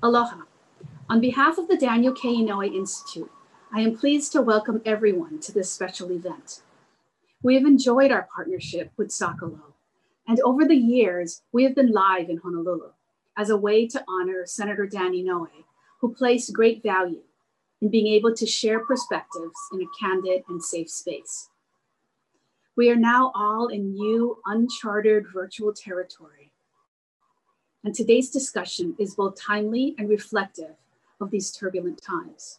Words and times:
Aloha. 0.00 0.42
On 1.10 1.20
behalf 1.20 1.58
of 1.58 1.66
the 1.66 1.76
Daniel 1.76 2.12
K. 2.12 2.28
Inouye 2.28 2.72
Institute, 2.72 3.32
I 3.74 3.80
am 3.80 3.96
pleased 3.96 4.30
to 4.30 4.40
welcome 4.40 4.80
everyone 4.86 5.40
to 5.40 5.50
this 5.50 5.72
special 5.72 6.12
event. 6.12 6.60
We 7.42 7.56
have 7.56 7.64
enjoyed 7.64 8.12
our 8.12 8.28
partnership 8.32 8.92
with 8.96 9.08
Zocalo, 9.08 9.72
and 10.28 10.38
over 10.42 10.64
the 10.64 10.76
years, 10.76 11.42
we 11.50 11.64
have 11.64 11.74
been 11.74 11.90
live 11.90 12.30
in 12.30 12.36
Honolulu 12.36 12.92
as 13.36 13.50
a 13.50 13.56
way 13.56 13.88
to 13.88 14.04
honor 14.08 14.46
Senator 14.46 14.86
Dan 14.86 15.14
Inouye, 15.14 15.64
who 16.00 16.14
placed 16.14 16.52
great 16.52 16.80
value 16.80 17.24
in 17.82 17.90
being 17.90 18.06
able 18.06 18.32
to 18.36 18.46
share 18.46 18.84
perspectives 18.84 19.58
in 19.72 19.82
a 19.82 19.86
candid 19.98 20.42
and 20.48 20.62
safe 20.62 20.90
space. 20.90 21.50
We 22.76 22.88
are 22.88 22.96
now 22.96 23.32
all 23.34 23.66
in 23.66 23.94
new, 23.94 24.38
uncharted 24.46 25.24
virtual 25.34 25.72
territory. 25.72 26.47
And 27.84 27.94
today's 27.94 28.30
discussion 28.30 28.96
is 28.98 29.14
both 29.14 29.40
timely 29.40 29.94
and 29.98 30.08
reflective 30.08 30.74
of 31.20 31.30
these 31.30 31.52
turbulent 31.52 32.02
times. 32.02 32.58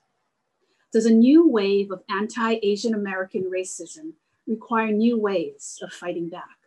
Does 0.91 1.05
a 1.05 1.13
new 1.13 1.47
wave 1.47 1.91
of 1.91 2.03
anti 2.09 2.59
Asian 2.63 2.93
American 2.93 3.43
racism 3.43 4.13
require 4.47 4.91
new 4.91 5.17
ways 5.17 5.79
of 5.83 5.93
fighting 5.93 6.29
back? 6.29 6.57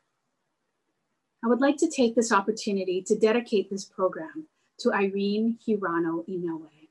I 1.44 1.48
would 1.48 1.60
like 1.60 1.76
to 1.78 1.90
take 1.90 2.14
this 2.14 2.30
opportunity 2.30 3.02
to 3.02 3.18
dedicate 3.18 3.68
this 3.68 3.84
program 3.84 4.46
to 4.78 4.92
Irene 4.92 5.58
Hirano 5.66 6.24
Inouye, 6.28 6.88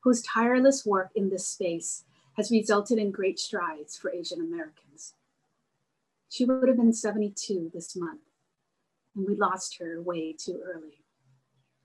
whose 0.00 0.22
tireless 0.22 0.86
work 0.86 1.10
in 1.16 1.30
this 1.30 1.48
space 1.48 2.04
has 2.36 2.50
resulted 2.50 2.98
in 2.98 3.10
great 3.10 3.40
strides 3.40 3.96
for 3.96 4.12
Asian 4.12 4.40
Americans. 4.40 5.14
She 6.28 6.44
would 6.44 6.68
have 6.68 6.76
been 6.76 6.92
72 6.92 7.70
this 7.74 7.96
month, 7.96 8.20
and 9.16 9.26
we 9.26 9.34
lost 9.34 9.78
her 9.78 10.00
way 10.02 10.32
too 10.32 10.60
early. 10.64 11.02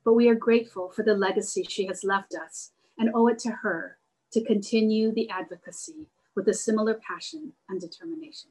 But 0.04 0.14
we 0.14 0.28
are 0.30 0.36
grateful 0.36 0.92
for 0.92 1.04
the 1.04 1.14
legacy 1.14 1.64
she 1.64 1.86
has 1.88 2.04
left 2.04 2.36
us 2.36 2.72
and 2.98 3.10
owe 3.16 3.28
it 3.28 3.40
to 3.40 3.52
her 3.52 3.98
to 4.34 4.44
continue 4.44 5.14
the 5.14 5.30
advocacy 5.30 6.08
with 6.36 6.48
a 6.48 6.54
similar 6.54 6.96
passion 6.96 7.54
and 7.70 7.80
determination. 7.80 8.50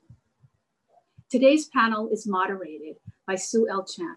Today's 1.30 1.66
panel 1.68 2.08
is 2.08 2.26
moderated 2.26 2.96
by 3.26 3.36
Sewell 3.36 3.84
Chan 3.84 4.16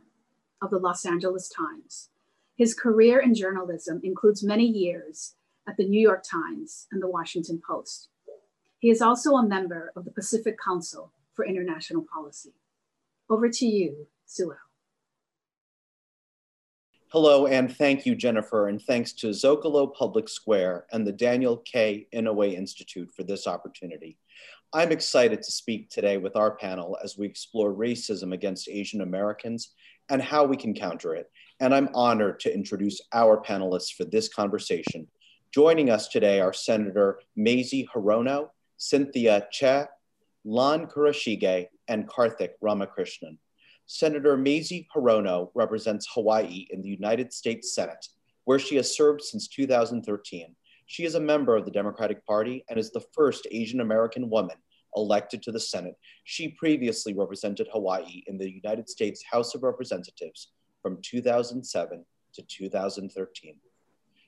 of 0.61 0.71
the 0.71 0.79
Los 0.79 1.05
Angeles 1.05 1.49
Times. 1.49 2.09
His 2.55 2.73
career 2.73 3.19
in 3.19 3.35
journalism 3.35 4.01
includes 4.03 4.43
many 4.43 4.65
years 4.65 5.35
at 5.67 5.77
the 5.77 5.87
New 5.87 6.01
York 6.01 6.23
Times 6.23 6.87
and 6.91 7.01
the 7.01 7.09
Washington 7.09 7.61
Post. 7.65 8.09
He 8.79 8.89
is 8.89 9.01
also 9.01 9.35
a 9.35 9.47
member 9.47 9.91
of 9.95 10.05
the 10.05 10.11
Pacific 10.11 10.57
Council 10.63 11.11
for 11.33 11.45
International 11.45 12.03
Policy. 12.03 12.53
Over 13.29 13.49
to 13.49 13.65
you, 13.65 14.07
Hello, 17.13 17.45
and 17.45 17.75
thank 17.75 18.07
you, 18.07 18.15
Jennifer, 18.15 18.69
and 18.69 18.81
thanks 18.81 19.13
to 19.13 19.27
Zocalo 19.27 19.93
Public 19.93 20.27
Square 20.27 20.87
and 20.91 21.05
the 21.05 21.11
Daniel 21.11 21.57
K. 21.57 22.07
Inouye 22.11 22.55
Institute 22.55 23.11
for 23.15 23.21
this 23.23 23.45
opportunity. 23.45 24.17
I'm 24.73 24.91
excited 24.91 25.43
to 25.43 25.51
speak 25.51 25.91
today 25.91 26.17
with 26.17 26.35
our 26.35 26.55
panel 26.55 26.97
as 27.03 27.15
we 27.15 27.27
explore 27.27 27.71
racism 27.71 28.33
against 28.33 28.67
Asian 28.67 29.01
Americans 29.01 29.75
and 30.09 30.19
how 30.23 30.45
we 30.45 30.57
can 30.57 30.73
counter 30.73 31.13
it. 31.13 31.29
And 31.59 31.75
I'm 31.75 31.89
honored 31.93 32.39
to 32.39 32.53
introduce 32.53 32.99
our 33.13 33.39
panelists 33.39 33.93
for 33.93 34.05
this 34.05 34.27
conversation. 34.27 35.07
Joining 35.53 35.91
us 35.91 36.07
today 36.07 36.41
are 36.41 36.51
Senator 36.51 37.19
Mazie 37.35 37.87
Hirono, 37.93 38.49
Cynthia 38.77 39.47
Choi, 39.51 39.85
Lon 40.43 40.87
Kurashige, 40.87 41.67
and 41.87 42.09
Karthick 42.09 42.53
Ramakrishnan. 42.63 43.37
Senator 43.85 44.37
Mazie 44.37 44.87
Hirono 44.95 45.49
represents 45.55 46.07
Hawaii 46.13 46.67
in 46.69 46.81
the 46.81 46.89
United 46.89 47.33
States 47.33 47.75
Senate, 47.75 48.07
where 48.45 48.59
she 48.59 48.75
has 48.77 48.95
served 48.95 49.21
since 49.21 49.47
2013. 49.47 50.55
She 50.85 51.05
is 51.05 51.15
a 51.15 51.19
member 51.19 51.55
of 51.55 51.65
the 51.65 51.71
Democratic 51.71 52.25
Party 52.25 52.63
and 52.69 52.79
is 52.79 52.91
the 52.91 53.05
first 53.13 53.47
Asian 53.51 53.81
American 53.81 54.29
woman 54.29 54.57
elected 54.95 55.41
to 55.43 55.51
the 55.51 55.59
Senate. 55.59 55.95
She 56.23 56.49
previously 56.49 57.13
represented 57.13 57.67
Hawaii 57.71 58.23
in 58.27 58.37
the 58.37 58.49
United 58.49 58.89
States 58.89 59.23
House 59.23 59.55
of 59.55 59.63
Representatives 59.63 60.51
from 60.81 60.99
2007 61.01 62.05
to 62.33 62.41
2013. 62.41 63.55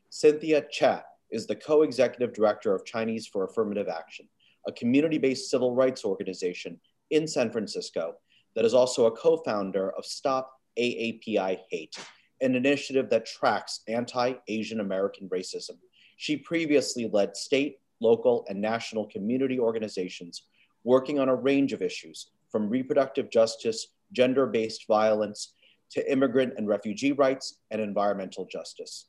Cynthia 0.09 0.63
Choi 0.71 1.01
is 1.31 1.47
the 1.47 1.55
co-executive 1.55 2.33
director 2.33 2.73
of 2.73 2.85
Chinese 2.85 3.27
for 3.27 3.45
Affirmative 3.45 3.87
Action, 3.87 4.27
a 4.67 4.71
community-based 4.71 5.49
civil 5.49 5.75
rights 5.75 6.05
organization 6.05 6.79
in 7.11 7.27
San 7.27 7.51
Francisco 7.51 8.15
that 8.55 8.65
is 8.65 8.73
also 8.73 9.05
a 9.05 9.11
co-founder 9.11 9.91
of 9.91 10.05
Stop 10.05 10.51
AAPI 10.79 11.59
Hate, 11.69 11.97
an 12.41 12.55
initiative 12.55 13.09
that 13.09 13.25
tracks 13.25 13.81
anti-Asian 13.87 14.79
American 14.79 15.29
racism. 15.29 15.77
She 16.17 16.37
previously 16.37 17.09
led 17.11 17.35
state, 17.35 17.79
local, 17.99 18.45
and 18.49 18.59
national 18.59 19.07
community 19.07 19.59
organizations 19.59 20.43
working 20.83 21.19
on 21.19 21.29
a 21.29 21.35
range 21.35 21.73
of 21.73 21.81
issues 21.81 22.31
from 22.51 22.69
reproductive 22.69 23.29
justice, 23.29 23.87
gender-based 24.11 24.87
violence, 24.87 25.53
to 25.91 26.11
immigrant 26.11 26.53
and 26.57 26.67
refugee 26.67 27.11
rights 27.11 27.59
and 27.71 27.81
environmental 27.81 28.45
justice. 28.45 29.07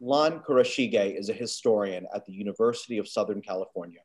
Lon 0.00 0.40
Kurashige 0.40 1.18
is 1.18 1.28
a 1.28 1.32
historian 1.32 2.06
at 2.14 2.24
the 2.24 2.32
University 2.32 2.98
of 2.98 3.08
Southern 3.08 3.42
California. 3.42 4.00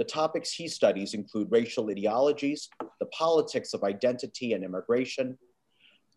The 0.00 0.04
topics 0.04 0.50
he 0.50 0.66
studies 0.66 1.12
include 1.12 1.48
racial 1.50 1.90
ideologies, 1.90 2.70
the 3.00 3.06
politics 3.12 3.74
of 3.74 3.84
identity 3.84 4.54
and 4.54 4.64
immigration, 4.64 5.36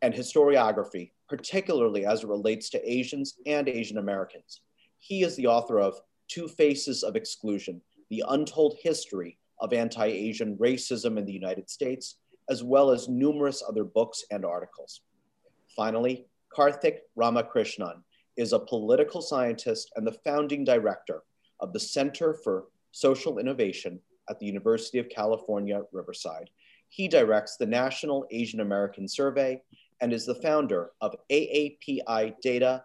and 0.02 0.14
historiography, 0.14 1.12
particularly 1.28 2.06
as 2.06 2.24
it 2.24 2.30
relates 2.30 2.70
to 2.70 2.90
Asians 2.90 3.36
and 3.46 3.68
Asian 3.68 3.98
Americans. 3.98 4.62
He 5.00 5.24
is 5.24 5.36
the 5.36 5.48
author 5.48 5.82
of 5.82 6.00
Two 6.30 6.48
Faces 6.48 7.04
of 7.04 7.18
Exclusion, 7.18 7.82
The 8.10 8.24
Untold 8.30 8.78
History 8.82 9.38
of 9.60 9.74
Anti-Asian 9.74 10.56
Racism 10.56 11.18
in 11.18 11.26
the 11.26 11.34
United 11.34 11.70
States, 11.70 12.20
as 12.50 12.64
well 12.64 12.90
as 12.90 13.10
numerous 13.10 13.62
other 13.68 13.84
books 13.84 14.24
and 14.32 14.46
articles. 14.46 15.02
Finally, 15.76 16.26
Karthick 16.56 17.00
Ramakrishnan 17.18 18.02
is 18.38 18.54
a 18.54 18.60
political 18.60 19.22
scientist 19.22 19.92
and 19.98 20.08
the 20.08 20.18
founding 20.24 20.64
director 20.64 21.24
of 21.60 21.74
the 21.74 21.82
Center 21.82 22.34
for 22.46 22.68
Social 22.94 23.40
Innovation 23.40 24.00
at 24.30 24.40
the 24.40 24.46
University 24.46 25.00
of 25.00 25.10
California, 25.10 25.82
Riverside. 25.92 26.50
He 26.90 27.10
directs 27.10 27.58
the 27.58 27.66
National 27.66 28.26
Asian 28.32 28.62
American 28.62 29.08
Survey 29.08 29.62
and 30.00 30.14
is 30.14 30.26
the 30.26 30.36
founder 30.36 30.92
of 31.02 31.16
AAPIData.com, 31.32 32.80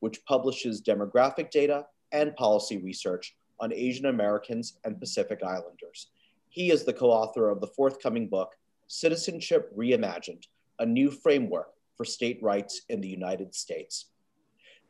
which 0.00 0.24
publishes 0.26 0.82
demographic 0.82 1.50
data 1.50 1.86
and 2.12 2.34
policy 2.36 2.78
research 2.78 3.36
on 3.60 3.72
Asian 3.72 4.06
Americans 4.06 4.78
and 4.84 4.98
Pacific 4.98 5.42
Islanders. 5.44 6.08
He 6.48 6.70
is 6.72 6.84
the 6.84 6.92
co 6.92 7.10
author 7.10 7.50
of 7.50 7.60
the 7.60 7.68
forthcoming 7.68 8.26
book, 8.28 8.56
Citizenship 8.88 9.72
Reimagined 9.76 10.48
A 10.80 10.86
New 10.86 11.10
Framework 11.10 11.70
for 11.96 12.04
State 12.04 12.42
Rights 12.42 12.82
in 12.88 13.00
the 13.00 13.08
United 13.08 13.54
States. 13.54 14.06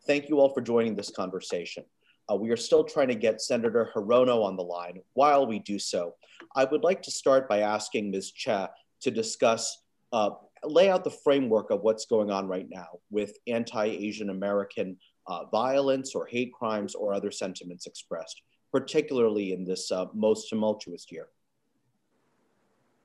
Thank 0.06 0.28
you 0.30 0.40
all 0.40 0.48
for 0.54 0.60
joining 0.62 0.96
this 0.96 1.10
conversation. 1.10 1.84
Uh, 2.30 2.36
we 2.36 2.50
are 2.50 2.56
still 2.56 2.84
trying 2.84 3.08
to 3.08 3.14
get 3.14 3.40
Senator 3.40 3.90
Hirono 3.94 4.44
on 4.44 4.56
the 4.56 4.62
line. 4.62 5.00
While 5.14 5.46
we 5.46 5.58
do 5.58 5.78
so, 5.78 6.14
I 6.54 6.64
would 6.64 6.84
like 6.84 7.02
to 7.02 7.10
start 7.10 7.48
by 7.48 7.60
asking 7.60 8.10
Ms. 8.10 8.32
Choi 8.32 8.66
to 9.00 9.10
discuss, 9.10 9.84
uh, 10.12 10.30
lay 10.64 10.90
out 10.90 11.04
the 11.04 11.10
framework 11.10 11.70
of 11.70 11.82
what's 11.82 12.06
going 12.06 12.30
on 12.30 12.46
right 12.48 12.66
now 12.68 12.88
with 13.10 13.32
anti-Asian 13.46 14.30
American 14.30 14.96
uh, 15.26 15.44
violence 15.46 16.14
or 16.14 16.26
hate 16.26 16.52
crimes 16.52 16.94
or 16.94 17.14
other 17.14 17.30
sentiments 17.30 17.86
expressed, 17.86 18.42
particularly 18.72 19.52
in 19.52 19.64
this 19.64 19.90
uh, 19.92 20.06
most 20.14 20.48
tumultuous 20.48 21.06
year. 21.10 21.28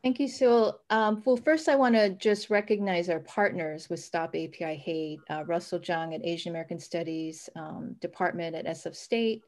Thank 0.04 0.20
you, 0.20 0.28
Sue. 0.28 0.74
Um, 0.90 1.24
well, 1.24 1.38
first 1.38 1.70
I 1.70 1.76
want 1.76 1.96
to 1.96 2.10
just 2.10 2.50
recognize 2.50 3.10
our 3.10 3.22
partners 3.22 3.90
with 3.90 4.02
Stop 4.02 4.36
API 4.36 4.76
Hate, 4.76 5.22
uh, 5.30 5.46
Russell 5.46 5.80
Jeung 5.80 6.14
at 6.14 6.26
Asian 6.26 6.50
American 6.52 6.78
Studies 6.78 7.50
um, 7.56 7.96
Department 8.02 8.54
at 8.54 8.66
SF 8.66 8.98
State, 8.98 9.44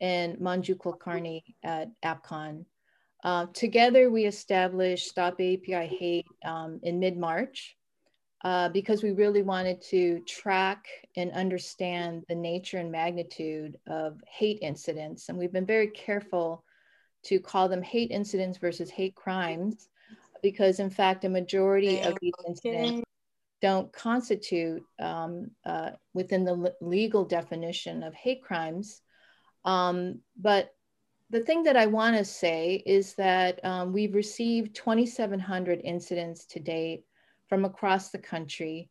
and 0.00 0.36
Manju 0.36 0.76
Kulkarni 0.76 1.42
at 1.64 1.88
APCON. 2.04 2.64
Uh, 3.24 3.46
together, 3.52 4.08
we 4.08 4.26
established 4.26 5.08
Stop 5.08 5.34
API 5.40 5.88
Hate 5.98 6.26
um, 6.44 6.78
in 6.84 7.00
mid-March 7.00 7.76
uh, 8.44 8.68
because 8.68 9.02
we 9.02 9.10
really 9.10 9.42
wanted 9.42 9.82
to 9.90 10.20
track 10.20 10.86
and 11.16 11.32
understand 11.32 12.22
the 12.28 12.34
nature 12.36 12.78
and 12.78 12.92
magnitude 12.92 13.76
of 13.88 14.20
hate 14.30 14.60
incidents. 14.62 15.28
And 15.28 15.36
we've 15.36 15.52
been 15.52 15.66
very 15.66 15.88
careful 15.88 16.62
to 17.24 17.40
call 17.40 17.68
them 17.68 17.82
hate 17.82 18.12
incidents 18.12 18.58
versus 18.58 18.88
hate 18.88 19.16
crimes 19.16 19.88
because 20.42 20.80
in 20.80 20.90
fact, 20.90 21.24
a 21.24 21.28
majority 21.28 22.00
of 22.00 22.16
these 22.20 22.32
incidents 22.46 23.02
don't 23.62 23.92
constitute 23.92 24.82
um, 24.98 25.50
uh, 25.64 25.90
within 26.14 26.44
the 26.44 26.74
legal 26.80 27.24
definition 27.24 28.02
of 28.02 28.14
hate 28.14 28.42
crimes. 28.42 29.00
Um, 29.64 30.20
but 30.40 30.70
the 31.30 31.40
thing 31.40 31.64
that 31.64 31.76
I 31.76 31.86
want 31.86 32.16
to 32.16 32.24
say 32.24 32.82
is 32.86 33.14
that 33.14 33.64
um, 33.64 33.92
we've 33.92 34.14
received 34.14 34.76
2,700 34.76 35.80
incidents 35.82 36.46
to 36.46 36.60
date 36.60 37.04
from 37.48 37.64
across 37.64 38.10
the 38.10 38.18
country. 38.18 38.90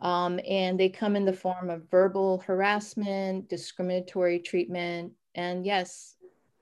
Um, 0.00 0.40
and 0.48 0.78
they 0.78 0.88
come 0.88 1.16
in 1.16 1.24
the 1.24 1.32
form 1.32 1.70
of 1.70 1.90
verbal 1.90 2.38
harassment, 2.46 3.48
discriminatory 3.48 4.40
treatment, 4.40 5.12
and 5.34 5.64
yes, 5.64 6.16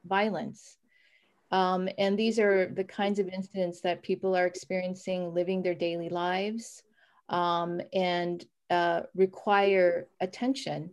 violence. 0.04 0.76
Um, 1.50 1.88
and 1.98 2.18
these 2.18 2.38
are 2.38 2.68
the 2.68 2.84
kinds 2.84 3.18
of 3.18 3.28
incidents 3.28 3.80
that 3.80 4.02
people 4.02 4.36
are 4.36 4.46
experiencing 4.46 5.34
living 5.34 5.62
their 5.62 5.74
daily 5.74 6.08
lives 6.08 6.82
um, 7.28 7.80
and 7.92 8.44
uh, 8.70 9.02
require 9.14 10.06
attention. 10.20 10.90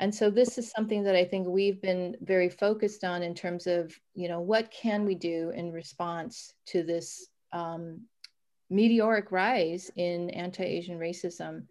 And 0.00 0.12
so 0.14 0.30
this 0.30 0.56
is 0.56 0.70
something 0.70 1.04
that 1.04 1.14
I 1.14 1.24
think 1.24 1.46
we've 1.46 1.80
been 1.80 2.16
very 2.22 2.48
focused 2.48 3.04
on 3.04 3.22
in 3.22 3.34
terms 3.34 3.66
of, 3.66 3.94
you 4.14 4.28
know, 4.28 4.40
what 4.40 4.70
can 4.70 5.04
we 5.04 5.14
do 5.14 5.50
in 5.50 5.70
response 5.70 6.54
to 6.66 6.82
this 6.82 7.28
um, 7.52 8.00
meteoric 8.70 9.30
rise 9.30 9.90
in 9.96 10.30
anti-Asian 10.30 10.98
racism. 10.98 11.64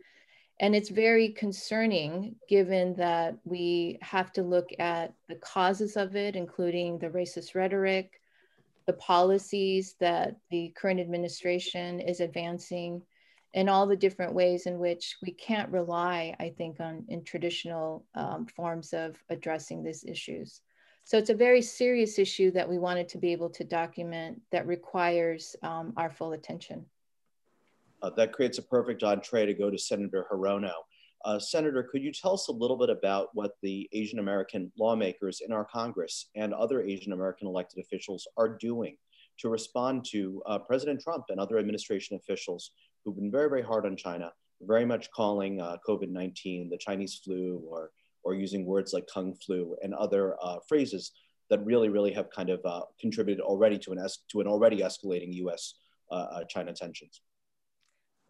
And 0.59 0.75
it's 0.75 0.89
very 0.89 1.29
concerning 1.29 2.35
given 2.47 2.93
that 2.95 3.37
we 3.45 3.97
have 4.01 4.31
to 4.33 4.43
look 4.43 4.69
at 4.77 5.13
the 5.27 5.35
causes 5.35 5.97
of 5.97 6.15
it, 6.15 6.35
including 6.35 6.99
the 6.99 7.09
racist 7.09 7.55
rhetoric, 7.55 8.21
the 8.89 8.93
policies 8.93 9.93
that 9.99 10.35
the 10.49 10.73
current 10.75 10.99
administration 10.99 11.99
is 11.99 12.21
advancing, 12.21 13.03
and 13.53 13.69
all 13.69 13.85
the 13.85 13.95
different 13.95 14.33
ways 14.33 14.65
in 14.65 14.79
which 14.79 15.15
we 15.21 15.31
can't 15.31 15.71
rely, 15.71 16.35
I 16.39 16.49
think, 16.57 16.79
on 16.79 17.05
in 17.07 17.23
traditional 17.23 18.03
um, 18.15 18.47
forms 18.47 18.91
of 18.93 19.15
addressing 19.29 19.83
these 19.83 20.03
issues. 20.05 20.61
So 21.03 21.19
it's 21.19 21.29
a 21.29 21.35
very 21.35 21.61
serious 21.61 22.17
issue 22.17 22.49
that 22.49 22.67
we 22.67 22.79
wanted 22.79 23.07
to 23.09 23.19
be 23.19 23.31
able 23.31 23.51
to 23.51 23.63
document 23.63 24.41
that 24.51 24.65
requires 24.65 25.55
um, 25.61 25.93
our 25.95 26.09
full 26.09 26.33
attention. 26.33 26.83
Uh, 28.01 28.09
that 28.17 28.33
creates 28.33 28.57
a 28.57 28.63
perfect 28.63 29.03
entree 29.03 29.45
to 29.45 29.53
go 29.53 29.69
to 29.69 29.77
Senator 29.77 30.25
Hirono. 30.31 30.73
Uh, 31.25 31.37
Senator, 31.37 31.83
could 31.83 32.01
you 32.01 32.13
tell 32.13 32.33
us 32.33 32.47
a 32.47 32.51
little 32.51 32.77
bit 32.77 32.89
about 32.89 33.29
what 33.33 33.51
the 33.61 33.89
Asian 33.91 34.19
American 34.19 34.71
lawmakers 34.79 35.41
in 35.45 35.51
our 35.51 35.65
Congress 35.65 36.29
and 36.35 36.53
other 36.53 36.81
Asian 36.81 37.11
American 37.11 37.47
elected 37.47 37.83
officials 37.83 38.27
are 38.37 38.57
doing 38.57 38.95
to 39.39 39.49
respond 39.49 40.05
to 40.11 40.41
uh, 40.45 40.59
President 40.59 41.01
Trump 41.01 41.25
and 41.29 41.39
other 41.39 41.57
administration 41.57 42.15
officials 42.15 42.71
who've 43.03 43.15
been 43.15 43.31
very, 43.31 43.49
very 43.49 43.61
hard 43.61 43.85
on 43.85 43.97
China, 43.97 44.31
very 44.61 44.85
much 44.85 45.11
calling 45.11 45.61
uh, 45.61 45.77
COVID 45.87 46.09
19 46.09 46.69
the 46.69 46.77
Chinese 46.77 47.19
flu 47.23 47.61
or, 47.67 47.91
or 48.23 48.33
using 48.33 48.65
words 48.65 48.93
like 48.93 49.07
Kung 49.13 49.35
flu 49.35 49.75
and 49.81 49.93
other 49.93 50.35
uh, 50.41 50.59
phrases 50.67 51.11
that 51.49 51.65
really, 51.65 51.89
really 51.89 52.13
have 52.13 52.29
kind 52.29 52.49
of 52.49 52.61
uh, 52.63 52.81
contributed 52.99 53.41
already 53.41 53.77
to 53.79 53.91
an, 53.91 54.07
to 54.31 54.39
an 54.39 54.47
already 54.47 54.77
escalating 54.77 55.33
US 55.33 55.75
China 56.47 56.73
tensions? 56.73 57.21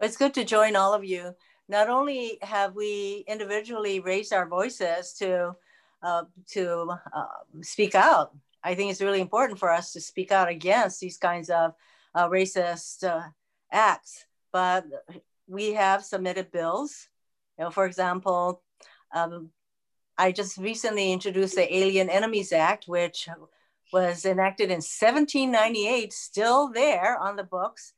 It's 0.02 0.18
good 0.18 0.34
to 0.36 0.46
join 0.46 0.76
all 0.76 0.94
of 0.94 1.04
you. 1.04 1.36
Not 1.70 1.88
only 1.88 2.40
have 2.42 2.76
we 2.76 3.24
individually 3.28 4.00
raised 4.00 4.34
our 4.34 4.48
voices 4.48 5.14
to 5.20 5.56
uh, 6.02 6.24
to 6.54 6.94
uh, 7.14 7.26
speak 7.62 7.94
out, 7.94 8.36
I 8.64 8.74
think 8.74 8.90
it's 8.90 9.02
really 9.02 9.22
important 9.22 9.60
for 9.60 9.72
us 9.72 9.94
to 9.94 10.02
speak 10.02 10.32
out 10.32 10.50
against 10.50 11.00
these 11.00 11.18
kinds 11.18 11.50
of 11.50 11.74
uh, 12.16 12.28
racist 12.28 13.08
uh, 13.08 13.22
acts. 13.72 14.26
But 14.52 14.86
we 15.48 15.74
have 15.74 16.04
submitted 16.04 16.52
bills. 16.52 17.08
You 17.58 17.66
know, 17.66 17.72
for 17.72 17.86
example, 17.86 18.64
um, 19.14 19.52
I 20.18 20.32
just 20.32 20.58
recently 20.58 21.12
introduced 21.12 21.56
the 21.56 21.74
Alien 21.74 22.10
Enemies 22.10 22.52
Act, 22.52 22.88
which 22.88 23.30
was 23.94 24.26
enacted 24.26 24.70
in 24.70 24.82
1798, 24.82 26.14
still 26.14 26.72
there 26.72 27.18
on 27.18 27.36
the 27.36 27.44
books 27.44 27.94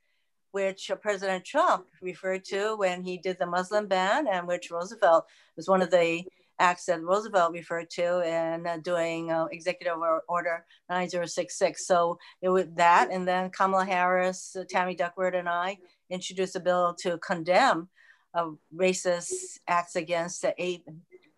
which 0.52 0.90
President 1.00 1.44
Trump 1.44 1.86
referred 2.00 2.44
to 2.46 2.76
when 2.76 3.02
he 3.02 3.18
did 3.18 3.38
the 3.38 3.46
Muslim 3.46 3.86
ban, 3.86 4.26
and 4.26 4.46
which 4.46 4.70
Roosevelt 4.70 5.24
was 5.56 5.68
one 5.68 5.82
of 5.82 5.90
the 5.90 6.24
acts 6.58 6.84
that 6.84 7.02
Roosevelt 7.02 7.52
referred 7.52 7.90
to 7.90 8.20
in 8.20 8.66
uh, 8.66 8.76
doing 8.78 9.32
uh, 9.32 9.46
Executive 9.50 9.96
Order 10.28 10.64
9066. 10.88 11.86
So 11.86 12.18
it 12.40 12.50
was 12.50 12.66
that, 12.76 13.10
and 13.10 13.26
then 13.26 13.50
Kamala 13.50 13.84
Harris, 13.84 14.54
uh, 14.54 14.64
Tammy 14.68 14.94
Duckworth, 14.94 15.34
and 15.34 15.48
I 15.48 15.78
introduced 16.10 16.54
a 16.56 16.60
bill 16.60 16.94
to 17.00 17.18
condemn 17.18 17.88
uh, 18.34 18.50
racist 18.74 19.58
acts 19.66 19.96
against 19.96 20.44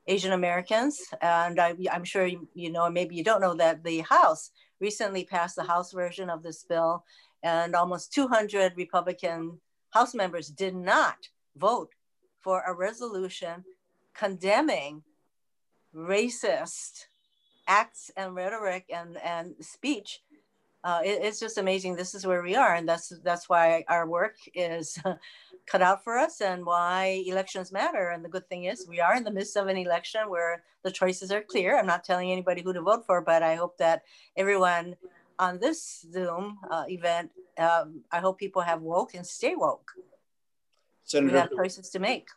Asian 0.07 0.33
Americans. 0.33 1.01
And 1.23 1.61
I, 1.61 1.75
am 1.91 2.05
sure 2.05 2.27
you, 2.27 2.49
you 2.55 2.71
know, 2.71 2.91
maybe 2.91 3.15
you 3.15 3.25
don't 3.25 3.41
know 3.41 3.55
that 3.55 3.83
the 3.85 4.01
House 4.01 4.51
recently 4.81 5.25
passed 5.25 5.57
the 5.57 5.63
House 5.63 5.93
version 5.93 6.29
of 6.29 6.43
this 6.43 6.65
bill 6.65 7.05
and 7.45 7.77
almost 7.77 8.13
200 8.13 8.73
Republican 8.77 9.61
House 9.91 10.15
members 10.15 10.49
did 10.49 10.75
not 10.75 11.29
vote 11.57 11.91
for 12.41 12.63
a 12.67 12.75
resolution 12.75 13.65
condemning 14.15 15.03
racist 15.95 17.05
acts 17.69 18.11
and 18.17 18.35
rhetoric 18.35 18.87
and, 18.93 19.19
and 19.19 19.55
speech. 19.61 20.21
Uh, 20.83 21.01
it, 21.05 21.21
it's 21.23 21.39
just 21.39 21.59
amazing. 21.59 21.97
This 21.97 22.15
is 22.15 22.27
where 22.27 22.43
we 22.43 22.57
are, 22.57 22.75
and 22.75 22.89
that's 22.89 23.11
that's 23.23 23.49
why 23.49 23.85
our 23.89 24.07
work 24.07 24.37
is 24.55 24.99
cut 25.67 25.81
out 25.81 26.05
for 26.05 26.19
us, 26.19 26.43
and 26.43 26.67
why 26.67 27.25
elections 27.27 27.73
matter. 27.73 28.11
And 28.11 28.23
the 28.23 28.29
good 28.29 28.47
thing 28.51 28.65
is, 28.65 28.87
we 28.87 29.01
are 29.01 29.17
in 29.17 29.25
the 29.25 29.31
midst 29.31 29.57
of 29.57 29.69
an 29.69 29.79
election 29.79 30.29
where 30.29 30.63
the 30.83 30.91
choices 30.91 31.33
are 31.33 31.41
clear. 31.41 31.79
I'm 31.79 31.87
not 31.87 32.05
telling 32.05 32.31
anybody 32.31 32.61
who 32.61 32.75
to 32.75 32.83
vote 32.83 33.07
for, 33.07 33.23
but 33.23 33.43
I 33.43 33.55
hope 33.55 33.79
that 33.79 34.03
everyone 34.37 34.97
on 35.39 35.59
this 35.59 36.07
Zoom 36.13 36.59
uh, 36.71 36.85
event, 36.89 37.31
um, 37.59 38.03
I 38.11 38.21
hope 38.21 38.39
people 38.39 38.63
have 38.63 38.81
woke 38.81 39.15
and 39.15 39.27
stay 39.27 39.55
woke. 39.55 39.91
Senator, 41.05 41.33
we 41.33 41.39
have 41.39 41.51
choices 41.51 41.91
to 41.91 41.99
make. 41.99 42.29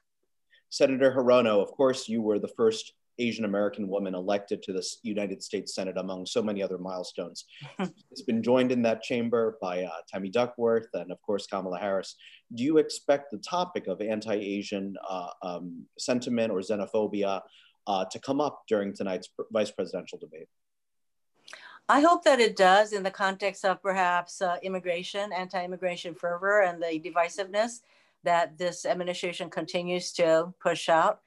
Senator 0.69 1.11
Hirono, 1.11 1.61
of 1.61 1.71
course, 1.71 2.09
you 2.09 2.21
were 2.21 2.39
the 2.39 2.49
first 2.49 2.93
Asian 3.19 3.45
American 3.45 3.87
woman 3.87 4.13
elected 4.13 4.61
to 4.63 4.73
the 4.73 4.85
United 5.03 5.41
States 5.41 5.73
Senate 5.73 5.97
among 5.97 6.25
so 6.25 6.43
many 6.43 6.61
other 6.61 6.77
milestones. 6.77 7.45
it's 8.11 8.21
been 8.21 8.43
joined 8.43 8.71
in 8.71 8.81
that 8.83 9.01
chamber 9.01 9.57
by 9.61 9.83
uh, 9.83 9.89
Tammy 10.07 10.29
Duckworth 10.29 10.87
and, 10.93 11.11
of 11.11 11.21
course, 11.21 11.47
Kamala 11.47 11.79
Harris. 11.79 12.15
Do 12.53 12.63
you 12.63 12.77
expect 12.77 13.31
the 13.31 13.39
topic 13.39 13.87
of 13.87 14.01
anti 14.01 14.35
Asian 14.35 14.95
uh, 15.09 15.29
um, 15.41 15.85
sentiment 15.97 16.51
or 16.51 16.59
xenophobia 16.59 17.41
uh, 17.87 18.05
to 18.05 18.19
come 18.19 18.39
up 18.41 18.63
during 18.67 18.93
tonight's 18.93 19.29
vice 19.51 19.71
presidential 19.71 20.17
debate? 20.17 20.47
I 21.89 22.01
hope 22.01 22.25
that 22.25 22.41
it 22.41 22.57
does 22.57 22.91
in 22.91 23.03
the 23.03 23.11
context 23.11 23.63
of 23.63 23.81
perhaps 23.81 24.41
uh, 24.41 24.57
immigration, 24.61 25.31
anti 25.31 25.63
immigration 25.63 26.15
fervor, 26.15 26.61
and 26.61 26.83
the 26.83 26.99
divisiveness 26.99 27.81
that 28.23 28.57
this 28.57 28.85
administration 28.85 29.49
continues 29.49 30.11
to 30.13 30.53
push 30.59 30.89
out. 30.89 31.21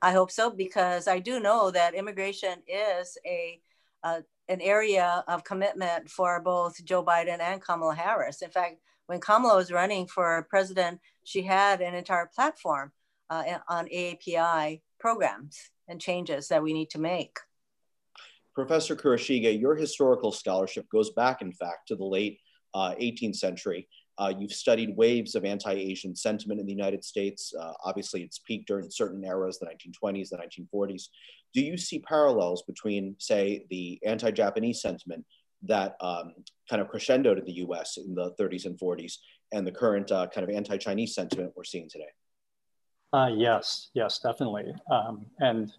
I 0.00 0.12
hope 0.12 0.30
so 0.30 0.48
because 0.50 1.08
I 1.08 1.18
do 1.18 1.40
know 1.40 1.72
that 1.72 1.94
immigration 1.94 2.62
is 2.68 3.18
a 3.26 3.60
uh, 4.04 4.20
an 4.48 4.60
area 4.60 5.24
of 5.26 5.42
commitment 5.42 6.08
for 6.08 6.40
both 6.40 6.84
Joe 6.84 7.02
Biden 7.04 7.40
and 7.40 7.60
Kamala 7.60 7.96
Harris. 7.96 8.42
In 8.42 8.50
fact, 8.50 8.76
when 9.06 9.20
Kamala 9.20 9.56
was 9.56 9.72
running 9.72 10.06
for 10.06 10.46
president, 10.48 11.00
she 11.24 11.42
had 11.42 11.80
an 11.80 11.94
entire 11.94 12.30
platform 12.32 12.92
uh, 13.28 13.42
on 13.68 13.88
AAPI 13.88 14.82
programs 15.00 15.70
and 15.88 16.00
changes 16.00 16.46
that 16.48 16.62
we 16.62 16.72
need 16.72 16.90
to 16.90 17.00
make. 17.00 17.38
Professor 18.56 18.96
Kurashige, 18.96 19.60
your 19.60 19.76
historical 19.76 20.32
scholarship 20.32 20.88
goes 20.88 21.10
back, 21.10 21.42
in 21.42 21.52
fact, 21.52 21.86
to 21.88 21.94
the 21.94 22.04
late 22.04 22.40
uh, 22.72 22.94
18th 22.98 23.36
century. 23.36 23.86
Uh, 24.16 24.32
you've 24.36 24.52
studied 24.52 24.96
waves 24.96 25.34
of 25.34 25.44
anti-Asian 25.44 26.16
sentiment 26.16 26.58
in 26.58 26.64
the 26.64 26.72
United 26.72 27.04
States. 27.04 27.52
Uh, 27.54 27.74
obviously, 27.84 28.22
it's 28.22 28.38
peaked 28.38 28.66
during 28.66 28.90
certain 28.90 29.22
eras, 29.24 29.58
the 29.58 29.66
1920s, 29.66 30.30
the 30.30 30.38
1940s. 30.38 31.08
Do 31.52 31.60
you 31.60 31.76
see 31.76 31.98
parallels 31.98 32.62
between, 32.62 33.14
say, 33.18 33.66
the 33.68 34.00
anti-Japanese 34.06 34.80
sentiment 34.80 35.26
that 35.64 35.96
um, 36.00 36.32
kind 36.70 36.80
of 36.80 36.88
crescendoed 36.88 37.38
in 37.38 37.44
the 37.44 37.56
U.S. 37.56 37.98
in 37.98 38.14
the 38.14 38.32
30s 38.40 38.64
and 38.64 38.78
40s, 38.78 39.16
and 39.52 39.66
the 39.66 39.72
current 39.72 40.10
uh, 40.10 40.28
kind 40.28 40.48
of 40.48 40.54
anti-Chinese 40.54 41.14
sentiment 41.14 41.52
we're 41.54 41.64
seeing 41.64 41.90
today? 41.90 42.08
Uh, 43.12 43.28
yes, 43.36 43.90
yes, 43.92 44.18
definitely. 44.18 44.72
Um, 44.90 45.26
and 45.40 45.74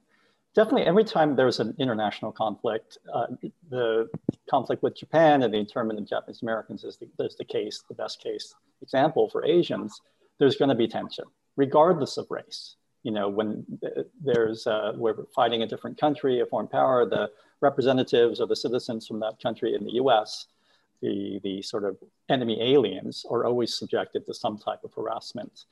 definitely 0.58 0.88
every 0.88 1.04
time 1.04 1.36
there's 1.36 1.60
an 1.60 1.76
international 1.78 2.32
conflict, 2.32 2.98
uh, 3.14 3.28
the 3.70 4.10
conflict 4.50 4.82
with 4.82 4.98
Japan 4.98 5.44
and 5.44 5.54
the 5.54 5.58
internment 5.60 6.00
of 6.00 6.10
Japanese 6.10 6.42
Americans 6.42 6.84
is 6.84 6.98
the, 6.98 7.08
is 7.24 7.36
the 7.36 7.46
case, 7.46 7.84
the 7.88 7.94
best 7.94 8.20
case 8.20 8.56
example 8.82 9.30
for 9.30 9.46
Asians, 9.46 10.02
there's 10.40 10.56
going 10.56 10.70
to 10.70 10.76
be 10.76 10.88
tension, 10.88 11.26
regardless 11.58 12.18
of 12.18 12.26
race. 12.32 12.76
You 13.04 13.12
know, 13.12 13.30
when 13.30 13.66
there's, 14.20 14.66
uh, 14.66 14.94
we're 14.96 15.26
fighting 15.36 15.62
a 15.62 15.68
different 15.68 16.00
country, 16.00 16.40
a 16.40 16.46
foreign 16.48 16.68
power, 16.68 17.06
the 17.06 17.30
representatives 17.62 18.42
or 18.42 18.48
the 18.48 18.56
citizens 18.56 19.06
from 19.06 19.20
that 19.20 19.40
country 19.40 19.76
in 19.76 19.84
the 19.84 19.94
US, 20.02 20.48
the, 21.04 21.40
the 21.44 21.62
sort 21.62 21.84
of 21.84 21.98
enemy 22.30 22.60
aliens 22.74 23.28
are 23.30 23.46
always 23.46 23.78
subjected 23.78 24.26
to 24.26 24.34
some 24.34 24.58
type 24.58 24.84
of 24.84 24.92
harassment. 24.96 25.66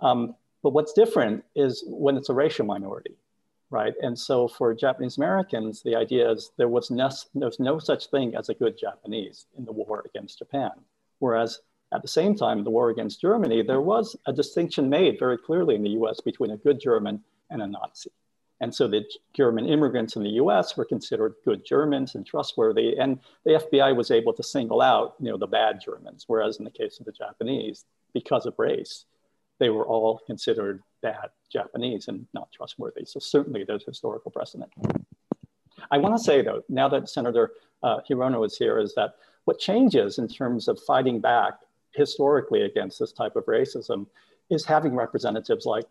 Um, 0.00 0.34
but 0.64 0.70
what's 0.70 0.92
different 0.92 1.44
is 1.54 1.84
when 1.86 2.16
it's 2.16 2.28
a 2.28 2.34
racial 2.34 2.66
minority 2.66 3.16
right? 3.72 3.94
And 4.02 4.16
so 4.16 4.46
for 4.46 4.74
Japanese 4.74 5.16
Americans, 5.16 5.82
the 5.82 5.96
idea 5.96 6.30
is 6.30 6.52
there 6.58 6.68
was 6.68 6.90
no, 6.90 7.08
there's 7.34 7.58
no 7.58 7.78
such 7.78 8.06
thing 8.10 8.36
as 8.36 8.48
a 8.48 8.54
good 8.54 8.78
Japanese 8.78 9.46
in 9.58 9.64
the 9.64 9.72
war 9.72 10.04
against 10.06 10.38
Japan. 10.38 10.72
Whereas 11.18 11.60
At 11.92 12.00
the 12.00 12.08
same 12.08 12.34
time, 12.34 12.64
the 12.64 12.70
war 12.70 12.88
against 12.88 13.20
Germany, 13.20 13.62
there 13.62 13.82
was 13.82 14.16
a 14.26 14.32
distinction 14.32 14.88
made 14.88 15.18
very 15.18 15.36
clearly 15.36 15.74
in 15.74 15.82
the 15.82 15.90
US 15.90 16.20
between 16.20 16.50
a 16.50 16.56
good 16.56 16.80
German 16.80 17.22
and 17.50 17.60
a 17.62 17.66
Nazi. 17.66 18.10
And 18.60 18.74
so 18.74 18.88
the 18.88 19.04
German 19.34 19.66
immigrants 19.66 20.16
in 20.16 20.22
the 20.22 20.36
US 20.42 20.76
were 20.76 20.84
considered 20.84 21.34
good 21.44 21.66
Germans 21.66 22.14
and 22.14 22.24
trustworthy. 22.24 22.96
And 22.96 23.18
the 23.44 23.52
FBI 23.64 23.94
was 23.94 24.10
able 24.10 24.32
to 24.34 24.42
single 24.42 24.80
out 24.80 25.16
you 25.20 25.30
know, 25.30 25.36
the 25.36 25.46
bad 25.46 25.80
Germans, 25.84 26.24
whereas 26.28 26.58
in 26.58 26.64
the 26.64 26.70
case 26.70 26.98
of 26.98 27.06
the 27.06 27.12
Japanese, 27.12 27.84
because 28.14 28.46
of 28.46 28.54
race, 28.58 29.04
they 29.62 29.70
were 29.70 29.86
all 29.86 30.20
considered 30.26 30.82
bad 31.02 31.30
Japanese 31.48 32.08
and 32.08 32.26
not 32.34 32.50
trustworthy. 32.50 33.04
So 33.04 33.20
certainly 33.20 33.62
there's 33.62 33.84
historical 33.84 34.32
precedent. 34.32 34.72
I 35.88 35.98
want 35.98 36.16
to 36.16 36.22
say 36.22 36.42
though, 36.42 36.64
now 36.68 36.88
that 36.88 37.08
Senator 37.08 37.52
uh, 37.84 38.00
Hirono 38.10 38.44
is 38.44 38.58
here, 38.58 38.80
is 38.80 38.92
that 38.96 39.14
what 39.44 39.60
changes 39.60 40.18
in 40.18 40.26
terms 40.26 40.66
of 40.66 40.80
fighting 40.80 41.20
back 41.20 41.60
historically 41.92 42.62
against 42.62 42.98
this 42.98 43.12
type 43.12 43.36
of 43.36 43.46
racism 43.46 44.08
is 44.50 44.64
having 44.64 44.96
representatives 44.96 45.64
like 45.64 45.86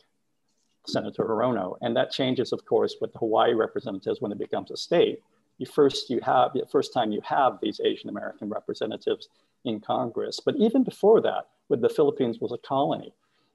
Senator 0.85 1.23
Hirono. 1.23 1.77
And 1.79 1.95
that 1.95 2.11
changes, 2.11 2.51
of 2.51 2.65
course, 2.65 2.97
with 2.99 3.13
the 3.13 3.19
Hawaii 3.19 3.53
representatives 3.53 4.19
when 4.19 4.33
it 4.33 4.37
becomes 4.37 4.71
a 4.71 4.75
state. 4.75 5.21
You 5.59 5.65
first 5.65 6.09
you 6.09 6.19
have 6.23 6.51
the 6.53 6.65
first 6.69 6.93
time 6.93 7.13
you 7.13 7.21
have 7.23 7.59
these 7.61 7.79
Asian 7.81 8.09
American 8.09 8.49
representatives 8.49 9.29
in 9.63 9.79
Congress. 9.79 10.41
But 10.43 10.57
even 10.57 10.83
before 10.83 11.21
that, 11.21 11.47
when 11.69 11.79
the 11.79 11.87
Philippines 11.87 12.39
was 12.41 12.51
a 12.51 12.57
colony 12.57 13.13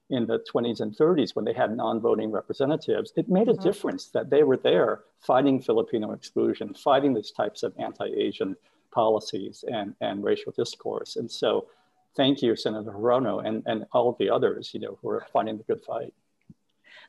in 0.09 0.25
the 0.25 0.39
20s 0.51 0.79
and 0.79 0.95
30s, 0.95 1.35
when 1.35 1.43
they 1.43 1.53
had 1.53 1.75
non-voting 1.75 2.31
representatives, 2.31 3.11
it 3.15 3.27
made 3.27 3.49
a 3.49 3.53
mm-hmm. 3.53 3.63
difference 3.63 4.07
that 4.07 4.29
they 4.29 4.43
were 4.43 4.57
there 4.57 5.01
fighting 5.19 5.61
Filipino 5.61 6.11
exclusion, 6.11 6.73
fighting 6.73 7.13
these 7.13 7.31
types 7.31 7.63
of 7.63 7.73
anti-Asian 7.77 8.55
policies 8.91 9.65
and, 9.67 9.93
and 10.01 10.23
racial 10.23 10.53
discourse. 10.53 11.17
And 11.17 11.29
so 11.29 11.67
thank 12.15 12.41
you, 12.41 12.55
Senator 12.55 12.91
Hirono, 12.91 13.45
and, 13.45 13.63
and 13.65 13.85
all 13.91 14.09
of 14.09 14.17
the 14.17 14.29
others, 14.29 14.71
you 14.73 14.79
know, 14.79 14.97
who 15.01 15.09
are 15.09 15.25
fighting 15.31 15.57
the 15.57 15.63
good 15.63 15.83
fight. 15.83 16.13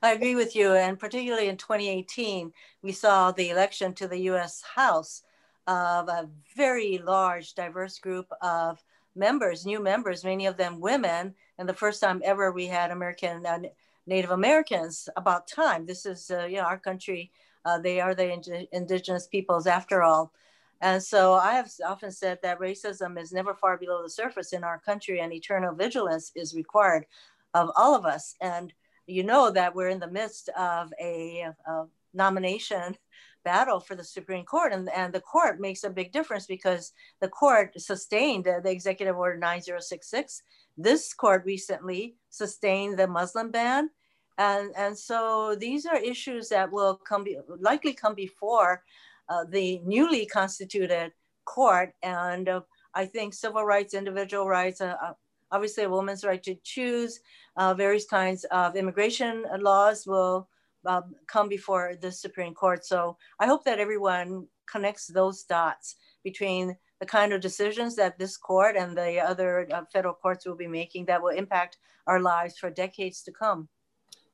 I 0.03 0.13
agree 0.13 0.35
with 0.35 0.55
you. 0.55 0.75
And 0.75 0.99
particularly 0.99 1.49
in 1.49 1.57
2018, 1.57 2.53
we 2.83 2.93
saw 2.93 3.33
the 3.33 3.51
election 3.51 3.95
to 3.95 4.09
the 4.09 4.19
US 4.33 4.63
House 4.63 5.23
of 5.67 6.09
a 6.09 6.29
very 6.57 6.99
large, 6.99 7.55
diverse 7.55 7.99
group 7.99 8.31
of 8.41 8.83
members, 9.15 9.67
new 9.67 9.81
members, 9.81 10.25
many 10.25 10.47
of 10.47 10.57
them 10.57 10.81
women. 10.81 11.35
And 11.59 11.69
the 11.69 11.75
first 11.75 12.01
time 12.01 12.23
ever 12.25 12.53
we 12.53 12.67
had 12.67 12.91
American 12.91 13.45
uh, 13.45 13.59
Native 14.07 14.31
Americans 14.31 15.09
about 15.17 15.49
time. 15.49 15.85
This 15.85 16.07
is, 16.07 16.31
uh, 16.31 16.45
you 16.45 16.57
know, 16.57 16.63
our 16.63 16.79
country. 16.79 17.31
Uh, 17.65 17.79
they 17.79 18.01
are 18.01 18.15
the 18.15 18.67
indigenous 18.73 19.27
peoples 19.27 19.67
after 19.67 20.03
all. 20.03 20.33
And 20.81 21.03
so 21.03 21.35
I 21.35 21.55
have 21.55 21.71
often 21.87 22.13
said 22.13 22.39
that 22.43 22.61
racism 22.61 23.21
is 23.21 23.33
never 23.33 23.55
far 23.55 23.77
below 23.77 24.03
the 24.03 24.11
surface 24.11 24.53
in 24.53 24.63
our 24.63 24.79
country 24.79 25.21
and 25.21 25.33
eternal 25.33 25.75
vigilance 25.75 26.31
is 26.37 26.55
required 26.55 27.05
of 27.53 27.71
all 27.77 27.95
of 27.95 28.07
us. 28.07 28.37
And 28.41 28.73
you 29.07 29.25
know 29.25 29.51
that 29.51 29.75
we're 29.75 29.89
in 29.89 29.99
the 29.99 30.11
midst 30.11 30.51
of 30.51 30.93
a, 31.01 31.47
a 31.67 31.85
nomination 32.15 32.97
battle 33.45 33.81
for 33.81 33.95
the 33.95 34.05
Supreme 34.05 34.45
Court. 34.45 34.73
And, 34.73 34.89
and 34.91 35.13
the 35.13 35.21
court 35.21 35.61
makes 35.61 35.83
a 35.83 35.91
big 35.91 36.13
difference 36.13 36.47
because 36.47 36.93
the 37.21 37.29
court 37.29 37.81
sustained 37.81 38.45
the, 38.45 38.61
the 38.63 38.71
Executive 38.71 39.17
Order 39.17 39.39
9066. 39.39 40.43
This 40.79 41.13
court 41.13 41.43
recently 41.45 42.17
sustained 42.31 42.99
the 42.99 43.09
Muslim 43.09 43.51
ban. 43.51 43.91
And, 44.39 44.71
and 44.77 44.97
so 44.97 45.57
these 45.59 45.85
are 45.85 45.97
issues 45.97 46.49
that 46.51 46.71
will 46.71 46.95
come 46.95 47.25
be, 47.25 47.37
likely 47.61 47.93
come 47.93 48.15
before 48.15 48.85
uh, 49.29 49.45
the 49.51 49.81
newly 49.85 50.25
constituted 50.27 51.11
court. 51.45 51.93
And 52.05 52.49
uh, 52.49 52.61
I 52.95 53.07
think 53.07 53.35
civil 53.35 53.65
rights, 53.65 53.93
individual 53.93 54.47
rights, 54.47 54.81
uh, 54.81 54.95
uh 55.03 55.15
obviously 55.51 55.85
a 55.85 55.91
woman's 55.91 56.25
right 56.25 56.43
to 56.43 56.55
choose, 56.63 57.21
uh, 57.57 57.75
various 57.75 58.05
kinds 58.07 58.45
of 58.45 58.77
immigration 58.77 59.45
laws 59.61 60.07
will 60.07 60.49
um, 60.87 61.15
come 61.27 61.49
before 61.49 61.95
the 62.01 62.13
Supreme 62.13 62.55
Court. 62.55 62.85
So 62.85 63.17
I 63.41 63.47
hope 63.47 63.65
that 63.65 63.81
everyone 63.81 64.47
connects 64.71 65.07
those 65.07 65.43
dots 65.45 65.97
between 66.23 66.77
the 67.01 67.07
kind 67.07 67.33
of 67.33 67.41
decisions 67.41 67.95
that 67.97 68.19
this 68.19 68.37
court 68.37 68.77
and 68.77 68.97
the 68.97 69.21
other 69.21 69.69
uh, 69.73 69.83
federal 69.93 70.15
courts 70.15 70.47
will 70.47 70.57
be 70.57 70.67
making 70.67 71.07
that 71.07 71.23
will 71.23 71.37
impact 71.37 71.79
our 72.07 72.21
lives 72.21 72.59
for 72.59 72.71
decades 72.71 73.23
to 73.23 73.33
come. 73.33 73.69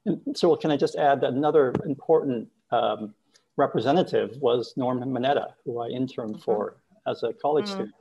And 0.06 0.36
so 0.36 0.54
can 0.56 0.70
I 0.70 0.76
just 0.76 0.96
add 0.96 1.20
that 1.22 1.32
another 1.32 1.74
important 1.84 2.48
um, 2.70 3.14
representative 3.56 4.36
was 4.40 4.74
Norman 4.76 5.10
Mineta, 5.10 5.52
who 5.64 5.80
I 5.80 5.88
interned 5.88 6.36
mm 6.36 6.40
-hmm. 6.40 6.44
for 6.44 6.76
as 7.06 7.22
a 7.22 7.32
college 7.32 7.68
mm 7.68 7.70
-hmm. 7.70 7.74
student. 7.74 7.94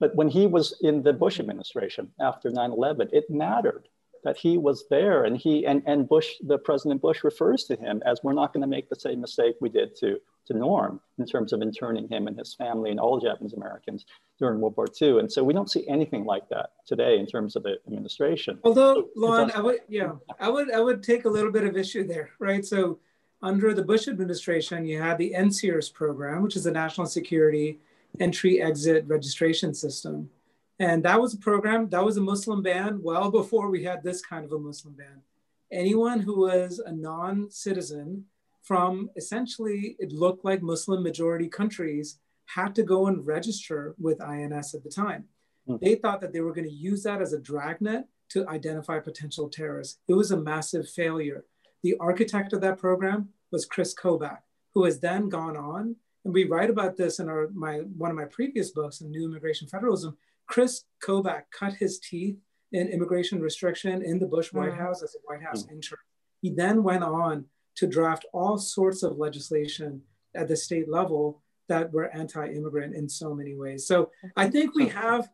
But 0.00 0.14
when 0.14 0.28
he 0.28 0.46
was 0.46 0.66
in 0.80 1.02
the 1.02 1.12
Bush 1.12 1.40
administration 1.40 2.12
after 2.18 2.50
9-11, 2.50 3.08
it 3.12 3.30
mattered 3.30 3.88
that 4.24 4.36
he 4.36 4.58
was 4.58 4.86
there 4.88 5.24
and 5.24 5.36
he 5.36 5.66
and, 5.66 5.82
and 5.86 6.08
Bush, 6.08 6.32
the 6.42 6.58
President 6.58 7.00
Bush 7.00 7.22
refers 7.22 7.64
to 7.64 7.76
him 7.76 8.02
as 8.06 8.20
we're 8.22 8.32
not 8.32 8.52
going 8.52 8.62
to 8.62 8.66
make 8.66 8.88
the 8.88 8.96
same 8.96 9.20
mistake 9.20 9.54
we 9.60 9.68
did 9.68 9.94
to, 9.96 10.18
to 10.46 10.54
Norm 10.54 11.00
in 11.18 11.26
terms 11.26 11.52
of 11.52 11.62
interning 11.62 12.08
him 12.08 12.26
and 12.26 12.38
his 12.38 12.54
family 12.54 12.90
and 12.90 12.98
all 12.98 13.20
Japanese 13.20 13.52
Americans 13.52 14.06
during 14.38 14.60
World 14.60 14.76
War 14.76 14.86
II. 15.00 15.20
And 15.20 15.30
so 15.30 15.44
we 15.44 15.52
don't 15.52 15.70
see 15.70 15.86
anything 15.86 16.24
like 16.24 16.48
that 16.48 16.70
today 16.86 17.18
in 17.18 17.26
terms 17.26 17.54
of 17.54 17.62
the 17.62 17.76
administration. 17.86 18.58
Although, 18.64 19.08
Lon, 19.14 19.50
I 19.52 19.60
would, 19.60 19.80
yeah, 19.88 20.12
I 20.40 20.48
would, 20.48 20.72
I 20.72 20.80
would 20.80 21.02
take 21.02 21.26
a 21.26 21.30
little 21.30 21.52
bit 21.52 21.64
of 21.64 21.76
issue 21.76 22.06
there, 22.06 22.30
right? 22.38 22.64
So 22.64 22.98
under 23.42 23.74
the 23.74 23.84
Bush 23.84 24.08
administration, 24.08 24.86
you 24.86 25.00
had 25.00 25.18
the 25.18 25.34
NSEERS 25.36 25.92
program, 25.92 26.42
which 26.42 26.56
is 26.56 26.64
the 26.64 26.70
National 26.70 27.06
Security 27.06 27.78
Entry 28.18 28.62
Exit 28.62 29.04
Registration 29.06 29.74
System. 29.74 30.30
And 30.78 31.04
that 31.04 31.20
was 31.20 31.34
a 31.34 31.38
program, 31.38 31.88
that 31.90 32.04
was 32.04 32.16
a 32.16 32.20
Muslim 32.20 32.62
ban 32.62 33.00
well 33.02 33.30
before 33.30 33.70
we 33.70 33.84
had 33.84 34.02
this 34.02 34.24
kind 34.24 34.44
of 34.44 34.52
a 34.52 34.58
Muslim 34.58 34.94
ban. 34.94 35.22
Anyone 35.70 36.20
who 36.20 36.40
was 36.40 36.80
a 36.84 36.92
non 36.92 37.50
citizen 37.50 38.24
from 38.62 39.10
essentially, 39.16 39.96
it 39.98 40.12
looked 40.12 40.44
like 40.44 40.62
Muslim 40.62 41.02
majority 41.02 41.48
countries 41.48 42.18
had 42.46 42.74
to 42.74 42.82
go 42.82 43.06
and 43.06 43.26
register 43.26 43.94
with 43.98 44.20
INS 44.20 44.74
at 44.74 44.82
the 44.82 44.90
time. 44.90 45.24
Mm. 45.68 45.80
They 45.80 45.94
thought 45.94 46.20
that 46.20 46.32
they 46.32 46.40
were 46.40 46.52
going 46.52 46.68
to 46.68 46.74
use 46.74 47.02
that 47.04 47.22
as 47.22 47.32
a 47.32 47.40
dragnet 47.40 48.06
to 48.30 48.48
identify 48.48 48.98
potential 48.98 49.48
terrorists. 49.48 49.98
It 50.08 50.14
was 50.14 50.30
a 50.30 50.36
massive 50.36 50.88
failure. 50.88 51.44
The 51.82 51.96
architect 52.00 52.52
of 52.52 52.60
that 52.62 52.78
program 52.78 53.30
was 53.50 53.66
Chris 53.66 53.94
Kobach, 53.94 54.38
who 54.74 54.84
has 54.84 55.00
then 55.00 55.28
gone 55.28 55.56
on, 55.56 55.96
and 56.24 56.32
we 56.32 56.44
write 56.44 56.70
about 56.70 56.96
this 56.96 57.18
in 57.18 57.28
our 57.28 57.48
my 57.52 57.78
one 57.78 58.10
of 58.10 58.16
my 58.16 58.24
previous 58.24 58.70
books, 58.70 59.00
in 59.00 59.10
New 59.10 59.24
Immigration 59.24 59.68
Federalism. 59.68 60.16
Chris 60.46 60.84
Kobach 61.02 61.44
cut 61.50 61.74
his 61.74 61.98
teeth 61.98 62.36
in 62.72 62.88
immigration 62.88 63.40
restriction 63.40 64.02
in 64.02 64.18
the 64.18 64.26
Bush 64.26 64.52
White 64.52 64.72
mm. 64.72 64.78
House 64.78 65.02
as 65.02 65.14
a 65.14 65.18
White 65.24 65.42
House 65.42 65.64
mm. 65.64 65.72
intern. 65.72 65.98
He 66.42 66.50
then 66.50 66.82
went 66.82 67.04
on 67.04 67.46
to 67.76 67.86
draft 67.86 68.26
all 68.32 68.58
sorts 68.58 69.02
of 69.02 69.18
legislation 69.18 70.02
at 70.34 70.48
the 70.48 70.56
state 70.56 70.88
level 70.88 71.42
that 71.68 71.92
were 71.92 72.14
anti-immigrant 72.14 72.94
in 72.94 73.08
so 73.08 73.34
many 73.34 73.54
ways. 73.54 73.86
So 73.86 74.10
I 74.36 74.50
think 74.50 74.74
we 74.74 74.88
have, 74.88 75.30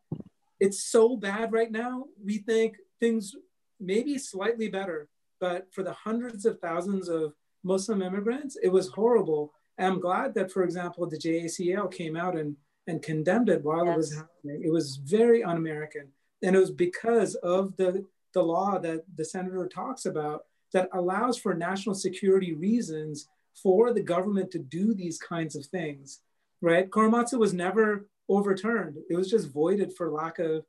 it's 0.60 0.84
so 0.84 1.16
bad 1.16 1.52
right 1.52 1.72
now. 1.72 2.04
We 2.24 2.38
think 2.38 2.76
things 3.00 3.34
maybe 3.80 4.16
slightly 4.18 4.68
better, 4.68 5.08
but 5.40 5.66
for 5.72 5.82
the 5.82 5.92
hundreds 5.92 6.44
of 6.46 6.60
thousands 6.60 7.08
of 7.08 7.34
Muslim 7.64 8.00
immigrants, 8.02 8.56
it 8.62 8.68
was 8.68 8.88
horrible. 8.88 9.52
And 9.76 9.88
I'm 9.88 10.00
glad 10.00 10.34
that, 10.34 10.52
for 10.52 10.62
example, 10.62 11.08
the 11.08 11.18
JACL 11.18 11.92
came 11.92 12.16
out 12.16 12.36
and, 12.38 12.56
and 12.90 13.02
condemned 13.02 13.48
it 13.48 13.64
while 13.64 13.86
yes. 13.86 13.94
it 13.94 13.96
was 13.96 14.14
happening. 14.16 14.62
It 14.64 14.72
was 14.72 14.96
very 14.96 15.42
un-American. 15.42 16.08
And 16.42 16.56
it 16.56 16.58
was 16.58 16.70
because 16.70 17.34
of 17.36 17.76
the, 17.76 18.04
the 18.34 18.42
law 18.42 18.78
that 18.78 19.04
the 19.16 19.24
senator 19.24 19.66
talks 19.66 20.04
about 20.06 20.44
that 20.72 20.88
allows 20.92 21.38
for 21.38 21.54
national 21.54 21.94
security 21.94 22.52
reasons 22.54 23.28
for 23.54 23.92
the 23.92 24.02
government 24.02 24.50
to 24.52 24.58
do 24.58 24.94
these 24.94 25.18
kinds 25.18 25.56
of 25.56 25.66
things, 25.66 26.20
right? 26.60 26.90
Korematsu 26.90 27.38
was 27.38 27.52
never 27.52 28.08
overturned. 28.28 28.96
It 29.08 29.16
was 29.16 29.30
just 29.30 29.52
voided 29.52 29.94
for 29.96 30.10
lack 30.10 30.38
of 30.38 30.64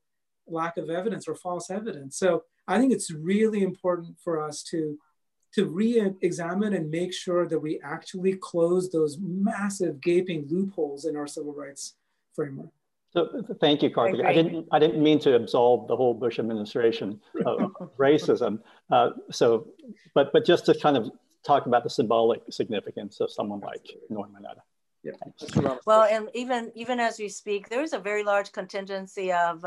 lack 0.48 0.78
of 0.78 0.90
evidence 0.90 1.28
or 1.28 1.36
false 1.36 1.70
evidence. 1.70 2.18
So 2.18 2.44
I 2.68 2.80
think 2.80 2.92
it's 2.92 3.12
really 3.12 3.62
important 3.62 4.18
for 4.24 4.42
us 4.42 4.64
to 4.72 4.98
to 5.54 5.66
re-examine 5.66 6.74
and 6.74 6.90
make 6.90 7.14
sure 7.14 7.46
that 7.46 7.60
we 7.60 7.80
actually 7.84 8.34
close 8.34 8.90
those 8.90 9.18
massive 9.20 10.00
gaping 10.00 10.48
loopholes 10.50 11.04
in 11.06 11.18
our 11.18 11.28
civil 11.28 11.54
rights 11.54 11.96
framework. 12.36 12.70
So 13.12 13.44
thank 13.60 13.84
you, 13.84 13.90
Karthick. 13.90 14.26
I 14.26 14.32
didn't, 14.32 14.68
I 14.72 14.80
didn't 14.80 15.04
mean 15.04 15.20
to 15.20 15.36
absolve 15.36 15.88
the 15.90 15.98
whole 15.98 16.14
Bush 16.14 16.40
administration 16.40 17.20
of 17.46 17.74
racism. 18.00 18.60
Uh, 18.90 19.10
so, 19.30 19.68
but, 20.16 20.32
but 20.32 20.46
just 20.46 20.66
to 20.68 20.74
kind 20.74 20.96
of 20.96 21.12
talk 21.46 21.66
about 21.66 21.84
the 21.84 21.90
symbolic 21.90 22.42
significance 22.50 23.20
of 23.20 23.30
someone 23.30 23.60
like 23.60 23.86
Norm 24.10 24.34
Mineta. 24.34 24.62
Yeah. 25.04 25.76
Well, 25.88 26.04
and 26.04 26.30
even 26.36 26.72
even 26.76 27.00
as 27.00 27.18
we 27.18 27.28
speak, 27.28 27.70
there's 27.70 27.92
a 27.92 27.98
very 27.98 28.24
large 28.24 28.52
contingency 28.52 29.34
of 29.34 29.66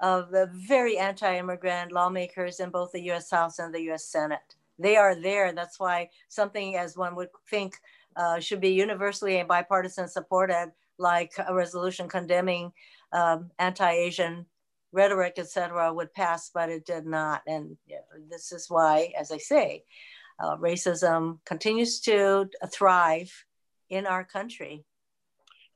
of 0.00 0.30
the 0.30 0.50
very 0.52 0.98
anti-immigrant 0.98 1.90
lawmakers 1.90 2.60
in 2.60 2.68
both 2.68 2.92
the 2.92 3.00
U.S. 3.04 3.30
House 3.30 3.58
and 3.60 3.74
the 3.74 3.80
U.S. 3.84 4.04
Senate 4.04 4.56
they 4.78 4.96
are 4.96 5.14
there. 5.14 5.52
That's 5.52 5.78
why 5.78 6.10
something 6.28 6.76
as 6.76 6.96
one 6.96 7.14
would 7.16 7.28
think 7.50 7.76
uh, 8.16 8.40
should 8.40 8.60
be 8.60 8.70
universally 8.70 9.38
and 9.38 9.48
bipartisan 9.48 10.08
supported, 10.08 10.72
like 10.98 11.32
a 11.46 11.54
resolution 11.54 12.08
condemning 12.08 12.72
um, 13.12 13.50
anti-Asian 13.58 14.46
rhetoric, 14.92 15.34
etc., 15.38 15.92
would 15.92 16.12
pass, 16.14 16.50
but 16.52 16.68
it 16.68 16.86
did 16.86 17.06
not. 17.06 17.42
And 17.46 17.76
this 18.30 18.52
is 18.52 18.66
why, 18.68 19.12
as 19.18 19.30
I 19.30 19.38
say, 19.38 19.84
uh, 20.42 20.56
racism 20.56 21.38
continues 21.44 22.00
to 22.00 22.48
thrive 22.72 23.32
in 23.90 24.06
our 24.06 24.24
country. 24.24 24.84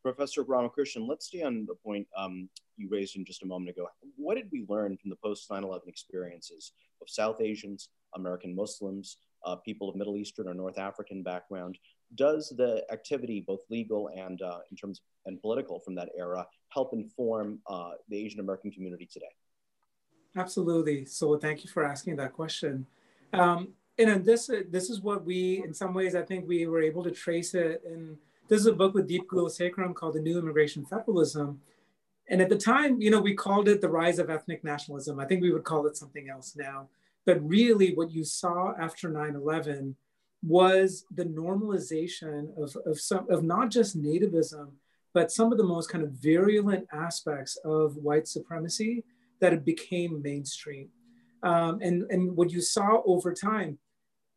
Professor 0.02 0.42
Ramakrishnan, 0.42 1.06
let's 1.06 1.26
stay 1.26 1.42
on 1.42 1.64
the 1.66 1.74
point 1.74 2.06
um, 2.16 2.48
you 2.76 2.88
raised 2.90 3.16
in 3.16 3.24
just 3.24 3.42
a 3.42 3.46
moment 3.46 3.70
ago. 3.70 3.86
What 4.16 4.34
did 4.34 4.48
we 4.50 4.64
learn 4.68 4.96
from 4.96 5.10
the 5.10 5.16
post 5.16 5.50
9 5.50 5.62
11 5.62 5.88
experiences 5.88 6.72
of 7.00 7.08
South 7.08 7.40
Asians, 7.40 7.88
American 8.14 8.54
Muslims, 8.54 9.18
uh, 9.44 9.56
people 9.56 9.88
of 9.88 9.96
Middle 9.96 10.16
Eastern 10.16 10.48
or 10.48 10.54
North 10.54 10.78
African 10.78 11.22
background? 11.22 11.78
Does 12.14 12.52
the 12.56 12.84
activity, 12.92 13.44
both 13.46 13.60
legal 13.70 14.10
and 14.14 14.40
uh, 14.42 14.58
in 14.70 14.76
terms 14.76 15.00
of, 15.00 15.04
and 15.30 15.40
political 15.40 15.78
from 15.80 15.94
that 15.94 16.10
era, 16.16 16.46
help 16.68 16.92
inform 16.92 17.60
uh, 17.66 17.92
the 18.08 18.16
Asian 18.16 18.40
American 18.40 18.70
community 18.70 19.08
today? 19.10 19.26
Absolutely. 20.36 21.04
So 21.04 21.36
thank 21.36 21.64
you 21.64 21.70
for 21.70 21.84
asking 21.84 22.16
that 22.16 22.32
question. 22.32 22.86
Um, 23.32 23.68
and 23.98 24.24
this 24.24 24.50
this 24.70 24.90
is 24.90 25.00
what 25.00 25.24
we, 25.24 25.62
in 25.64 25.74
some 25.74 25.94
ways, 25.94 26.14
I 26.14 26.22
think 26.22 26.48
we 26.48 26.66
were 26.66 26.82
able 26.82 27.04
to 27.04 27.10
trace 27.10 27.54
it 27.54 27.82
And 27.86 28.16
this 28.48 28.60
is 28.60 28.66
a 28.66 28.72
book 28.72 28.94
with 28.94 29.06
Deep 29.06 29.28
Gula 29.28 29.48
Gulasekaram 29.48 29.94
called 29.94 30.14
The 30.14 30.20
New 30.20 30.38
Immigration 30.38 30.84
Federalism. 30.84 31.60
And 32.28 32.40
at 32.40 32.48
the 32.48 32.56
time, 32.56 33.00
you 33.00 33.10
know, 33.10 33.20
we 33.20 33.34
called 33.34 33.68
it 33.68 33.80
the 33.80 33.88
rise 33.88 34.18
of 34.18 34.30
ethnic 34.30 34.64
nationalism. 34.64 35.18
I 35.18 35.26
think 35.26 35.42
we 35.42 35.52
would 35.52 35.64
call 35.64 35.86
it 35.86 35.96
something 35.96 36.28
else 36.28 36.54
now. 36.56 36.88
But 37.24 37.46
really, 37.46 37.94
what 37.94 38.10
you 38.10 38.24
saw 38.24 38.74
after 38.78 39.08
9 39.08 39.36
11 39.36 39.96
was 40.42 41.04
the 41.14 41.24
normalization 41.24 42.48
of, 42.60 42.76
of, 42.84 43.00
some, 43.00 43.30
of 43.30 43.44
not 43.44 43.70
just 43.70 44.00
nativism, 44.00 44.70
but 45.14 45.30
some 45.30 45.52
of 45.52 45.58
the 45.58 45.64
most 45.64 45.88
kind 45.88 46.02
of 46.02 46.10
virulent 46.10 46.86
aspects 46.92 47.56
of 47.64 47.96
white 47.96 48.26
supremacy 48.26 49.04
that 49.40 49.52
it 49.52 49.64
became 49.64 50.22
mainstream. 50.22 50.88
Um, 51.42 51.80
and, 51.80 52.10
and 52.10 52.36
what 52.36 52.50
you 52.50 52.60
saw 52.60 53.02
over 53.04 53.32
time, 53.32 53.78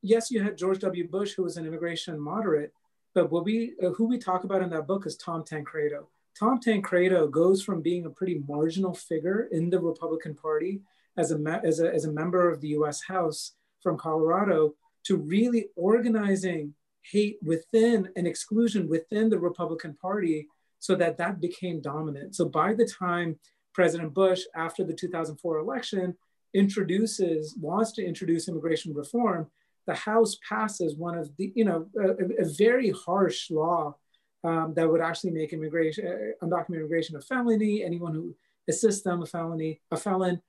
yes, 0.02 0.30
you 0.30 0.44
had 0.44 0.58
George 0.58 0.80
W. 0.80 1.08
Bush, 1.08 1.34
who 1.34 1.44
was 1.44 1.58
an 1.58 1.66
immigration 1.66 2.20
moderate, 2.20 2.74
but 3.14 3.32
what 3.32 3.46
we, 3.46 3.74
uh, 3.84 3.90
who 3.92 4.06
we 4.06 4.18
talk 4.18 4.44
about 4.44 4.62
in 4.62 4.70
that 4.72 4.88
book 4.88 5.06
is 5.06 5.16
Tom 5.16 5.44
Tancredo. 5.44 6.10
Tom 6.38 6.60
Tancredo 6.60 7.28
goes 7.28 7.64
from 7.64 7.82
being 7.82 8.06
a 8.06 8.10
pretty 8.10 8.44
marginal 8.48 8.94
figure 8.94 9.48
in 9.52 9.70
the 9.70 9.80
Republican 9.80 10.36
Party 10.36 10.82
as 11.18 11.32
a, 11.32 11.62
as 11.64 11.80
a, 11.80 11.94
as 11.94 12.06
a 12.06 12.12
member 12.12 12.50
of 12.50 12.60
the 12.60 12.70
US 12.70 13.02
House 13.04 13.54
from 13.82 13.98
Colorado 13.98 14.76
to 15.06 15.18
really 15.18 15.68
organizing 15.76 16.74
hate 17.02 17.38
within 17.44 18.10
and 18.16 18.26
exclusion 18.26 18.88
within 18.88 19.30
the 19.30 19.40
Republican 19.40 19.96
Party 20.02 20.48
so 20.80 20.96
that 20.96 21.18
that 21.18 21.40
became 21.40 21.82
dominant. 21.82 22.36
So 22.36 22.46
by 22.46 22.74
the 22.74 22.86
time 22.86 23.38
President 23.74 24.14
Bush, 24.14 24.42
after 24.56 24.84
the 24.84 24.94
2004 24.94 25.60
election, 25.60 26.16
introduces, 26.54 27.56
wants 27.60 27.92
to 27.94 28.06
introduce 28.06 28.48
immigration 28.48 28.94
reform, 28.94 29.48
the 29.86 29.94
House 29.94 30.38
passes 30.48 30.96
one 30.96 31.18
of 31.18 31.30
the, 31.38 31.52
you 31.56 31.66
know, 31.66 31.88
a, 32.00 32.44
a 32.44 32.46
very 32.58 32.92
harsh 32.92 33.52
law 33.52 33.96
um, 34.44 34.74
that 34.76 34.90
would 34.90 35.02
actually 35.02 35.32
make 35.32 35.54
immigration, 35.54 36.08
uh, 36.08 36.46
undocumented 36.46 36.80
immigration 36.80 37.16
a 37.16 37.22
felony. 37.22 37.84
Anyone 37.84 38.14
who 38.14 38.36
assists 38.68 39.04
them 39.04 39.22
a 39.22 39.26
felony, 39.26 39.82
a 39.92 39.98
felon. 39.98 40.42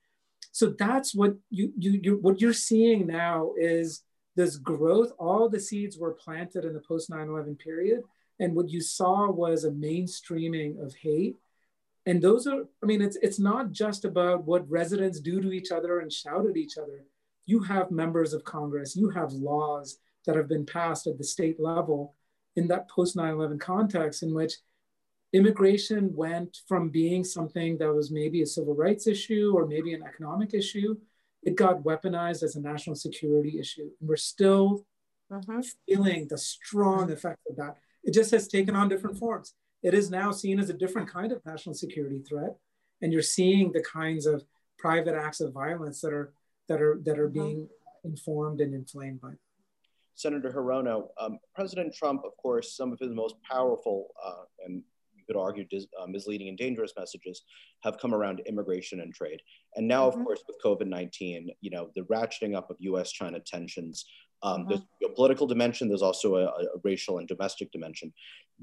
So 0.51 0.73
that's 0.77 1.13
what 1.13 1.35
you, 1.49 1.71
you, 1.77 1.99
you 2.03 2.17
what 2.21 2.41
you're 2.41 2.53
seeing 2.53 3.05
now 3.05 3.51
is 3.57 4.01
this 4.37 4.55
growth. 4.55 5.11
All 5.19 5.49
the 5.49 5.59
seeds 5.59 5.97
were 5.97 6.13
planted 6.13 6.63
in 6.63 6.73
the 6.73 6.79
post 6.79 7.09
9/11 7.09 7.59
period, 7.59 8.03
and 8.39 8.55
what 8.55 8.69
you 8.69 8.79
saw 8.79 9.29
was 9.29 9.65
a 9.65 9.71
mainstreaming 9.71 10.81
of 10.81 10.95
hate. 10.95 11.35
And 12.05 12.21
those 12.21 12.47
are, 12.47 12.63
I 12.81 12.85
mean, 12.85 13.01
it's 13.01 13.17
it's 13.17 13.39
not 13.39 13.73
just 13.73 14.05
about 14.05 14.45
what 14.45 14.69
residents 14.69 15.19
do 15.19 15.41
to 15.41 15.51
each 15.51 15.73
other 15.73 15.99
and 15.99 16.13
shout 16.13 16.45
at 16.45 16.55
each 16.55 16.77
other 16.77 17.03
you 17.47 17.61
have 17.61 17.89
members 17.89 18.33
of 18.33 18.43
Congress, 18.43 18.95
you 18.95 19.09
have 19.09 19.31
laws 19.33 19.97
that 20.25 20.35
have 20.35 20.49
been 20.49 20.65
passed 20.65 21.07
at 21.07 21.17
the 21.17 21.23
state 21.23 21.59
level 21.59 22.13
in 22.57 22.67
that 22.67 22.89
post 22.89 23.15
9 23.15 23.33
11 23.33 23.57
context, 23.57 24.21
in 24.21 24.33
which 24.33 24.53
immigration 25.33 26.13
went 26.13 26.59
from 26.67 26.89
being 26.89 27.23
something 27.23 27.77
that 27.77 27.93
was 27.93 28.11
maybe 28.11 28.41
a 28.41 28.45
civil 28.45 28.75
rights 28.75 29.07
issue 29.07 29.53
or 29.55 29.65
maybe 29.65 29.93
an 29.93 30.03
economic 30.03 30.53
issue, 30.53 30.95
it 31.43 31.55
got 31.55 31.83
weaponized 31.83 32.43
as 32.43 32.55
a 32.55 32.61
national 32.61 32.95
security 32.95 33.59
issue. 33.59 33.89
And 33.99 34.09
we're 34.09 34.15
still 34.15 34.85
mm-hmm. 35.31 35.59
feeling 35.87 36.27
the 36.29 36.37
strong 36.37 37.11
effect 37.11 37.39
of 37.49 37.55
that. 37.57 37.77
It 38.03 38.13
just 38.13 38.31
has 38.31 38.47
taken 38.47 38.75
on 38.75 38.89
different 38.89 39.17
forms. 39.17 39.53
It 39.83 39.93
is 39.93 40.09
now 40.09 40.31
seen 40.31 40.59
as 40.59 40.69
a 40.69 40.73
different 40.73 41.09
kind 41.09 41.31
of 41.31 41.45
national 41.45 41.75
security 41.75 42.19
threat. 42.27 42.55
And 43.01 43.13
you're 43.13 43.21
seeing 43.21 43.71
the 43.71 43.83
kinds 43.83 44.25
of 44.25 44.43
private 44.77 45.15
acts 45.15 45.39
of 45.39 45.53
violence 45.53 46.01
that 46.01 46.13
are 46.13 46.33
that 46.67 46.81
are 46.81 46.99
that 47.03 47.19
are 47.19 47.29
mm-hmm. 47.29 47.39
being 47.39 47.69
informed 48.03 48.61
and 48.61 48.73
inflamed 48.73 49.21
by. 49.21 49.33
Senator 50.15 50.51
Hirono, 50.51 51.09
um, 51.19 51.37
President 51.53 51.93
Trump, 51.93 52.23
of 52.25 52.35
course, 52.37 52.75
some 52.75 52.91
of 52.91 52.97
his 52.99 53.11
most 53.11 53.35
powerful 53.43 54.07
uh, 54.25 54.45
and 54.65 54.77
you 54.77 54.83
could 55.27 55.37
argue 55.37 55.65
dis- 55.69 55.87
uh, 56.01 56.07
misleading 56.07 56.49
and 56.49 56.57
dangerous 56.57 56.93
messages 56.97 57.43
have 57.83 57.99
come 57.99 58.13
around 58.13 58.41
immigration 58.47 59.01
and 59.01 59.13
trade. 59.13 59.41
And 59.75 59.87
now, 59.87 60.09
mm-hmm. 60.09 60.19
of 60.19 60.25
course, 60.25 60.43
with 60.47 60.57
COVID 60.63 60.87
19, 60.87 61.49
you 61.61 61.69
know, 61.69 61.89
the 61.95 62.01
ratcheting 62.01 62.55
up 62.55 62.69
of 62.69 62.77
US 62.79 63.11
China 63.11 63.39
tensions, 63.39 64.05
um, 64.43 64.61
mm-hmm. 64.61 64.69
there's 64.69 64.81
a 65.05 65.13
political 65.13 65.47
dimension, 65.47 65.87
there's 65.87 66.01
also 66.01 66.35
a, 66.35 66.45
a 66.45 66.67
racial 66.83 67.19
and 67.19 67.27
domestic 67.27 67.71
dimension. 67.71 68.13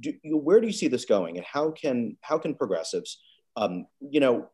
Do, 0.01 0.13
you, 0.23 0.37
where 0.37 0.61
do 0.61 0.67
you 0.67 0.73
see 0.73 0.89
this 0.89 1.05
going? 1.05 1.37
And 1.37 1.47
how 1.47 1.71
can, 1.71 2.17
how 2.23 2.39
can 2.39 2.55
progressives, 2.55 3.21
um, 3.57 3.87
you 4.01 4.21
know, 4.21 4.49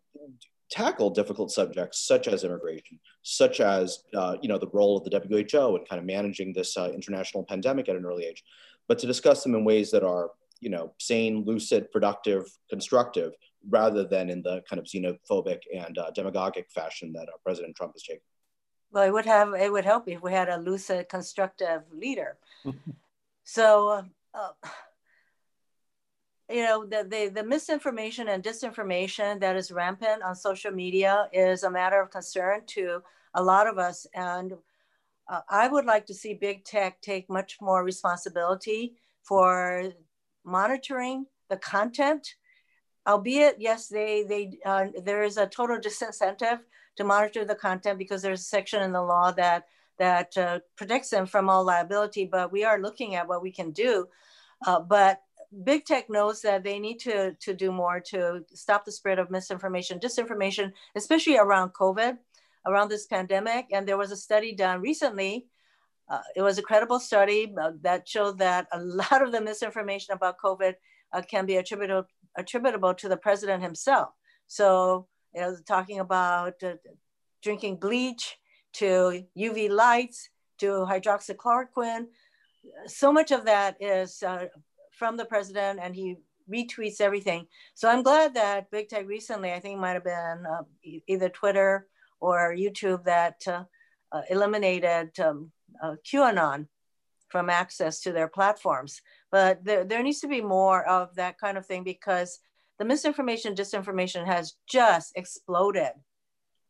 tackle 0.71 1.11
difficult 1.11 1.51
subjects 1.51 2.07
such 2.07 2.29
as 2.29 2.45
immigration, 2.45 2.99
such 3.23 3.61
as 3.61 4.05
uh, 4.15 4.37
you 4.41 4.49
know 4.49 4.59
the 4.59 4.69
role 4.69 4.97
of 4.97 5.05
the 5.05 5.11
WHO 5.11 5.77
in 5.77 5.85
kind 5.85 5.99
of 5.99 6.05
managing 6.05 6.53
this 6.53 6.77
uh, 6.77 6.91
international 6.95 7.45
pandemic 7.45 7.89
at 7.89 7.97
an 7.97 8.05
early 8.05 8.25
age, 8.25 8.43
but 8.89 8.99
to 8.99 9.07
discuss 9.07 9.43
them 9.43 9.55
in 9.55 9.65
ways 9.65 9.91
that 9.91 10.05
are 10.05 10.31
you 10.61 10.71
know 10.71 10.93
sane, 10.99 11.45
lucid, 11.45 11.91
productive, 11.91 12.45
constructive, 12.69 13.33
rather 13.69 14.05
than 14.05 14.31
in 14.31 14.43
the 14.43 14.63
kind 14.69 14.79
of 14.79 14.87
xenophobic 14.87 15.61
and 15.75 15.99
uh, 15.99 16.11
demagogic 16.13 16.71
fashion 16.71 17.13
that 17.13 17.29
uh, 17.29 17.37
President 17.45 17.77
Trump 17.77 17.95
has 17.95 18.03
taken. 18.03 18.23
Well, 18.93 19.05
it 19.05 19.13
would 19.13 19.27
have 19.27 19.55
it 19.55 19.73
would 19.73 19.85
help 19.85 20.09
if 20.09 20.23
we 20.23 20.33
had 20.33 20.49
a 20.49 20.59
lucid, 20.59 21.09
constructive 21.09 21.83
leader. 21.93 22.37
so. 23.45 24.05
Uh, 24.33 24.53
you 26.49 26.65
know 26.65 26.85
the, 26.85 27.07
the, 27.09 27.29
the 27.29 27.45
misinformation 27.45 28.29
and 28.29 28.43
disinformation 28.43 29.39
that 29.41 29.57
is 29.57 29.71
rampant 29.71 30.23
on 30.23 30.35
social 30.35 30.73
media 30.73 31.29
is 31.33 31.63
a 31.63 31.71
matter 31.71 32.01
of 32.01 32.11
concern 32.11 32.63
to 32.67 33.01
a 33.35 33.43
lot 33.43 33.69
of 33.69 33.79
us 33.79 34.07
and 34.15 34.55
uh, 35.29 35.41
i 35.49 35.69
would 35.69 35.85
like 35.85 36.07
to 36.07 36.15
see 36.15 36.35
big 36.35 36.65
tech 36.65 37.01
take 37.01 37.31
much 37.31 37.59
more 37.61 37.85
responsibility 37.85 38.95
for 39.23 39.93
monitoring 40.45 41.27
the 41.49 41.57
content 41.57 42.35
albeit 43.07 43.57
yes 43.59 43.89
they 43.89 44.25
they 44.25 44.59
uh, 44.65 44.87
there 45.05 45.23
is 45.23 45.37
a 45.37 45.47
total 45.47 45.79
disincentive 45.79 46.61
to 46.97 47.05
monitor 47.05 47.45
the 47.45 47.55
content 47.55 47.99
because 47.99 48.23
there's 48.23 48.41
a 48.41 48.45
section 48.45 48.83
in 48.83 48.93
the 48.93 49.03
law 49.03 49.31
that 49.31 49.67
that 49.99 50.37
uh, 50.39 50.59
protects 50.77 51.11
them 51.11 51.27
from 51.27 51.49
all 51.49 51.65
liability 51.65 52.25
but 52.25 52.53
we 52.53 52.65
are 52.65 52.81
looking 52.81 53.15
at 53.15 53.27
what 53.27 53.43
we 53.43 53.53
can 53.53 53.71
do 53.71 54.07
uh, 54.67 54.81
but 54.81 55.23
big 55.65 55.85
tech 55.85 56.09
knows 56.09 56.41
that 56.43 56.63
they 56.63 56.79
need 56.79 56.99
to, 57.01 57.33
to 57.35 57.55
do 57.55 57.73
more 57.73 58.01
to 58.01 58.45
stop 58.55 58.85
the 58.85 58.93
spread 58.93 59.19
of 59.19 59.31
misinformation, 59.31 59.99
disinformation, 59.99 60.73
especially 60.95 61.39
around 61.39 61.73
COVID, 61.73 62.19
around 62.67 62.89
this 62.89 63.07
pandemic. 63.07 63.67
And 63.73 63.87
there 63.87 63.99
was 63.99 64.13
a 64.13 64.17
study 64.17 64.55
done 64.55 64.81
recently. 64.81 65.47
Uh, 66.11 66.21
it 66.35 66.43
was 66.43 66.59
a 66.59 66.63
credible 66.63 66.99
study 66.99 67.53
uh, 67.61 67.71
that 67.83 68.07
showed 68.09 68.39
that 68.39 68.67
a 68.73 68.81
lot 69.03 69.23
of 69.23 69.33
the 69.33 69.41
misinformation 69.41 70.13
about 70.13 70.37
COVID 70.45 70.75
uh, 71.13 71.23
can 71.23 71.47
be 71.47 71.57
attributable, 71.57 72.09
attributable 72.37 72.95
to 72.95 73.09
the 73.09 73.17
president 73.17 73.63
himself. 73.63 74.11
So, 74.47 75.07
talking 75.67 76.01
about 76.01 76.55
uh, 76.63 76.75
drinking 77.43 77.77
bleach 77.77 78.37
to 78.73 79.25
UV 79.39 79.71
lights 79.71 80.29
to 80.59 80.87
hydroxychloroquine, 80.91 82.07
so 82.87 83.13
much 83.13 83.31
of 83.31 83.45
that 83.45 83.77
is 83.81 84.23
uh, 84.23 84.47
from 84.93 85.17
the 85.17 85.25
president 85.25 85.81
and 85.83 85.95
he 85.95 86.17
retweets 86.53 87.01
everything. 87.01 87.47
So 87.75 87.89
I'm 87.89 88.03
glad 88.03 88.35
that 88.35 88.71
Big 88.71 88.89
Tech 88.89 89.07
recently, 89.07 89.53
I 89.53 89.61
think 89.61 89.79
might 89.79 89.93
have 89.93 90.05
been 90.05 90.45
uh, 90.47 90.63
either 91.07 91.29
Twitter 91.29 91.87
or 92.21 92.55
YouTube 92.57 93.05
that 93.05 93.41
uh, 93.47 93.65
eliminated 94.29 95.19
um, 95.21 95.51
uh, 95.83 95.97
QAnon 96.05 96.67
from 97.29 97.49
access 97.49 98.01
to 98.01 98.13
their 98.13 98.29
platforms. 98.29 99.01
But 99.31 99.65
there, 99.65 99.85
there 99.85 100.03
needs 100.03 100.21
to 100.21 100.29
be 100.29 100.41
more 100.41 100.85
of 100.87 101.15
that 101.15 101.39
kind 101.39 101.57
of 101.57 101.67
thing 101.67 101.85
because 101.85 102.41
the 102.79 102.85
misinformation, 102.85 103.55
disinformation 103.55 104.27
has 104.27 104.55
just 104.67 105.13
exploded 105.17 105.93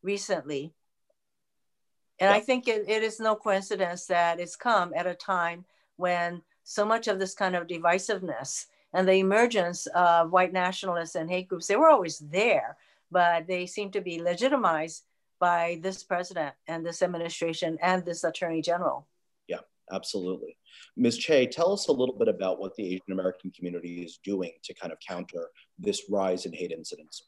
recently. 0.03 0.75
And 2.19 2.29
yeah. 2.29 2.35
I 2.37 2.41
think 2.41 2.69
it, 2.69 2.89
it 2.89 3.03
is 3.03 3.21
no 3.21 3.35
coincidence 3.35 4.07
that 4.07 4.41
it's 4.41 4.57
come 4.57 4.93
at 4.95 5.07
a 5.07 5.15
time 5.15 5.65
when 5.97 6.43
so 6.65 6.85
much 6.85 7.09
of 7.09 7.19
this 7.19 7.35
kind 7.35 7.57
of 7.57 7.67
divisiveness 7.67 8.67
and 8.93 9.09
the 9.09 9.15
emergence 9.15 9.87
of 9.87 10.31
white 10.31 10.53
nationalists 10.53 11.15
and 11.15 11.31
hate 11.31 11.49
groups, 11.49 11.67
they 11.67 11.77
were 11.77 11.89
always 11.89 12.19
there, 12.19 12.77
but 13.11 13.47
they 13.47 13.67
seem 13.67 13.91
to 13.93 14.01
be 14.01 14.23
legitimized 14.23 15.05
by 15.41 15.81
this 15.83 16.05
president 16.05 16.55
and 16.69 16.87
this 16.87 17.03
administration 17.03 17.79
and 17.83 18.05
this 18.05 18.23
attorney 18.23 18.63
general. 18.63 19.09
Yeah, 19.49 19.61
absolutely. 19.91 20.57
Ms. 20.97 21.19
Choi, 21.19 21.47
tell 21.47 21.73
us 21.73 21.89
a 21.89 21.93
little 21.93 22.17
bit 22.17 22.29
about 22.29 22.61
what 22.61 22.77
the 22.77 22.87
Asian 22.87 23.13
American 23.13 23.51
community 23.51 24.03
is 24.03 24.21
doing 24.23 24.53
to 24.65 24.75
kind 24.75 24.93
of 24.93 24.99
counter 25.01 25.49
this 25.79 26.03
rise 26.09 26.47
in 26.47 26.53
hate 26.53 26.71
incidents. 26.71 27.25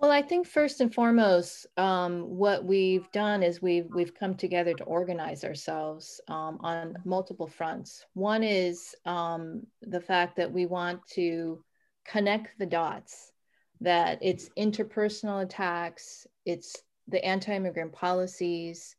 Well, 0.00 0.10
I 0.10 0.20
think 0.20 0.46
first 0.46 0.82
and 0.82 0.92
foremost, 0.92 1.66
um, 1.78 2.22
what 2.22 2.64
we've 2.64 3.10
done 3.12 3.42
is 3.42 3.62
we've 3.62 3.86
we've 3.94 4.14
come 4.14 4.34
together 4.34 4.74
to 4.74 4.84
organize 4.84 5.44
ourselves 5.44 6.20
um, 6.28 6.58
on 6.60 6.96
multiple 7.06 7.46
fronts. 7.46 8.04
One 8.12 8.42
is 8.42 8.94
um, 9.06 9.66
the 9.80 10.00
fact 10.00 10.36
that 10.36 10.52
we 10.52 10.66
want 10.66 11.00
to 11.14 11.64
connect 12.04 12.58
the 12.58 12.66
dots, 12.66 13.32
that 13.80 14.18
it's 14.22 14.48
interpersonal 14.56 15.42
attacks, 15.42 16.26
it's 16.46 16.76
the 17.08 17.24
anti-immigrant 17.24 17.92
policies, 17.92 18.96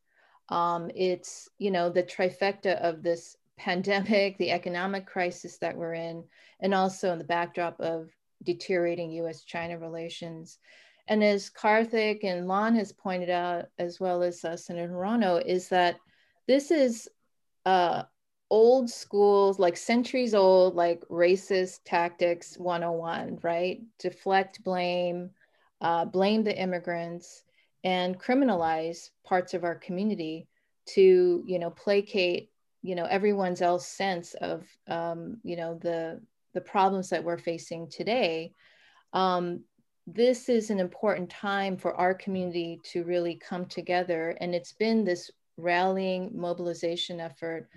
um, 0.50 0.92
it's 0.94 1.50
you 1.58 1.72
know 1.72 1.90
the 1.90 2.04
trifecta 2.04 2.80
of 2.82 3.02
this 3.02 3.38
pandemic, 3.58 4.38
the 4.38 4.52
economic 4.52 5.06
crisis 5.06 5.58
that 5.60 5.76
we're 5.76 5.94
in, 5.94 6.24
and 6.60 6.74
also 6.74 7.14
in 7.14 7.18
the 7.18 7.24
backdrop 7.24 7.80
of 7.80 8.10
deteriorating 8.44 9.12
U.S.-China 9.12 9.80
relations. 9.80 10.60
And 11.08 11.24
as 11.24 11.50
Karthick 11.50 12.24
and 12.24 12.48
Lon 12.48 12.76
has 12.76 12.92
pointed 12.92 13.30
out, 13.30 13.68
as 13.80 14.00
well 14.00 14.24
as 14.24 14.44
uh, 14.44 14.58
Senator 14.58 14.92
Hirono, 14.92 15.44
is 15.46 15.70
that 15.70 15.98
this 16.48 16.70
is 16.72 17.08
uh, 17.66 18.04
old 18.50 18.90
schools, 18.90 19.60
like 19.60 19.78
centuries 19.78 20.34
old, 20.34 20.76
like 20.76 21.02
racist 21.10 21.80
tactics 21.86 22.58
101, 22.58 23.40
right? 23.42 23.82
Deflect 24.00 24.64
blame, 24.64 25.32
uh, 25.82 26.06
blame 26.06 26.44
the 26.44 26.58
immigrants, 26.58 27.44
and 27.84 28.20
criminalize 28.20 29.10
parts 29.24 29.54
of 29.54 29.64
our 29.64 29.76
community 29.76 30.48
to, 30.88 31.44
you 31.46 31.60
know, 31.60 31.70
placate, 31.70 32.50
you 32.82 32.96
know, 32.96 33.06
everyone's 33.06 33.62
else 33.62 33.88
sense 33.88 34.34
of, 34.36 34.66
um, 34.88 35.38
you 35.44 35.56
know, 35.56 35.78
the 35.82 36.22
the 36.54 36.62
problems 36.62 37.10
that 37.10 37.24
we're 37.24 37.38
facing 37.38 37.88
today. 37.90 38.52
Um, 39.14 39.64
this 40.08 40.50
is 40.50 40.70
an 40.70 40.80
important 40.80 41.30
time 41.30 41.78
for 41.78 41.96
our 41.96 42.14
community 42.14 42.80
to 42.92 43.04
really 43.04 43.36
come 43.36 43.66
together. 43.66 44.38
And 44.40 44.56
it's 44.56 44.72
been 44.72 45.04
this 45.04 45.30
rallying 45.58 46.32
mobilization 46.34 47.20
effort. 47.20 47.70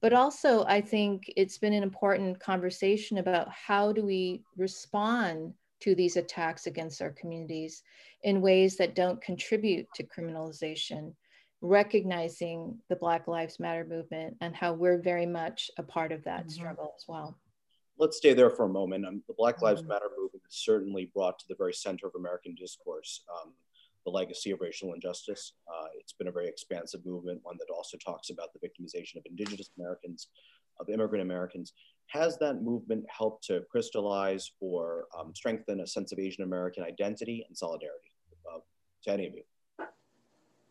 But 0.00 0.12
also, 0.12 0.64
I 0.64 0.80
think 0.80 1.32
it's 1.36 1.58
been 1.58 1.72
an 1.72 1.82
important 1.82 2.38
conversation 2.38 3.18
about 3.18 3.48
how 3.50 3.92
do 3.92 4.04
we 4.04 4.42
respond 4.56 5.54
to 5.80 5.94
these 5.94 6.16
attacks 6.16 6.66
against 6.66 7.02
our 7.02 7.10
communities 7.10 7.82
in 8.22 8.40
ways 8.40 8.76
that 8.76 8.94
don't 8.94 9.20
contribute 9.20 9.86
to 9.94 10.04
criminalization, 10.04 11.14
recognizing 11.60 12.78
the 12.88 12.96
Black 12.96 13.26
Lives 13.26 13.58
Matter 13.58 13.84
movement 13.84 14.36
and 14.40 14.54
how 14.54 14.72
we're 14.72 15.00
very 15.00 15.26
much 15.26 15.70
a 15.78 15.82
part 15.82 16.12
of 16.12 16.24
that 16.24 16.40
mm-hmm. 16.40 16.50
struggle 16.50 16.94
as 16.96 17.04
well 17.08 17.36
let's 17.98 18.16
stay 18.16 18.34
there 18.34 18.50
for 18.50 18.64
a 18.64 18.68
moment. 18.68 19.06
Um, 19.06 19.22
the 19.26 19.34
Black 19.34 19.62
Lives 19.62 19.80
mm-hmm. 19.80 19.90
Matter 19.90 20.10
movement 20.16 20.42
has 20.44 20.54
certainly 20.54 21.10
brought 21.14 21.38
to 21.40 21.48
the 21.48 21.54
very 21.54 21.72
center 21.72 22.06
of 22.06 22.14
American 22.14 22.54
discourse 22.54 23.22
um, 23.32 23.52
the 24.06 24.10
legacy 24.10 24.52
of 24.52 24.60
racial 24.60 24.94
injustice. 24.94 25.52
Uh, 25.68 25.88
it's 25.98 26.12
been 26.12 26.28
a 26.28 26.32
very 26.32 26.48
expansive 26.48 27.04
movement, 27.04 27.40
one 27.42 27.56
that 27.58 27.72
also 27.74 27.98
talks 27.98 28.30
about 28.30 28.48
the 28.54 28.60
victimization 28.66 29.16
of 29.16 29.24
Indigenous 29.26 29.70
Americans, 29.78 30.28
of 30.80 30.88
immigrant 30.88 31.22
Americans. 31.22 31.72
Has 32.06 32.38
that 32.38 32.62
movement 32.62 33.04
helped 33.10 33.44
to 33.48 33.62
crystallize 33.68 34.52
or 34.60 35.06
um, 35.18 35.34
strengthen 35.34 35.80
a 35.80 35.86
sense 35.86 36.12
of 36.12 36.20
Asian 36.20 36.44
American 36.44 36.84
identity 36.84 37.44
and 37.48 37.58
solidarity 37.58 38.12
uh, 38.48 38.60
to 39.04 39.10
any 39.12 39.26
of 39.26 39.34
you? 39.34 39.42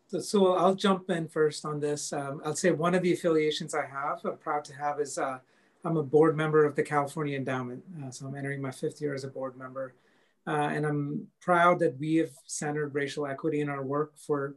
So, 0.07 0.19
so, 0.19 0.53
I'll 0.53 0.75
jump 0.75 1.09
in 1.09 1.27
first 1.27 1.65
on 1.65 1.79
this. 1.79 2.13
Um, 2.13 2.41
I'll 2.45 2.55
say 2.55 2.71
one 2.71 2.95
of 2.95 3.01
the 3.01 3.11
affiliations 3.11 3.73
I 3.73 3.85
have, 3.85 4.21
I'm 4.23 4.37
proud 4.37 4.63
to 4.65 4.75
have, 4.75 5.01
is 5.01 5.17
uh, 5.17 5.39
I'm 5.83 5.97
a 5.97 6.03
board 6.03 6.37
member 6.37 6.63
of 6.63 6.75
the 6.75 6.83
California 6.83 7.35
Endowment. 7.35 7.83
Uh, 8.01 8.11
so 8.11 8.27
I'm 8.27 8.35
entering 8.35 8.61
my 8.61 8.71
fifth 8.71 9.01
year 9.01 9.13
as 9.13 9.23
a 9.23 9.27
board 9.27 9.57
member. 9.57 9.93
Uh, 10.47 10.69
and 10.73 10.85
I'm 10.85 11.27
proud 11.41 11.79
that 11.79 11.97
we 11.99 12.15
have 12.17 12.31
centered 12.45 12.93
racial 12.93 13.25
equity 13.25 13.61
in 13.61 13.69
our 13.69 13.83
work 13.83 14.13
for 14.17 14.55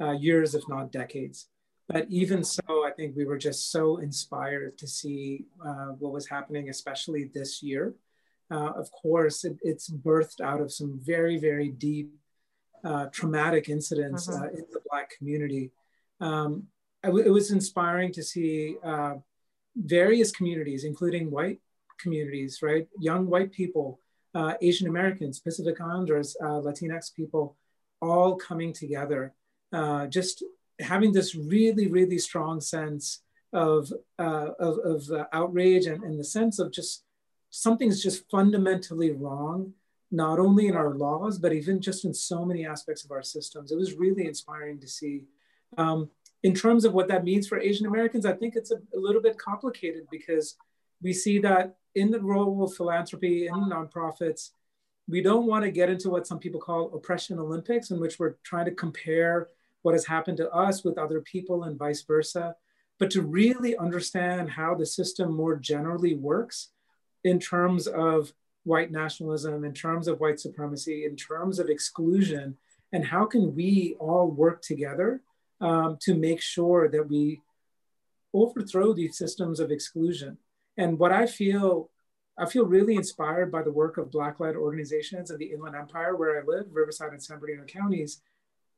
uh, 0.00 0.12
years, 0.12 0.54
if 0.54 0.68
not 0.68 0.92
decades. 0.92 1.48
But 1.88 2.06
even 2.08 2.44
so, 2.44 2.86
I 2.86 2.90
think 2.96 3.14
we 3.16 3.26
were 3.26 3.36
just 3.36 3.70
so 3.70 3.98
inspired 3.98 4.78
to 4.78 4.86
see 4.86 5.46
uh, 5.64 5.88
what 5.98 6.12
was 6.12 6.28
happening, 6.28 6.68
especially 6.68 7.30
this 7.34 7.62
year. 7.62 7.94
Uh, 8.50 8.70
of 8.76 8.90
course, 8.92 9.44
it, 9.44 9.58
it's 9.62 9.90
birthed 9.90 10.40
out 10.40 10.60
of 10.60 10.72
some 10.72 11.00
very, 11.02 11.38
very 11.38 11.68
deep 11.68 12.12
uh, 12.84 13.06
traumatic 13.06 13.68
incidents 13.68 14.28
uh-huh. 14.28 14.48
in 14.48 14.64
the 14.72 14.80
Black 14.88 15.10
community. 15.16 15.72
Um, 16.20 16.68
it 17.02 17.30
was 17.30 17.50
inspiring 17.50 18.12
to 18.12 18.22
see 18.22 18.76
various 19.76 20.30
communities, 20.30 20.84
including 20.84 21.30
white 21.30 21.60
communities, 21.98 22.60
right? 22.62 22.86
Young 22.98 23.26
white 23.26 23.52
people, 23.52 24.00
uh, 24.34 24.54
Asian 24.60 24.88
Americans, 24.88 25.40
Pacific 25.40 25.80
Islanders, 25.80 26.36
uh, 26.42 26.60
Latinx 26.60 27.14
people, 27.14 27.56
all 28.02 28.36
coming 28.36 28.72
together, 28.72 29.32
uh, 29.72 30.06
just 30.06 30.42
having 30.80 31.12
this 31.12 31.34
really, 31.34 31.86
really 31.86 32.18
strong 32.18 32.60
sense 32.60 33.22
of, 33.52 33.92
uh, 34.18 34.50
of, 34.58 34.78
of 34.78 35.10
uh, 35.10 35.24
outrage 35.32 35.86
and, 35.86 36.02
and 36.02 36.18
the 36.18 36.24
sense 36.24 36.58
of 36.58 36.72
just 36.72 37.04
something's 37.50 38.02
just 38.02 38.28
fundamentally 38.30 39.12
wrong, 39.12 39.72
not 40.10 40.40
only 40.40 40.66
in 40.66 40.74
our 40.74 40.94
laws, 40.94 41.38
but 41.38 41.52
even 41.52 41.80
just 41.80 42.04
in 42.04 42.12
so 42.12 42.44
many 42.44 42.66
aspects 42.66 43.04
of 43.04 43.12
our 43.12 43.22
systems. 43.22 43.70
It 43.70 43.78
was 43.78 43.94
really 43.94 44.26
inspiring 44.26 44.80
to 44.80 44.88
see. 44.88 45.24
Um, 45.78 46.10
in 46.42 46.54
terms 46.54 46.84
of 46.84 46.92
what 46.92 47.08
that 47.08 47.24
means 47.24 47.46
for 47.46 47.58
Asian 47.58 47.86
Americans, 47.86 48.26
I 48.26 48.32
think 48.32 48.56
it's 48.56 48.72
a, 48.72 48.76
a 48.94 48.98
little 48.98 49.22
bit 49.22 49.38
complicated 49.38 50.06
because 50.10 50.56
we 51.00 51.12
see 51.12 51.38
that 51.40 51.76
in 51.94 52.10
the 52.10 52.20
role 52.20 52.64
of 52.64 52.74
philanthropy 52.74 53.46
in 53.46 53.54
nonprofits, 53.54 54.50
we 55.08 55.22
don't 55.22 55.46
want 55.46 55.64
to 55.64 55.70
get 55.70 55.90
into 55.90 56.10
what 56.10 56.26
some 56.26 56.38
people 56.38 56.60
call 56.60 56.94
oppression 56.94 57.38
Olympics, 57.38 57.90
in 57.90 58.00
which 58.00 58.18
we're 58.18 58.36
trying 58.42 58.64
to 58.64 58.70
compare 58.72 59.48
what 59.82 59.94
has 59.94 60.06
happened 60.06 60.38
to 60.38 60.50
us 60.50 60.82
with 60.82 60.96
other 60.98 61.20
people 61.20 61.64
and 61.64 61.78
vice 61.78 62.02
versa, 62.02 62.56
but 62.98 63.10
to 63.10 63.22
really 63.22 63.76
understand 63.76 64.50
how 64.50 64.74
the 64.74 64.86
system 64.86 65.32
more 65.34 65.56
generally 65.56 66.14
works 66.14 66.70
in 67.22 67.38
terms 67.38 67.86
of 67.86 68.32
white 68.64 68.90
nationalism, 68.90 69.64
in 69.64 69.74
terms 69.74 70.08
of 70.08 70.20
white 70.20 70.40
supremacy, 70.40 71.04
in 71.04 71.16
terms 71.16 71.58
of 71.58 71.68
exclusion, 71.68 72.56
and 72.92 73.04
how 73.04 73.26
can 73.26 73.54
we 73.54 73.94
all 73.98 74.30
work 74.30 74.62
together 74.62 75.20
um, 75.60 75.98
to 76.00 76.14
make 76.14 76.40
sure 76.40 76.88
that 76.88 77.08
we 77.08 77.42
overthrow 78.34 78.92
these 78.92 79.16
systems 79.16 79.60
of 79.60 79.70
exclusion. 79.70 80.36
And 80.76 80.98
what 80.98 81.12
I 81.12 81.26
feel, 81.26 81.90
I 82.38 82.46
feel 82.46 82.66
really 82.66 82.96
inspired 82.96 83.52
by 83.52 83.62
the 83.62 83.72
work 83.72 83.96
of 83.96 84.10
Black-led 84.10 84.56
organizations 84.56 85.30
in 85.30 85.38
the 85.38 85.52
Inland 85.52 85.76
Empire 85.76 86.16
where 86.16 86.40
I 86.40 86.44
live, 86.44 86.66
Riverside 86.72 87.12
and 87.12 87.22
San 87.22 87.38
Bernardino 87.38 87.66
counties. 87.66 88.20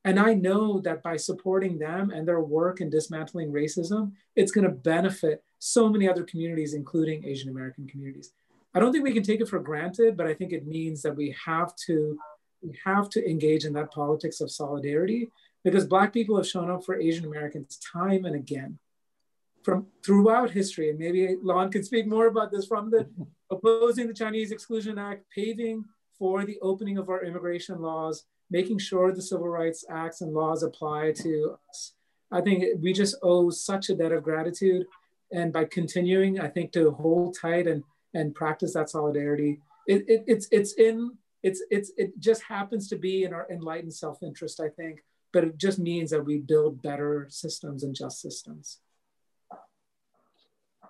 And 0.04 0.20
I 0.20 0.35
know 0.35 0.80
that 0.82 1.02
by 1.02 1.16
supporting 1.16 1.78
them 1.78 2.11
and 2.11 2.28
their 2.28 2.40
work 2.40 2.80
in 2.80 2.90
dismantling 2.90 3.52
racism, 3.52 4.12
it's 4.37 4.52
going 4.52 4.66
to 4.66 4.70
benefit 4.70 5.42
so 5.59 5.88
many 5.88 6.09
other 6.09 6.22
communities, 6.22 6.74
including 6.74 7.24
Asian 7.24 7.50
American 7.50 7.88
communities. 7.88 8.32
I 8.74 8.78
don't 8.78 8.92
think 8.92 9.04
we 9.04 9.14
can 9.14 9.22
take 9.22 9.40
it 9.40 9.48
for 9.48 9.59
granted, 9.59 10.16
but 10.16 10.26
I 10.26 10.35
think 10.35 10.52
it 10.52 10.66
means 10.66 11.02
that 11.02 11.16
we 11.16 11.35
have 11.44 11.74
to 11.87 12.18
we 12.62 12.78
have 12.85 13.09
to 13.11 13.28
engage 13.28 13.64
in 13.64 13.72
that 13.74 13.92
politics 13.92 14.40
of 14.40 14.50
solidarity 14.50 15.30
because 15.62 15.87
Black 15.87 16.12
people 16.12 16.37
have 16.37 16.46
shown 16.46 16.70
up 16.70 16.85
for 16.85 16.98
Asian 17.00 17.24
Americans 17.24 17.78
time 17.78 18.24
and 18.24 18.35
again 18.35 18.78
from 19.66 19.85
throughout 20.05 20.52
history. 20.52 20.90
And 20.90 20.98
maybe 20.98 21.37
Lon 21.42 21.72
can 21.72 21.83
speak 21.83 22.07
more 22.07 22.29
about 22.29 22.52
this 22.52 22.66
from 22.66 22.88
the 22.88 23.11
opposing 23.50 24.07
the 24.07 24.14
Chinese 24.14 24.52
Exclusion 24.52 24.96
Act, 24.96 25.24
paving 25.35 25.85
for 26.16 26.44
the 26.44 26.59
opening 26.62 26.98
of 26.98 27.09
our 27.09 27.24
immigration 27.24 27.83
laws, 27.83 28.24
making 28.48 28.79
sure 28.79 29.12
the 29.12 29.20
civil 29.20 29.48
rights 29.48 29.85
acts 29.90 30.20
and 30.20 30.33
laws 30.33 30.62
apply 30.62 31.12
to 31.16 31.59
us. 31.68 31.94
I 32.31 32.42
think 32.42 32.81
we 32.81 32.92
just 32.92 33.16
owe 33.24 33.50
such 33.50 33.90
a 33.90 33.96
debt 33.96 34.12
of 34.12 34.22
gratitude. 34.22 34.87
And 35.33 35.52
by 35.52 35.64
continuing, 35.64 36.38
I 36.38 36.46
think 36.46 36.70
to 36.72 36.92
hold 36.92 37.37
tight 37.37 37.66
and, 37.66 37.83
and 38.14 38.37
practice 38.37 38.72
that 38.74 38.88
solidarity, 38.88 39.59
it, 39.88 40.05
it, 40.07 40.24
it's, 40.29 40.46
it's 40.52 40.74
in, 40.74 41.11
it's, 41.42 41.61
it's, 41.70 41.90
it 41.96 42.18
just 42.20 42.44
happens 42.44 42.88
to 42.90 42.96
be 42.96 43.24
in 43.24 43.35
our 43.35 43.48
enlightened 43.50 43.94
self-interest, 43.94 44.61
I 44.61 44.68
think, 44.68 45.02
but 45.33 45.42
it 45.42 45.59
just 45.59 45.81
means 45.81 46.11
that 46.11 46.24
we 46.24 46.38
build 46.38 46.83
better 46.83 47.26
systems 47.31 47.83
and 47.83 47.96
just 47.96 48.20
systems. 48.20 48.79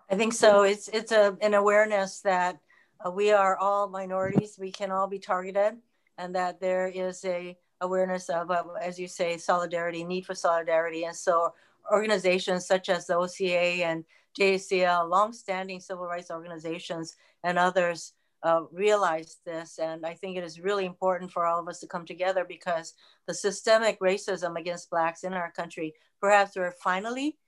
I 0.09 0.15
think 0.17 0.33
so. 0.33 0.63
It's 0.63 0.89
it's 0.89 1.13
a, 1.13 1.37
an 1.41 1.55
awareness 1.55 2.21
that 2.21 2.61
uh, 3.05 3.11
we 3.11 3.33
are 3.33 3.57
all 3.57 3.89
minorities. 3.89 4.57
We 4.59 4.71
can 4.71 4.91
all 4.91 5.09
be 5.09 5.19
targeted, 5.19 5.75
and 6.19 6.35
that 6.35 6.61
there 6.61 6.89
is 6.89 7.25
a 7.25 7.57
awareness 7.81 8.29
of, 8.29 8.51
uh, 8.51 8.65
as 8.81 8.99
you 8.99 9.09
say, 9.09 9.37
solidarity, 9.37 10.05
need 10.05 10.25
for 10.25 10.35
solidarity. 10.35 11.05
And 11.05 11.15
so, 11.15 11.55
organizations 11.93 12.67
such 12.67 12.89
as 12.89 13.07
the 13.07 13.17
OCA 13.17 13.85
and 13.85 14.05
JACL, 14.39 15.09
longstanding 15.09 15.81
civil 15.81 16.07
rights 16.07 16.31
organizations, 16.31 17.17
and 17.43 17.59
others 17.59 18.13
uh, 18.43 18.63
realize 18.73 19.39
this. 19.45 19.79
And 19.79 20.07
I 20.07 20.15
think 20.15 20.37
it 20.37 20.45
is 20.45 20.61
really 20.61 20.85
important 20.85 21.33
for 21.33 21.47
all 21.47 21.59
of 21.59 21.69
us 21.69 21.81
to 21.81 21.87
come 21.87 22.07
together 22.07 22.45
because 22.45 22.95
the 23.27 23.35
systemic 23.35 23.99
racism 24.01 24.57
against 24.59 24.91
Blacks 24.91 25.25
in 25.25 25.33
our 25.33 25.51
country, 25.51 25.95
perhaps 26.21 26.55
we're 26.55 26.71
finally 26.71 27.39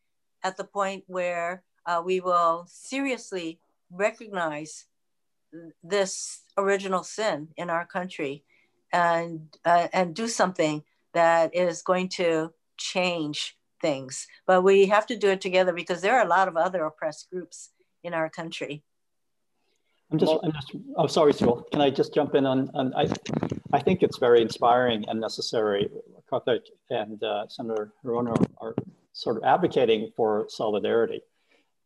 at 0.42 0.57
the 0.57 0.64
point 0.64 1.05
where 1.07 1.62
uh, 1.88 2.03
we 2.05 2.20
will 2.20 2.66
seriously 2.68 3.59
recognize 3.90 4.85
this 5.83 6.42
original 6.59 7.03
sin 7.03 7.48
in 7.57 7.70
our 7.70 7.87
country 7.87 8.44
and, 8.92 9.40
uh, 9.64 9.88
and 9.94 10.14
do 10.14 10.29
something 10.29 10.83
that 11.14 11.55
is 11.55 11.81
going 11.81 12.09
to 12.09 12.53
change 12.77 13.57
things. 13.81 14.27
But 14.46 14.62
we 14.62 14.87
have 14.87 15.07
to 15.07 15.16
do 15.16 15.31
it 15.31 15.40
together 15.40 15.72
because 15.72 16.03
there 16.03 16.16
are 16.18 16.24
a 16.24 16.29
lot 16.29 16.46
of 16.46 16.59
other 16.59 16.85
oppressed 16.85 17.31
groups 17.31 17.70
in 18.05 18.12
our 18.12 18.29
country. 18.29 18.83
I'm 20.11 20.18
just, 20.18 20.33
I'm 20.42 20.53
just, 20.53 20.72
oh, 20.96 21.07
sorry, 21.07 21.33
Sewell. 21.33 21.66
Can 21.72 21.81
I 21.81 21.88
just 21.88 22.14
jump 22.14 22.35
in 22.35 22.44
on, 22.44 22.70
on 22.74 22.94
I, 22.94 23.09
I 23.72 23.81
think 23.81 24.03
it's 24.03 24.18
very 24.18 24.42
inspiring 24.42 25.07
and 25.09 25.20
necessary. 25.20 25.88
Karthick 26.31 26.64
and 26.90 27.22
uh, 27.22 27.48
Senator 27.48 27.92
Hirono 28.05 28.37
are 28.59 28.74
sort 29.14 29.38
of 29.38 29.44
advocating 29.44 30.12
for 30.14 30.46
solidarity. 30.48 31.22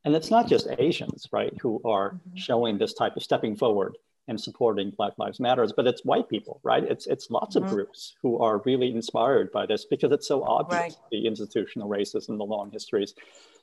And 0.05 0.15
it's 0.15 0.31
not 0.31 0.49
just 0.49 0.67
Asians, 0.79 1.29
right, 1.33 1.53
who 1.61 1.81
are 1.85 2.13
mm-hmm. 2.13 2.37
showing 2.37 2.79
this 2.79 2.95
type 2.95 3.17
of 3.17 3.23
stepping 3.23 3.57
forward 3.57 3.97
and 4.29 4.41
supporting 4.41 4.91
Black 4.91 5.15
Lives 5.19 5.41
Matters, 5.41 5.73
but 5.73 5.87
it's 5.87 6.05
white 6.05 6.29
people, 6.29 6.61
right? 6.63 6.85
It's 6.85 7.07
it's 7.07 7.31
lots 7.31 7.57
mm-hmm. 7.57 7.67
of 7.67 7.73
groups 7.73 8.15
who 8.23 8.39
are 8.39 8.63
really 8.65 8.91
inspired 8.91 9.51
by 9.53 9.67
this 9.67 9.85
because 9.85 10.13
it's 10.13 10.29
so 10.29 10.45
obvious 10.45 10.81
right. 10.81 10.97
the 11.11 11.27
institutional 11.27 11.89
racism, 11.89 12.39
the 12.39 12.45
long 12.45 12.71
histories. 12.71 13.15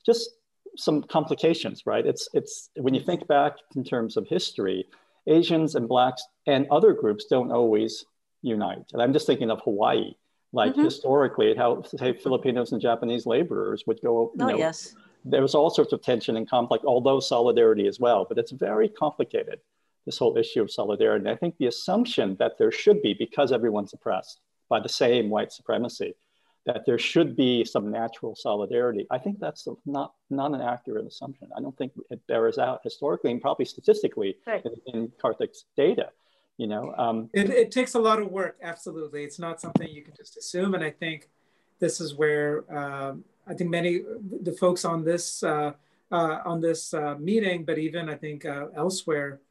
Just 0.06 0.32
some 0.78 1.04
complications, 1.04 1.86
right? 1.86 2.06
It's 2.06 2.30
it's 2.34 2.70
when 2.76 2.94
you 2.94 3.02
think 3.02 3.28
back 3.28 3.54
in 3.76 3.84
terms 3.84 4.18
of 4.18 4.28
history, 4.28 4.86
Asians 5.28 5.76
and 5.76 5.88
blacks 5.88 6.24
and 6.48 6.68
other 6.72 6.94
groups 6.94 7.26
don't 7.26 7.52
always 7.52 8.06
unite. 8.42 8.86
And 8.94 9.02
I'm 9.02 9.14
just 9.14 9.28
thinking 9.28 9.52
of 9.52 9.62
Hawaii, 9.62 10.14
like 10.54 10.74
mm-hmm. 10.74 10.84
historically, 10.84 11.56
how 11.56 11.84
say 11.84 12.14
Filipinos 12.14 12.72
and 12.72 12.82
Japanese 12.82 13.26
laborers 13.26 13.84
would 13.88 14.02
go. 14.02 14.32
Oh, 14.40 14.46
know, 14.46 14.58
yes. 14.58 14.96
There 15.26 15.42
was 15.42 15.56
all 15.56 15.70
sorts 15.70 15.94
of 15.94 16.02
tension 16.02 16.38
and 16.38 16.50
conflict, 16.50 16.86
although 16.86 17.20
solidarity 17.20 17.88
as 17.88 18.00
well. 18.00 18.26
But 18.28 18.38
it's 18.38 18.52
very 18.52 18.90
complicated. 18.90 19.60
This 20.06 20.18
whole 20.18 20.38
issue 20.38 20.62
of 20.62 20.72
solidarity. 20.72 21.26
And 21.26 21.30
I 21.30 21.36
think 21.36 21.58
the 21.58 21.68
assumption 21.68 22.36
that 22.40 22.58
there 22.58 22.72
should 22.72 23.02
be, 23.02 23.14
because 23.14 23.52
everyone's 23.52 23.94
oppressed 23.94 24.40
by 24.70 24.80
the 24.80 24.90
same 24.90 25.30
white 25.30 25.52
supremacy, 25.52 26.16
that 26.66 26.86
there 26.86 26.98
should 26.98 27.36
be 27.36 27.64
some 27.66 27.92
natural 27.92 28.36
solidarity. 28.36 29.08
I 29.12 29.18
think 29.18 29.40
that's 29.40 29.68
not, 29.86 30.14
not 30.30 30.54
an 30.54 30.62
accurate 30.62 31.06
assumption. 31.06 31.50
I 31.56 31.62
don't 31.62 31.78
think 31.78 31.94
it 32.10 32.26
bears 32.28 32.58
out 32.58 32.82
historically 32.84 33.32
and 33.32 33.42
probably 33.42 33.66
statistically 33.66 34.38
right. 34.48 34.66
in, 34.66 34.74
in 34.94 35.12
Karthick's 35.22 35.66
data. 35.76 36.10
You 36.58 36.68
know, 36.68 36.94
um, 36.98 37.30
it, 37.34 37.50
it 37.50 37.72
takes 37.72 37.96
a 37.96 38.00
lot 38.00 38.20
of 38.20 38.32
work. 38.32 38.58
Absolutely, 38.62 39.24
it's 39.24 39.40
not 39.40 39.62
something 39.62 39.88
you 39.88 40.04
can 40.04 40.14
just 40.16 40.38
assume. 40.38 40.74
And 40.76 40.84
I 40.84 40.92
think 40.92 41.30
this 41.80 42.02
is 42.02 42.16
where 42.16 42.66
um, 42.76 43.24
I 43.50 43.54
think 43.56 43.70
many 43.70 44.02
the 44.42 44.52
folks 44.52 44.86
on 44.86 45.04
this 45.04 45.44
uh, 45.44 45.72
uh, 46.12 46.40
on 46.46 46.62
this 46.62 46.94
uh, 46.94 47.16
meeting, 47.20 47.66
but 47.66 47.78
even 47.78 48.10
I 48.10 48.16
think 48.16 48.46
uh, 48.46 48.68
elsewhere, 48.76 49.42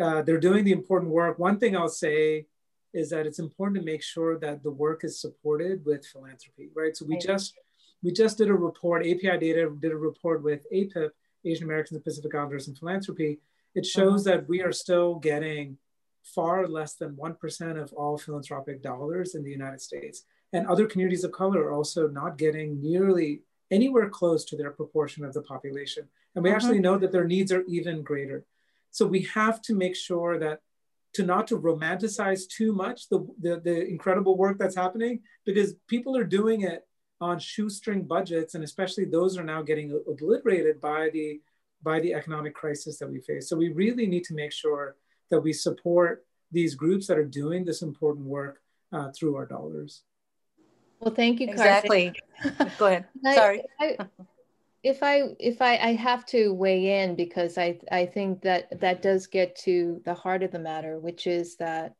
uh, 0.00 0.22
they're 0.22 0.40
doing 0.40 0.64
the 0.64 0.72
important 0.72 1.10
work. 1.12 1.38
One 1.38 1.58
thing 1.58 1.76
I'll 1.76 1.88
say 1.88 2.46
is 2.92 3.10
that 3.10 3.26
it's 3.26 3.38
important 3.38 3.78
to 3.78 3.84
make 3.84 4.02
sure 4.02 4.38
that 4.38 4.62
the 4.62 4.70
work 4.70 5.04
is 5.04 5.20
supported 5.20 5.84
with 5.84 6.06
philanthropy, 6.06 6.70
right? 6.74 6.96
So 6.96 7.06
we 7.06 7.14
right. 7.14 7.22
just 7.22 7.54
we 8.02 8.12
just 8.12 8.38
did 8.38 8.48
a 8.48 8.54
report. 8.54 9.02
API 9.02 9.38
Data 9.38 9.70
did 9.78 9.92
a 9.92 9.96
report 9.96 10.42
with 10.42 10.66
APIP, 10.72 11.10
Asian 11.44 11.64
Americans 11.64 11.96
and 11.96 12.04
Pacific 12.04 12.34
Islanders 12.34 12.68
in 12.68 12.74
Philanthropy. 12.74 13.38
It 13.74 13.86
shows 13.86 14.26
uh-huh. 14.26 14.38
that 14.38 14.48
we 14.48 14.62
are 14.62 14.72
still 14.72 15.16
getting 15.16 15.78
far 16.22 16.66
less 16.66 16.94
than 16.94 17.16
1% 17.16 17.80
of 17.80 17.92
all 17.94 18.18
philanthropic 18.18 18.82
dollars 18.82 19.34
in 19.34 19.42
the 19.42 19.50
United 19.50 19.80
States. 19.80 20.24
And 20.52 20.66
other 20.66 20.86
communities 20.86 21.24
of 21.24 21.32
color 21.32 21.62
are 21.64 21.72
also 21.72 22.08
not 22.08 22.38
getting 22.38 22.80
nearly 22.80 23.42
anywhere 23.70 24.08
close 24.08 24.44
to 24.46 24.56
their 24.56 24.70
proportion 24.70 25.24
of 25.24 25.34
the 25.34 25.42
population. 25.42 26.08
And 26.34 26.42
we 26.42 26.50
uh-huh. 26.50 26.56
actually 26.56 26.80
know 26.80 26.98
that 26.98 27.12
their 27.12 27.26
needs 27.26 27.52
are 27.52 27.64
even 27.68 28.02
greater. 28.02 28.44
So 28.90 29.06
we 29.06 29.22
have 29.34 29.60
to 29.62 29.74
make 29.74 29.94
sure 29.94 30.38
that 30.38 30.60
to 31.14 31.24
not 31.24 31.46
to 31.48 31.58
romanticize 31.58 32.48
too 32.48 32.72
much 32.72 33.08
the, 33.08 33.26
the, 33.40 33.60
the 33.60 33.86
incredible 33.86 34.36
work 34.36 34.58
that's 34.58 34.76
happening 34.76 35.20
because 35.44 35.74
people 35.88 36.16
are 36.16 36.24
doing 36.24 36.62
it 36.62 36.86
on 37.20 37.38
shoestring 37.38 38.04
budgets 38.04 38.54
and 38.54 38.62
especially 38.62 39.04
those 39.04 39.36
are 39.36 39.44
now 39.44 39.62
getting 39.62 40.00
obliterated 40.08 40.80
by 40.80 41.10
the 41.12 41.40
by 41.82 42.00
the 42.00 42.14
economic 42.14 42.54
crisis 42.54 42.98
that 42.98 43.10
we 43.10 43.20
face 43.20 43.48
so 43.48 43.56
we 43.56 43.72
really 43.72 44.06
need 44.06 44.22
to 44.22 44.34
make 44.34 44.52
sure 44.52 44.96
that 45.30 45.40
we 45.40 45.52
support 45.52 46.24
these 46.52 46.74
groups 46.74 47.06
that 47.06 47.18
are 47.18 47.24
doing 47.24 47.64
this 47.64 47.82
important 47.82 48.26
work 48.26 48.62
uh, 48.92 49.10
through 49.10 49.34
our 49.34 49.46
dollars 49.46 50.02
well 51.00 51.14
thank 51.14 51.40
you 51.40 51.48
exactly. 51.48 52.12
Go 52.78 52.86
ahead. 52.86 53.06
Sorry. 53.24 53.62
I, 53.80 53.98
if 54.82 55.02
I 55.02 55.22
if 55.38 55.60
I, 55.60 55.76
I 55.76 55.92
have 55.94 56.24
to 56.26 56.52
weigh 56.54 57.02
in 57.02 57.16
because 57.16 57.58
I 57.58 57.78
I 57.90 58.06
think 58.06 58.42
that 58.42 58.80
that 58.80 59.02
does 59.02 59.26
get 59.26 59.56
to 59.60 60.00
the 60.04 60.14
heart 60.14 60.42
of 60.42 60.50
the 60.50 60.58
matter, 60.58 60.98
which 60.98 61.26
is 61.26 61.56
that 61.56 61.94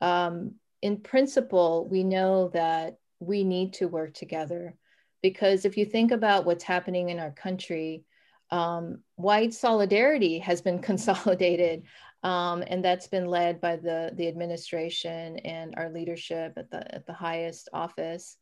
um, 0.00 0.54
in 0.82 0.98
principle 0.98 1.88
we 1.90 2.04
know 2.04 2.48
that 2.54 2.98
we 3.18 3.44
need 3.44 3.74
to 3.74 3.88
work 3.88 4.14
together 4.14 4.76
because 5.22 5.64
if 5.64 5.76
you 5.76 5.84
think 5.84 6.12
about 6.12 6.44
what's 6.44 6.64
happening 6.64 7.08
in 7.08 7.18
our 7.18 7.32
country, 7.32 8.04
um, 8.50 9.00
white 9.16 9.52
solidarity 9.52 10.38
has 10.38 10.60
been 10.60 10.78
consolidated, 10.90 11.82
um, 12.26 12.64
and 12.66 12.84
that's 12.84 13.06
been 13.06 13.26
led 13.26 13.60
by 13.60 13.76
the 13.76 14.10
the 14.16 14.26
administration 14.26 15.38
and 15.38 15.74
our 15.76 15.90
leadership 15.90 16.54
at 16.56 16.68
the 16.72 16.94
at 16.96 17.06
the 17.06 17.12
highest 17.12 17.68
office. 17.72 18.36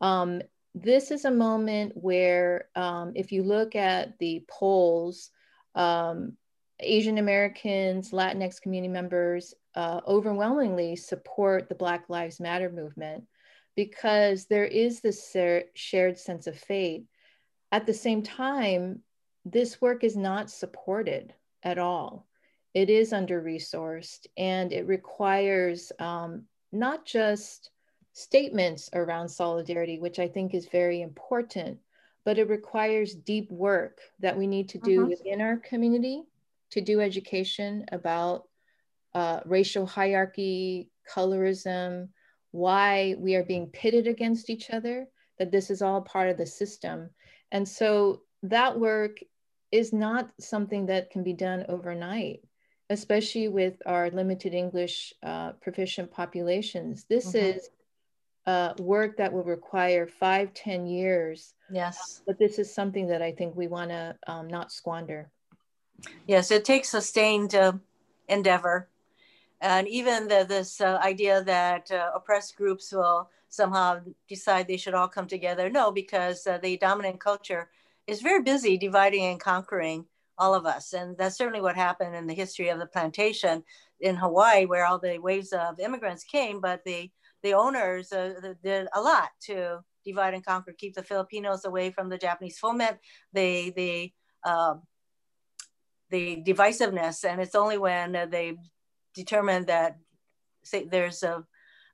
Um, 0.00 0.40
this 0.72 1.10
is 1.10 1.24
a 1.24 1.30
moment 1.32 1.92
where, 1.96 2.68
um, 2.76 3.12
if 3.16 3.32
you 3.32 3.42
look 3.42 3.74
at 3.74 4.18
the 4.20 4.44
polls, 4.48 5.30
um, 5.74 6.36
Asian 6.78 7.18
Americans, 7.18 8.12
Latinx 8.12 8.60
community 8.60 8.92
members 8.92 9.52
uh, 9.74 10.00
overwhelmingly 10.06 10.94
support 10.94 11.68
the 11.68 11.74
Black 11.74 12.04
Lives 12.08 12.38
Matter 12.38 12.70
movement 12.70 13.24
because 13.74 14.46
there 14.46 14.64
is 14.64 15.00
this 15.00 15.36
shared 15.74 16.18
sense 16.18 16.46
of 16.46 16.56
fate. 16.56 17.06
At 17.72 17.86
the 17.86 17.94
same 17.94 18.22
time, 18.22 19.00
this 19.44 19.80
work 19.80 20.04
is 20.04 20.16
not 20.16 20.50
supported 20.50 21.34
at 21.64 21.78
all. 21.78 22.28
It 22.74 22.90
is 22.90 23.12
under 23.12 23.40
resourced 23.40 24.26
and 24.36 24.72
it 24.72 24.86
requires 24.86 25.92
um, 25.98 26.42
not 26.72 27.06
just 27.06 27.70
statements 28.12 28.90
around 28.92 29.28
solidarity, 29.28 29.98
which 29.98 30.18
I 30.18 30.28
think 30.28 30.54
is 30.54 30.66
very 30.66 31.00
important, 31.00 31.78
but 32.24 32.38
it 32.38 32.48
requires 32.48 33.14
deep 33.14 33.50
work 33.50 34.00
that 34.20 34.36
we 34.36 34.46
need 34.46 34.68
to 34.70 34.78
do 34.78 35.02
uh-huh. 35.02 35.10
within 35.10 35.40
our 35.40 35.56
community 35.58 36.24
to 36.70 36.80
do 36.80 37.00
education 37.00 37.84
about 37.92 38.48
uh, 39.14 39.40
racial 39.44 39.86
hierarchy, 39.86 40.90
colorism, 41.08 42.08
why 42.50 43.14
we 43.18 43.34
are 43.34 43.44
being 43.44 43.68
pitted 43.68 44.06
against 44.06 44.50
each 44.50 44.70
other, 44.70 45.06
that 45.38 45.52
this 45.52 45.70
is 45.70 45.82
all 45.82 46.00
part 46.00 46.28
of 46.28 46.36
the 46.36 46.46
system. 46.46 47.10
And 47.52 47.68
so 47.68 48.22
that 48.44 48.78
work 48.78 49.18
is 49.70 49.92
not 49.92 50.30
something 50.40 50.86
that 50.86 51.10
can 51.10 51.22
be 51.22 51.32
done 51.32 51.66
overnight, 51.68 52.44
especially 52.90 53.48
with 53.48 53.74
our 53.86 54.10
limited 54.10 54.54
English 54.54 55.14
uh, 55.22 55.52
proficient 55.52 56.10
populations. 56.10 57.04
This 57.04 57.28
mm-hmm. 57.28 57.58
is 57.58 57.70
uh, 58.46 58.74
work 58.78 59.16
that 59.16 59.32
will 59.32 59.44
require 59.44 60.06
five, 60.06 60.52
ten 60.52 60.86
years. 60.86 61.54
Yes. 61.70 62.22
But 62.26 62.38
this 62.38 62.58
is 62.58 62.72
something 62.72 63.06
that 63.08 63.22
I 63.22 63.32
think 63.32 63.56
we 63.56 63.68
want 63.68 63.90
to 63.90 64.16
um, 64.26 64.48
not 64.48 64.70
squander. 64.70 65.30
Yes, 66.26 66.50
it 66.50 66.64
takes 66.64 66.90
sustained 66.90 67.54
uh, 67.54 67.72
endeavor. 68.28 68.88
And 69.60 69.88
even 69.88 70.28
the, 70.28 70.44
this 70.46 70.80
uh, 70.80 70.98
idea 71.02 71.42
that 71.44 71.90
uh, 71.90 72.10
oppressed 72.14 72.56
groups 72.56 72.92
will 72.92 73.30
somehow 73.48 74.00
decide 74.28 74.66
they 74.66 74.76
should 74.76 74.94
all 74.94 75.08
come 75.08 75.26
together. 75.26 75.70
No, 75.70 75.90
because 75.90 76.46
uh, 76.46 76.58
the 76.58 76.76
dominant 76.76 77.20
culture 77.20 77.70
is 78.06 78.20
very 78.20 78.42
busy 78.42 78.76
dividing 78.76 79.24
and 79.24 79.40
conquering 79.40 80.04
all 80.38 80.54
of 80.54 80.66
us. 80.66 80.92
And 80.92 81.16
that's 81.16 81.36
certainly 81.36 81.60
what 81.60 81.76
happened 81.76 82.14
in 82.14 82.26
the 82.26 82.34
history 82.34 82.68
of 82.68 82.78
the 82.78 82.86
plantation 82.86 83.62
in 84.00 84.16
Hawaii, 84.16 84.66
where 84.66 84.86
all 84.86 84.98
the 84.98 85.18
waves 85.18 85.52
of 85.52 85.80
immigrants 85.80 86.24
came, 86.24 86.60
but 86.60 86.82
the 86.84 87.10
the 87.42 87.52
owners 87.52 88.10
uh, 88.10 88.54
did 88.62 88.88
a 88.94 89.00
lot 89.00 89.28
to 89.42 89.80
divide 90.04 90.32
and 90.32 90.44
conquer, 90.44 90.72
keep 90.72 90.94
the 90.94 91.02
Filipinos 91.02 91.66
away 91.66 91.90
from 91.90 92.08
the 92.08 92.18
Japanese 92.18 92.58
foment, 92.58 92.96
the 93.32 93.70
the 93.76 94.12
uh, 94.44 94.74
the 96.10 96.42
divisiveness, 96.46 97.24
and 97.24 97.40
it's 97.40 97.54
only 97.54 97.78
when 97.78 98.12
they 98.30 98.56
determined 99.14 99.66
that 99.66 99.96
say 100.62 100.84
there's 100.84 101.22
a, 101.22 101.44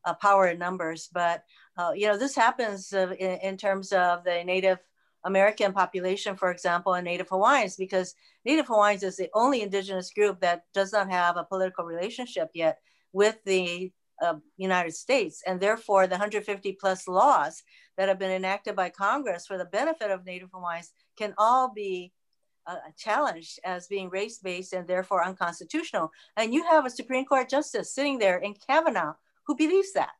a 0.04 0.14
power 0.14 0.48
in 0.48 0.58
numbers. 0.58 1.08
But 1.12 1.44
uh, 1.76 1.92
you 1.94 2.06
know 2.06 2.18
this 2.18 2.34
happens 2.34 2.92
uh, 2.92 3.12
in, 3.18 3.38
in, 3.40 3.56
terms 3.56 3.92
of 3.92 4.24
the 4.24 4.42
native 4.44 4.78
American 5.24 5.72
population, 5.72 6.36
for 6.36 6.50
example, 6.50 6.94
and 6.94 7.04
Native 7.04 7.28
Hawaiians, 7.28 7.76
because 7.76 8.14
Native 8.44 8.66
Hawaiians 8.66 9.02
is 9.02 9.16
the 9.16 9.30
only 9.34 9.62
indigenous 9.62 10.12
group 10.12 10.40
that 10.40 10.64
does 10.72 10.92
not 10.92 11.10
have 11.10 11.36
a 11.36 11.44
political 11.44 11.84
relationship 11.84 12.50
yet 12.54 12.78
with 13.12 13.38
the 13.44 13.92
uh, 14.22 14.34
United 14.56 14.94
States. 14.94 15.42
And 15.46 15.60
therefore, 15.60 16.06
the 16.06 16.14
150 16.14 16.72
plus 16.80 17.08
laws 17.08 17.62
that 17.96 18.08
have 18.08 18.18
been 18.18 18.30
enacted 18.30 18.76
by 18.76 18.90
Congress 18.90 19.46
for 19.46 19.58
the 19.58 19.64
benefit 19.64 20.10
of 20.10 20.24
Native 20.24 20.50
Hawaiians 20.52 20.92
can 21.18 21.34
all 21.38 21.72
be 21.72 22.12
uh, 22.66 22.76
challenged 22.96 23.58
as 23.64 23.86
being 23.86 24.10
race 24.10 24.38
based 24.38 24.72
and 24.72 24.86
therefore 24.86 25.24
unconstitutional. 25.24 26.10
And 26.36 26.54
you 26.54 26.64
have 26.64 26.86
a 26.86 26.90
Supreme 26.90 27.24
Court 27.24 27.48
justice 27.48 27.94
sitting 27.94 28.18
there 28.18 28.38
in 28.38 28.54
Kavanaugh 28.54 29.14
who 29.46 29.56
believes 29.56 29.92
that. 29.94 30.10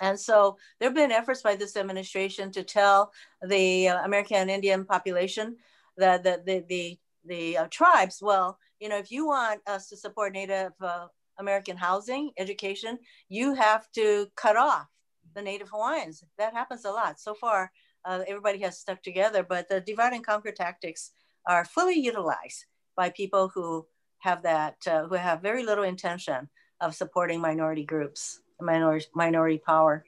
And 0.00 0.18
so 0.18 0.56
there 0.78 0.88
have 0.88 0.94
been 0.94 1.12
efforts 1.12 1.42
by 1.42 1.56
this 1.56 1.76
administration 1.76 2.50
to 2.52 2.62
tell 2.62 3.12
the 3.42 3.88
uh, 3.88 4.04
American 4.04 4.48
Indian 4.48 4.84
population 4.84 5.56
that 5.96 6.24
the, 6.24 6.42
the, 6.44 6.64
the, 6.68 6.98
the 7.26 7.58
uh, 7.58 7.66
tribes, 7.70 8.20
well, 8.22 8.58
you 8.80 8.88
know, 8.88 8.96
if 8.96 9.10
you 9.10 9.26
want 9.26 9.60
us 9.66 9.88
to 9.90 9.96
support 9.96 10.32
Native 10.32 10.72
uh, 10.80 11.06
American 11.38 11.76
housing, 11.76 12.30
education, 12.38 12.98
you 13.28 13.54
have 13.54 13.90
to 13.92 14.26
cut 14.36 14.56
off 14.56 14.86
the 15.34 15.42
Native 15.42 15.68
Hawaiians. 15.68 16.24
That 16.38 16.54
happens 16.54 16.84
a 16.84 16.90
lot. 16.90 17.20
So 17.20 17.34
far, 17.34 17.70
uh, 18.04 18.20
everybody 18.26 18.58
has 18.60 18.78
stuck 18.78 19.02
together, 19.02 19.42
but 19.42 19.68
the 19.68 19.80
divide 19.80 20.14
and 20.14 20.24
conquer 20.24 20.52
tactics 20.52 21.10
are 21.46 21.64
fully 21.64 21.94
utilized 21.94 22.64
by 22.96 23.10
people 23.10 23.50
who 23.54 23.86
have 24.18 24.42
that, 24.42 24.76
uh, 24.86 25.06
who 25.06 25.14
have 25.14 25.42
very 25.42 25.64
little 25.64 25.84
intention 25.84 26.48
of 26.80 26.94
supporting 26.94 27.40
minority 27.40 27.84
groups 27.84 28.40
minority, 28.62 29.06
minority 29.14 29.58
power. 29.58 30.04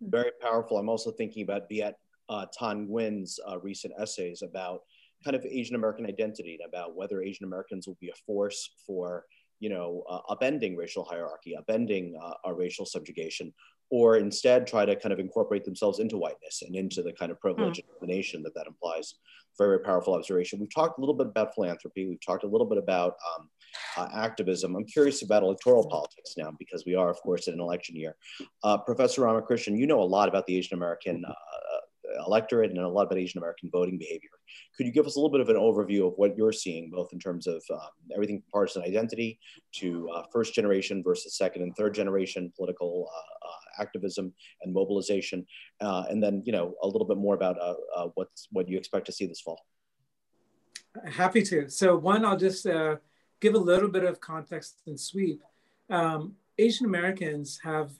Very 0.00 0.32
powerful. 0.40 0.78
I'm 0.78 0.88
also 0.88 1.10
thinking 1.10 1.42
about 1.42 1.68
Viet 1.68 1.96
uh, 2.28 2.46
Thanh 2.58 2.88
Nguyen's 2.88 3.40
uh, 3.48 3.58
recent 3.58 3.94
essays 3.98 4.42
about 4.42 4.82
kind 5.24 5.36
of 5.36 5.44
Asian 5.46 5.74
American 5.74 6.06
identity 6.06 6.58
and 6.60 6.68
about 6.68 6.94
whether 6.94 7.22
Asian 7.22 7.44
Americans 7.44 7.86
will 7.86 7.96
be 8.00 8.10
a 8.10 8.14
force 8.26 8.70
for, 8.86 9.24
you 9.60 9.68
know, 9.68 10.02
uh, 10.08 10.20
upending 10.34 10.76
racial 10.76 11.04
hierarchy, 11.04 11.56
upending 11.58 12.12
uh, 12.20 12.34
our 12.44 12.54
racial 12.54 12.84
subjugation, 12.84 13.52
or 13.90 14.16
instead 14.16 14.66
try 14.66 14.84
to 14.84 14.96
kind 14.96 15.12
of 15.12 15.18
incorporate 15.18 15.64
themselves 15.64 15.98
into 15.98 16.16
whiteness 16.16 16.62
and 16.62 16.74
into 16.74 17.02
the 17.02 17.12
kind 17.12 17.30
of 17.30 17.40
privilege 17.40 17.76
mm. 17.76 17.80
and 17.80 18.00
domination 18.00 18.42
that 18.42 18.54
that 18.54 18.66
implies. 18.66 19.14
Very, 19.56 19.76
very 19.76 19.84
powerful 19.84 20.14
observation. 20.14 20.58
We've 20.58 20.74
talked 20.74 20.98
a 20.98 21.00
little 21.00 21.14
bit 21.14 21.28
about 21.28 21.54
philanthropy. 21.54 22.06
We've 22.06 22.24
talked 22.24 22.44
a 22.44 22.48
little 22.48 22.66
bit 22.66 22.78
about 22.78 23.14
um, 23.34 23.48
uh, 23.96 24.08
activism. 24.14 24.76
I'm 24.76 24.84
curious 24.84 25.22
about 25.22 25.42
electoral 25.42 25.88
politics 25.88 26.34
now 26.36 26.52
because 26.58 26.84
we 26.86 26.94
are, 26.94 27.10
of 27.10 27.20
course, 27.20 27.48
in 27.48 27.54
an 27.54 27.60
election 27.60 27.96
year. 27.96 28.16
Uh, 28.62 28.78
Professor 28.78 29.22
Ramakrishnan, 29.22 29.78
you 29.78 29.86
know 29.86 30.00
a 30.00 30.04
lot 30.04 30.28
about 30.28 30.46
the 30.46 30.56
Asian 30.56 30.76
American 30.76 31.24
uh, 31.26 31.32
electorate 32.26 32.70
and 32.70 32.78
a 32.78 32.88
lot 32.88 33.06
about 33.06 33.18
Asian 33.18 33.38
American 33.38 33.70
voting 33.70 33.98
behavior. 33.98 34.30
Could 34.76 34.86
you 34.86 34.92
give 34.92 35.06
us 35.06 35.16
a 35.16 35.18
little 35.18 35.30
bit 35.30 35.40
of 35.40 35.48
an 35.48 35.56
overview 35.56 36.06
of 36.06 36.14
what 36.16 36.36
you're 36.36 36.52
seeing, 36.52 36.90
both 36.90 37.12
in 37.12 37.18
terms 37.18 37.46
of 37.46 37.62
um, 37.70 37.80
everything 38.14 38.40
from 38.40 38.50
partisan 38.52 38.82
identity 38.82 39.38
to 39.76 40.08
uh, 40.14 40.22
first 40.32 40.54
generation 40.54 41.02
versus 41.02 41.36
second 41.36 41.62
and 41.62 41.74
third 41.76 41.94
generation 41.94 42.52
political 42.56 43.08
uh, 43.12 43.46
uh, 43.48 43.82
activism 43.82 44.32
and 44.62 44.72
mobilization, 44.72 45.46
uh, 45.80 46.04
and 46.08 46.22
then 46.22 46.42
you 46.44 46.52
know 46.52 46.74
a 46.82 46.86
little 46.86 47.06
bit 47.06 47.16
more 47.16 47.34
about 47.34 47.56
what's 48.14 48.48
what 48.50 48.68
you 48.68 48.76
expect 48.76 49.06
to 49.06 49.12
see 49.12 49.26
this 49.26 49.40
fall? 49.40 49.64
Happy 51.10 51.42
to. 51.42 51.68
So 51.68 51.96
one, 51.96 52.24
I'll 52.24 52.38
just 52.38 52.66
give 53.40 53.54
a 53.54 53.58
little 53.58 53.88
bit 53.88 54.04
of 54.04 54.20
context 54.20 54.80
and 54.86 54.98
sweep. 54.98 55.42
Um, 55.90 56.34
Asian 56.58 56.86
Americans 56.86 57.60
have 57.62 57.92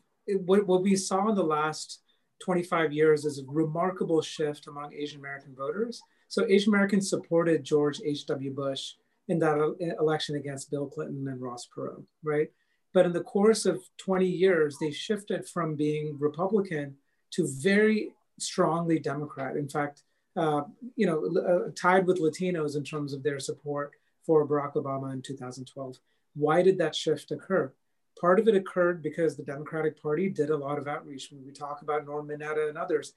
what, 0.44 0.66
what 0.66 0.83
we 0.83 0.96
saw 0.96 1.29
in 1.29 1.35
the 1.35 1.44
last 1.44 2.01
25 2.44 2.92
years 2.92 3.25
is 3.25 3.38
a 3.38 3.44
remarkable 3.46 4.20
shift 4.20 4.66
among 4.66 4.92
Asian 4.92 5.20
American 5.20 5.55
voters. 5.55 6.03
So 6.29 6.46
Asian 6.46 6.72
Americans 6.75 7.09
supported 7.09 7.64
George 7.64 8.01
H.W. 8.05 8.53
Bush 8.53 8.94
in 9.29 9.38
that 9.40 9.94
election 9.99 10.37
against 10.37 10.70
Bill 10.70 10.87
Clinton 10.87 11.29
and 11.29 11.40
Ross 11.40 11.68
Perot, 11.75 12.05
right? 12.22 12.49
But 12.92 13.07
in 13.07 13.12
the 13.12 13.22
course 13.22 13.66
of 13.66 13.83
20 13.99 14.27
years, 14.27 14.79
they 14.81 14.90
shifted 14.90 15.49
from 15.49 15.75
being 15.75 16.16
Republican 16.18 16.96
to 17.33 17.49
very 17.61 18.11
strongly 18.38 18.99
Democrat. 18.99 19.57
In 19.57 19.68
fact, 19.68 20.03
uh, 20.37 20.62
you 20.96 21.07
know, 21.07 21.27
uh, 21.40 21.70
tied 21.75 22.07
with 22.07 22.20
Latinos 22.20 22.77
in 22.77 22.85
terms 22.85 23.12
of 23.12 23.22
their 23.22 23.38
support 23.38 23.92
for 24.26 24.46
Barack 24.46 24.74
Obama 24.74 25.12
in 25.12 25.22
2012. 25.22 25.98
Why 26.34 26.62
did 26.62 26.78
that 26.78 26.94
shift 26.94 27.30
occur? 27.30 27.72
Part 28.20 28.38
of 28.38 28.48
it 28.48 28.56
occurred 28.56 29.02
because 29.02 29.36
the 29.36 29.42
Democratic 29.42 30.00
Party 30.02 30.28
did 30.28 30.50
a 30.50 30.56
lot 30.56 30.78
of 30.78 30.88
outreach. 30.88 31.30
When 31.30 31.44
we 31.44 31.52
talk 31.52 31.82
about 31.82 32.04
Norm 32.04 32.28
Mineta 32.28 32.68
and 32.68 32.76
others, 32.76 33.12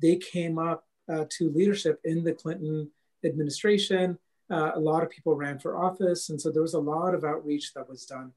they 0.00 0.16
came 0.16 0.58
up 0.58 0.86
uh, 1.08 1.24
to 1.30 1.50
leadership 1.50 2.00
in 2.04 2.22
the 2.22 2.32
Clinton 2.32 2.90
administration. 3.24 4.18
Uh, 4.50 4.72
a 4.74 4.80
lot 4.80 5.02
of 5.02 5.10
people 5.10 5.34
ran 5.34 5.58
for 5.58 5.82
office. 5.82 6.28
And 6.28 6.40
so 6.40 6.50
there 6.50 6.62
was 6.62 6.74
a 6.74 6.80
lot 6.80 7.14
of 7.14 7.24
outreach 7.24 7.72
that 7.74 7.88
was 7.88 8.04
done. 8.04 8.32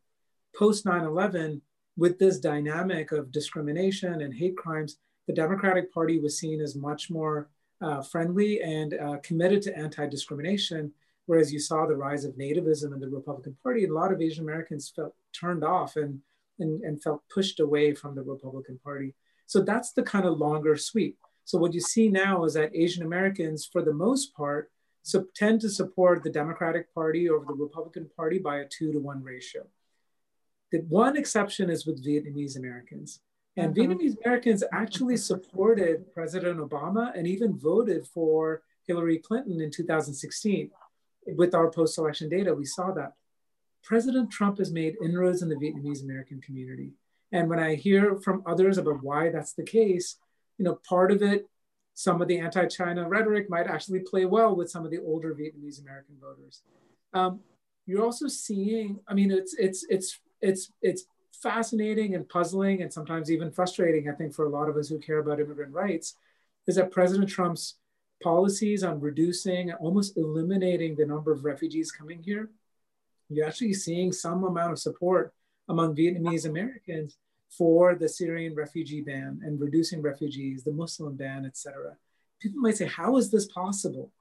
Post 0.57 0.85
9 0.85 1.03
11, 1.03 1.61
with 1.97 2.17
this 2.17 2.39
dynamic 2.39 3.11
of 3.11 3.31
discrimination 3.31 4.21
and 4.21 4.33
hate 4.33 4.57
crimes, 4.57 4.97
the 5.27 5.33
Democratic 5.33 5.93
Party 5.93 6.19
was 6.19 6.37
seen 6.37 6.61
as 6.61 6.75
much 6.75 7.09
more 7.09 7.49
uh, 7.81 8.01
friendly 8.01 8.61
and 8.61 8.93
uh, 8.93 9.17
committed 9.23 9.61
to 9.63 9.77
anti 9.77 10.07
discrimination. 10.07 10.93
Whereas 11.25 11.51
you 11.51 11.59
saw 11.59 11.85
the 11.85 11.95
rise 11.95 12.23
of 12.23 12.35
nativism 12.35 12.93
in 12.93 12.99
the 12.99 13.09
Republican 13.09 13.57
Party, 13.63 13.83
and 13.83 13.91
a 13.91 13.95
lot 13.95 14.11
of 14.11 14.21
Asian 14.21 14.43
Americans 14.43 14.91
felt 14.95 15.15
turned 15.33 15.63
off 15.63 15.95
and, 15.95 16.19
and, 16.59 16.83
and 16.83 17.01
felt 17.01 17.23
pushed 17.33 17.59
away 17.59 17.95
from 17.95 18.15
the 18.15 18.23
Republican 18.23 18.79
Party. 18.83 19.15
So 19.47 19.61
that's 19.61 19.93
the 19.93 20.03
kind 20.03 20.25
of 20.25 20.37
longer 20.37 20.77
sweep. 20.77 21.17
So 21.43 21.57
what 21.57 21.73
you 21.73 21.81
see 21.81 22.09
now 22.09 22.43
is 22.45 22.53
that 22.53 22.75
Asian 22.75 23.03
Americans, 23.03 23.67
for 23.71 23.81
the 23.81 23.93
most 23.93 24.35
part, 24.35 24.71
so 25.03 25.25
tend 25.35 25.61
to 25.61 25.69
support 25.69 26.23
the 26.23 26.31
Democratic 26.31 26.93
Party 26.93 27.29
over 27.29 27.45
the 27.45 27.53
Republican 27.53 28.09
Party 28.15 28.39
by 28.39 28.57
a 28.57 28.65
two 28.65 28.91
to 28.91 28.99
one 28.99 29.23
ratio. 29.23 29.67
The 30.71 30.79
one 30.89 31.15
exception 31.15 31.69
is 31.69 31.85
with 31.85 32.03
Vietnamese 32.03 32.57
Americans. 32.57 33.19
And 33.55 33.75
mm-hmm. 33.75 33.91
Vietnamese 33.91 34.15
Americans 34.25 34.63
actually 34.73 35.17
supported 35.17 36.11
President 36.11 36.59
Obama 36.59 37.15
and 37.15 37.27
even 37.27 37.57
voted 37.57 38.07
for 38.07 38.63
Hillary 38.87 39.19
Clinton 39.19 39.61
in 39.61 39.71
2016 39.71 40.71
with 41.27 41.55
our 41.55 41.69
post-election 41.69 42.29
data, 42.29 42.53
we 42.53 42.65
saw 42.65 42.91
that 42.91 43.13
President 43.83 44.31
Trump 44.31 44.57
has 44.57 44.71
made 44.71 44.95
inroads 45.03 45.41
in 45.41 45.49
the 45.49 45.55
Vietnamese 45.55 46.03
American 46.03 46.41
community. 46.41 46.91
And 47.31 47.49
when 47.49 47.59
I 47.59 47.75
hear 47.75 48.15
from 48.15 48.43
others 48.45 48.77
about 48.77 49.03
why 49.03 49.29
that's 49.29 49.53
the 49.53 49.63
case, 49.63 50.17
you 50.57 50.65
know, 50.65 50.79
part 50.87 51.11
of 51.11 51.21
it, 51.21 51.47
some 51.93 52.21
of 52.21 52.27
the 52.27 52.39
anti-China 52.39 53.07
rhetoric 53.07 53.49
might 53.49 53.67
actually 53.67 53.99
play 53.99 54.25
well 54.25 54.55
with 54.55 54.69
some 54.69 54.85
of 54.85 54.91
the 54.91 54.99
older 54.99 55.33
Vietnamese 55.33 55.81
American 55.81 56.15
voters. 56.19 56.61
Um, 57.13 57.39
you're 57.85 58.03
also 58.03 58.27
seeing, 58.27 58.99
I 59.07 59.13
mean, 59.13 59.31
it's 59.31 59.53
it's 59.53 59.85
it's 59.89 60.19
it's 60.41 60.71
it's 60.81 61.05
fascinating 61.31 62.15
and 62.15 62.27
puzzling 62.27 62.81
and 62.81 62.91
sometimes 62.91 63.29
even 63.29 63.51
frustrating, 63.51 64.09
I 64.09 64.13
think, 64.13 64.33
for 64.33 64.45
a 64.45 64.49
lot 64.49 64.67
of 64.67 64.75
us 64.77 64.89
who 64.89 64.99
care 64.99 65.19
about 65.19 65.39
immigrant 65.39 65.73
rights, 65.73 66.15
is 66.67 66.75
that 66.75 66.91
President 66.91 67.29
Trump's 67.29 67.75
policies 68.21 68.83
on 68.83 68.99
reducing, 68.99 69.71
almost 69.73 70.17
eliminating 70.17 70.95
the 70.95 71.05
number 71.05 71.31
of 71.31 71.45
refugees 71.45 71.91
coming 71.91 72.21
here, 72.23 72.49
you're 73.29 73.47
actually 73.47 73.73
seeing 73.73 74.11
some 74.11 74.43
amount 74.43 74.71
of 74.71 74.79
support 74.79 75.33
among 75.67 75.95
Vietnamese 75.95 76.45
Americans 76.45 77.17
for 77.49 77.95
the 77.95 78.07
Syrian 78.07 78.55
refugee 78.55 79.01
ban 79.01 79.41
and 79.43 79.59
reducing 79.59 80.01
refugees, 80.01 80.63
the 80.63 80.71
Muslim 80.71 81.15
ban, 81.15 81.45
etc. 81.45 81.95
People 82.39 82.61
might 82.61 82.77
say, 82.77 82.85
how 82.85 83.17
is 83.17 83.31
this 83.31 83.45
possible? 83.47 84.11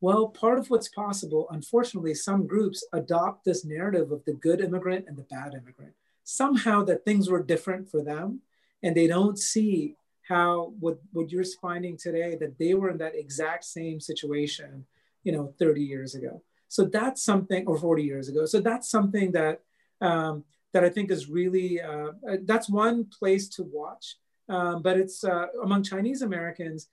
Well, 0.00 0.28
part 0.28 0.58
of 0.58 0.68
what's 0.68 0.88
possible, 0.88 1.46
unfortunately, 1.50 2.14
some 2.14 2.46
groups 2.46 2.84
adopt 2.92 3.44
this 3.44 3.64
narrative 3.64 4.12
of 4.12 4.24
the 4.24 4.34
good 4.34 4.60
immigrant 4.60 5.06
and 5.08 5.16
the 5.16 5.22
bad 5.22 5.54
immigrant. 5.54 5.94
Somehow 6.24 6.84
that 6.84 7.04
things 7.04 7.30
were 7.30 7.42
different 7.42 7.88
for 7.88 8.02
them, 8.02 8.40
and 8.82 8.94
they 8.94 9.06
don't 9.06 9.38
see 9.38 9.96
how 10.28 10.72
what, 10.80 10.98
what 11.12 11.30
you're 11.30 11.44
finding 11.62 11.96
today 11.96 12.36
that 12.40 12.58
they 12.58 12.74
were 12.74 12.90
in 12.90 12.98
that 12.98 13.14
exact 13.14 13.64
same 13.64 14.00
situation 14.00 14.84
you 15.24 15.32
know 15.32 15.52
30 15.58 15.82
years 15.82 16.14
ago. 16.14 16.42
So 16.68 16.84
that's 16.84 17.22
something 17.22 17.66
or 17.66 17.78
40 17.78 18.02
years 18.02 18.28
ago. 18.28 18.46
So 18.46 18.60
that's 18.60 18.90
something 18.90 19.32
that 19.32 19.60
um, 20.00 20.44
that 20.72 20.84
i 20.84 20.90
think 20.90 21.10
is 21.10 21.28
really 21.28 21.80
uh, 21.80 22.12
uh, 22.30 22.36
that's 22.44 22.68
one 22.68 23.06
place 23.18 23.48
to 23.56 23.62
watch. 23.62 24.16
Um, 24.48 24.82
but 24.82 24.96
it's 24.96 25.24
uh, 25.24 25.46
among 25.64 25.82
chinese 25.82 26.22
americans 26.22 26.88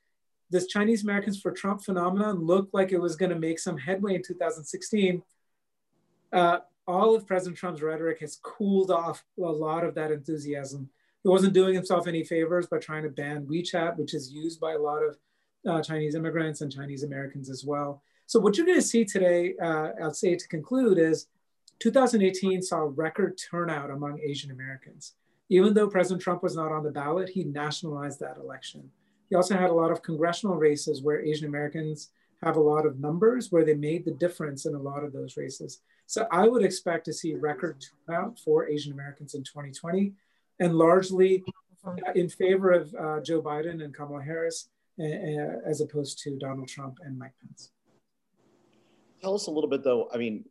this 0.49 0.65
chinese 0.65 1.03
americans 1.03 1.39
for 1.39 1.51
trump 1.51 1.83
phenomenon 1.83 2.43
looked 2.43 2.73
like 2.73 2.91
it 2.91 2.99
was 2.99 3.15
going 3.15 3.29
to 3.29 3.37
make 3.37 3.59
some 3.59 3.77
headway 3.77 4.15
in 4.15 4.23
2016 4.23 5.21
uh, 6.31 6.57
all 6.87 7.15
of 7.15 7.27
president 7.27 7.57
trump's 7.57 7.83
rhetoric 7.83 8.21
has 8.21 8.39
cooled 8.41 8.89
off 8.89 9.23
a 9.37 9.41
lot 9.41 9.83
of 9.83 9.93
that 9.93 10.11
enthusiasm 10.11 10.89
he 11.23 11.29
wasn't 11.29 11.53
doing 11.53 11.73
himself 11.73 12.07
any 12.07 12.23
favors 12.23 12.67
by 12.67 12.79
trying 12.79 13.03
to 13.03 13.09
ban 13.09 13.45
WeChat, 13.45 13.97
which 13.97 14.13
is 14.13 14.31
used 14.31 14.59
by 14.59 14.73
a 14.73 14.79
lot 14.79 15.01
of 15.01 15.17
uh, 15.67 15.81
Chinese 15.81 16.15
immigrants 16.15 16.61
and 16.61 16.71
Chinese 16.71 17.03
Americans 17.03 17.49
as 17.49 17.63
well. 17.63 18.03
So 18.25 18.39
what 18.39 18.57
you're 18.57 18.65
going 18.65 18.79
to 18.79 18.85
see 18.85 19.05
today, 19.05 19.55
uh, 19.61 19.89
I'll 20.01 20.13
say 20.13 20.35
to 20.35 20.47
conclude, 20.49 20.97
is 20.97 21.27
2018 21.79 22.61
saw 22.61 22.89
record 22.93 23.37
turnout 23.37 23.89
among 23.89 24.19
Asian 24.19 24.51
Americans. 24.51 25.13
Even 25.49 25.73
though 25.73 25.89
President 25.89 26.21
Trump 26.21 26.43
was 26.43 26.55
not 26.55 26.71
on 26.71 26.83
the 26.83 26.91
ballot, 26.91 27.29
he 27.29 27.43
nationalized 27.43 28.19
that 28.19 28.37
election. 28.37 28.89
He 29.29 29.35
also 29.35 29.55
had 29.55 29.69
a 29.69 29.73
lot 29.73 29.91
of 29.91 30.01
congressional 30.01 30.55
races 30.55 31.01
where 31.01 31.21
Asian 31.21 31.47
Americans 31.47 32.09
have 32.43 32.57
a 32.57 32.61
lot 32.61 32.85
of 32.85 32.99
numbers 32.99 33.51
where 33.51 33.63
they 33.63 33.73
made 33.73 34.03
the 34.03 34.11
difference 34.11 34.65
in 34.65 34.75
a 34.75 34.81
lot 34.81 35.03
of 35.03 35.13
those 35.13 35.37
races. 35.37 35.79
So 36.05 36.27
I 36.31 36.47
would 36.47 36.63
expect 36.63 37.05
to 37.05 37.13
see 37.13 37.33
record 37.33 37.83
turnout 38.07 38.39
for 38.39 38.67
Asian 38.67 38.91
Americans 38.91 39.35
in 39.35 39.43
2020 39.43 40.13
and 40.59 40.75
largely 40.75 41.43
in 42.15 42.29
favor 42.29 42.71
of 42.71 42.93
uh, 42.95 43.19
Joe 43.21 43.41
Biden 43.41 43.83
and 43.83 43.93
Kamala 43.93 44.23
Harris 44.23 44.69
uh, 44.99 45.03
as 45.65 45.81
opposed 45.81 46.19
to 46.23 46.37
Donald 46.37 46.67
Trump 46.67 46.97
and 47.03 47.17
Mike 47.17 47.33
Pence. 47.41 47.71
Tell 49.21 49.35
us 49.35 49.47
a 49.47 49.51
little 49.51 49.69
bit 49.69 49.83
though, 49.83 50.09
I 50.13 50.17
mean, 50.17 50.45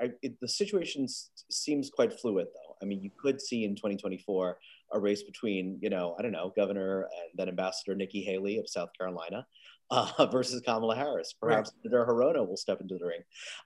I, 0.00 0.10
it, 0.22 0.40
the 0.40 0.48
situation 0.48 1.06
seems 1.50 1.90
quite 1.90 2.12
fluid 2.12 2.48
though. 2.54 2.76
I 2.82 2.84
mean, 2.84 3.00
you 3.00 3.10
could 3.16 3.40
see 3.40 3.64
in 3.64 3.74
2024 3.76 4.58
a 4.92 4.98
race 4.98 5.22
between, 5.22 5.78
you 5.80 5.90
know, 5.90 6.16
I 6.18 6.22
don't 6.22 6.32
know, 6.32 6.52
Governor 6.56 7.02
and 7.02 7.30
then 7.34 7.48
Ambassador 7.48 7.94
Nikki 7.94 8.22
Haley 8.22 8.58
of 8.58 8.68
South 8.68 8.90
Carolina 8.98 9.46
uh, 9.90 10.26
versus 10.32 10.60
Kamala 10.62 10.96
Harris. 10.96 11.34
Perhaps 11.40 11.70
right. 11.70 11.90
Senator 11.90 12.06
Hirono 12.10 12.46
will 12.46 12.56
step 12.56 12.80
into 12.80 12.98
the 12.98 13.06
ring. 13.06 13.20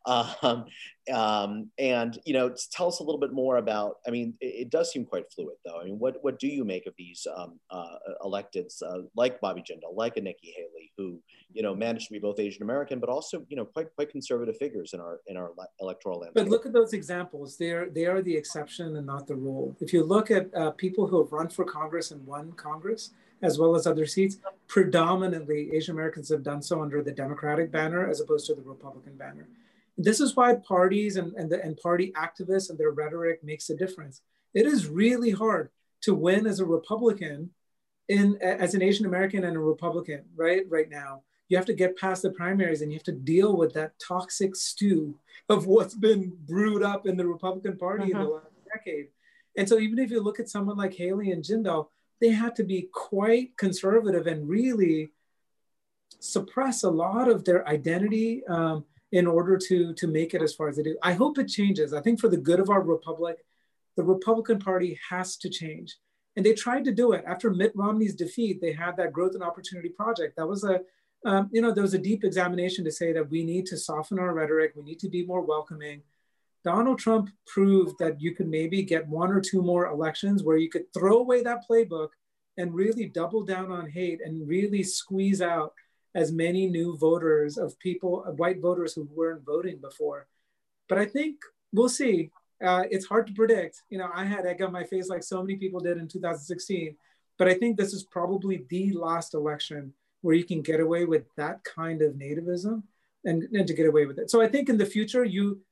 Um, 0.06 0.64
um, 1.12 1.70
and, 1.78 2.18
you 2.24 2.34
know, 2.34 2.54
tell 2.72 2.88
us 2.88 3.00
a 3.00 3.02
little 3.02 3.20
bit 3.20 3.32
more 3.32 3.56
about, 3.56 3.96
I 4.06 4.10
mean, 4.10 4.34
it, 4.40 4.62
it, 4.62 4.70
does 4.70 4.92
seem 4.92 5.04
quite 5.04 5.24
fluid 5.34 5.56
though. 5.64 5.80
I 5.80 5.84
mean, 5.84 5.98
what, 5.98 6.16
what 6.22 6.38
do 6.38 6.46
you 6.46 6.64
make 6.64 6.86
of 6.86 6.94
these 6.96 7.26
um, 7.36 7.58
uh, 7.70 7.96
electeds 8.24 8.82
uh, 8.82 9.02
like 9.16 9.40
Bobby 9.40 9.62
Jindal, 9.62 9.96
like 9.96 10.16
a 10.16 10.20
Nikki 10.20 10.54
Haley, 10.56 10.92
who, 10.96 11.20
you 11.52 11.62
know, 11.62 11.74
managed 11.74 12.06
to 12.08 12.12
be 12.12 12.18
both 12.18 12.38
Asian 12.38 12.62
American, 12.62 13.00
but 13.00 13.08
also, 13.08 13.44
you 13.48 13.56
know, 13.56 13.64
quite, 13.64 13.92
quite 13.94 14.10
conservative 14.10 14.56
figures 14.56 14.92
in 14.92 15.00
our, 15.00 15.20
in 15.26 15.36
our 15.36 15.52
electoral 15.80 16.20
landscape. 16.20 16.44
But 16.44 16.50
look 16.50 16.66
at 16.66 16.72
those 16.72 16.92
examples. 16.92 17.56
They're, 17.56 17.88
they 17.90 18.06
are 18.06 18.22
the 18.22 18.36
exception 18.36 18.96
and 18.96 19.06
not 19.06 19.26
the 19.26 19.34
rule. 19.34 19.76
If 19.80 19.92
you 19.92 20.04
look 20.04 20.30
at 20.30 20.54
uh, 20.54 20.70
people 20.72 21.06
who 21.06 21.22
have 21.22 21.32
run 21.32 21.48
for 21.48 21.64
Congress 21.64 22.10
and 22.12 22.24
won 22.26 22.52
Congress, 22.52 23.10
as 23.43 23.59
well 23.59 23.74
as 23.74 23.86
other 23.86 24.07
seats. 24.07 24.38
Predominantly, 24.68 25.70
Asian 25.74 25.95
Americans 25.95 26.28
have 26.28 26.43
done 26.43 26.62
so 26.62 26.82
under 26.82 27.03
the 27.03 27.12
Democratic 27.12 27.70
banner 27.70 28.09
as 28.09 28.20
opposed 28.20 28.47
to 28.47 28.55
the 28.55 28.62
Republican 28.62 29.16
banner. 29.16 29.49
This 29.97 30.20
is 30.20 30.36
why 30.36 30.55
parties 30.55 31.16
and, 31.16 31.34
and, 31.34 31.51
the, 31.51 31.62
and 31.62 31.76
party 31.76 32.12
activists 32.12 32.70
and 32.70 32.78
their 32.78 32.91
rhetoric 32.91 33.45
makes 33.45 33.68
a 33.70 33.76
difference. 33.76 34.22
It 34.55 34.66
is 34.66 34.86
really 34.86 35.30
hard 35.30 35.70
to 36.03 36.14
win 36.14 36.47
as 36.47 36.61
a 36.61 36.64
Republican 36.64 37.51
in 38.09 38.38
as 38.43 38.74
an 38.74 38.82
Asian 38.82 39.07
American 39.07 39.45
and 39.45 39.57
a 39.57 39.61
Republican, 39.61 40.24
right? 40.34 40.62
Right 40.68 40.91
now. 40.91 41.22
You 41.49 41.57
have 41.57 41.66
to 41.66 41.74
get 41.74 41.99
past 41.99 42.22
the 42.22 42.30
primaries 42.30 42.80
and 42.80 42.93
you 42.93 42.97
have 42.99 43.05
to 43.05 43.12
deal 43.12 43.57
with 43.57 43.74
that 43.74 43.99
toxic 43.99 44.55
stew 44.55 45.16
of 45.49 45.66
what's 45.66 45.95
been 45.95 46.32
brewed 46.47 46.82
up 46.82 47.07
in 47.07 47.16
the 47.16 47.26
Republican 47.26 47.76
Party 47.76 48.05
in 48.05 48.11
the 48.11 48.24
mm-hmm. 48.24 48.34
last 48.34 48.47
decade. 48.72 49.09
And 49.57 49.68
so 49.68 49.78
even 49.78 49.99
if 49.99 50.11
you 50.11 50.20
look 50.22 50.38
at 50.38 50.49
someone 50.49 50.76
like 50.76 50.95
Haley 50.95 51.32
and 51.32 51.43
Jindal, 51.43 51.88
they 52.20 52.30
had 52.30 52.54
to 52.56 52.64
be 52.64 52.88
quite 52.92 53.56
conservative 53.56 54.26
and 54.26 54.48
really 54.48 55.12
suppress 56.18 56.82
a 56.82 56.90
lot 56.90 57.28
of 57.28 57.44
their 57.44 57.66
identity 57.66 58.44
um, 58.46 58.84
in 59.12 59.26
order 59.26 59.56
to, 59.56 59.92
to 59.94 60.06
make 60.06 60.34
it 60.34 60.42
as 60.42 60.54
far 60.54 60.68
as 60.68 60.76
they 60.76 60.82
do. 60.82 60.96
I 61.02 61.14
hope 61.14 61.38
it 61.38 61.48
changes. 61.48 61.92
I 61.92 62.00
think 62.00 62.20
for 62.20 62.28
the 62.28 62.36
good 62.36 62.60
of 62.60 62.70
our 62.70 62.82
republic, 62.82 63.44
the 63.96 64.02
Republican 64.04 64.58
Party 64.58 64.98
has 65.08 65.36
to 65.38 65.48
change. 65.48 65.96
And 66.36 66.46
they 66.46 66.54
tried 66.54 66.84
to 66.84 66.92
do 66.92 67.12
it. 67.12 67.24
After 67.26 67.50
Mitt 67.50 67.72
Romney's 67.74 68.14
defeat, 68.14 68.60
they 68.60 68.72
had 68.72 68.96
that 68.96 69.12
Growth 69.12 69.34
and 69.34 69.42
Opportunity 69.42 69.88
Project. 69.88 70.36
That 70.36 70.46
was 70.46 70.62
a, 70.62 70.80
um, 71.24 71.50
you 71.52 71.60
know, 71.60 71.72
there 71.72 71.82
was 71.82 71.94
a 71.94 71.98
deep 71.98 72.22
examination 72.22 72.84
to 72.84 72.92
say 72.92 73.12
that 73.12 73.28
we 73.30 73.44
need 73.44 73.66
to 73.66 73.76
soften 73.76 74.18
our 74.18 74.32
rhetoric, 74.32 74.72
we 74.76 74.84
need 74.84 75.00
to 75.00 75.08
be 75.08 75.26
more 75.26 75.40
welcoming. 75.40 76.02
Donald 76.64 76.98
Trump 76.98 77.30
proved 77.46 77.98
that 77.98 78.20
you 78.20 78.34
could 78.34 78.48
maybe 78.48 78.82
get 78.82 79.08
one 79.08 79.30
or 79.30 79.40
two 79.40 79.62
more 79.62 79.86
elections 79.86 80.42
where 80.42 80.58
you 80.58 80.68
could 80.68 80.92
throw 80.92 81.18
away 81.18 81.42
that 81.42 81.64
playbook 81.68 82.08
and 82.58 82.74
really 82.74 83.06
double 83.06 83.44
down 83.44 83.70
on 83.70 83.88
hate 83.88 84.20
and 84.22 84.46
really 84.46 84.82
squeeze 84.82 85.40
out 85.40 85.72
as 86.14 86.32
many 86.32 86.66
new 86.66 86.96
voters 86.98 87.56
of 87.56 87.78
people, 87.78 88.24
of 88.24 88.38
white 88.38 88.61
voters 88.61 88.92
who 88.92 89.08
weren't 89.14 89.44
voting 89.44 89.78
before. 89.78 90.26
But 90.88 90.98
I 90.98 91.06
think 91.06 91.36
we'll 91.72 91.88
see. 91.88 92.30
Uh, 92.62 92.84
it's 92.90 93.06
hard 93.06 93.26
to 93.28 93.32
predict. 93.32 93.82
You 93.88 93.98
know, 93.98 94.11
I 94.12 94.24
had 94.24 94.44
egg 94.44 94.61
on 94.61 94.72
my 94.72 94.84
face 94.84 95.08
like 95.08 95.22
so 95.22 95.40
many 95.40 95.56
people 95.56 95.80
did 95.80 95.96
in 95.96 96.08
2016. 96.08 96.96
But 97.38 97.48
I 97.48 97.54
think 97.54 97.76
this 97.76 97.94
is 97.94 98.04
probably 98.04 98.66
the 98.68 98.92
last 98.92 99.32
election 99.32 99.94
where 100.20 100.34
you 100.34 100.44
can 100.44 100.61
get 100.61 100.80
away 100.80 101.06
with 101.06 101.24
that 101.36 101.64
kind 101.64 102.02
of 102.02 102.14
nativism 102.14 102.82
and, 103.24 103.44
and 103.44 103.66
to 103.66 103.72
get 103.72 103.86
away 103.86 104.04
with 104.04 104.18
it. 104.18 104.30
So 104.30 104.42
I 104.42 104.48
think 104.48 104.68
in 104.68 104.76
the 104.76 104.84
future, 104.84 105.24
you 105.24 105.62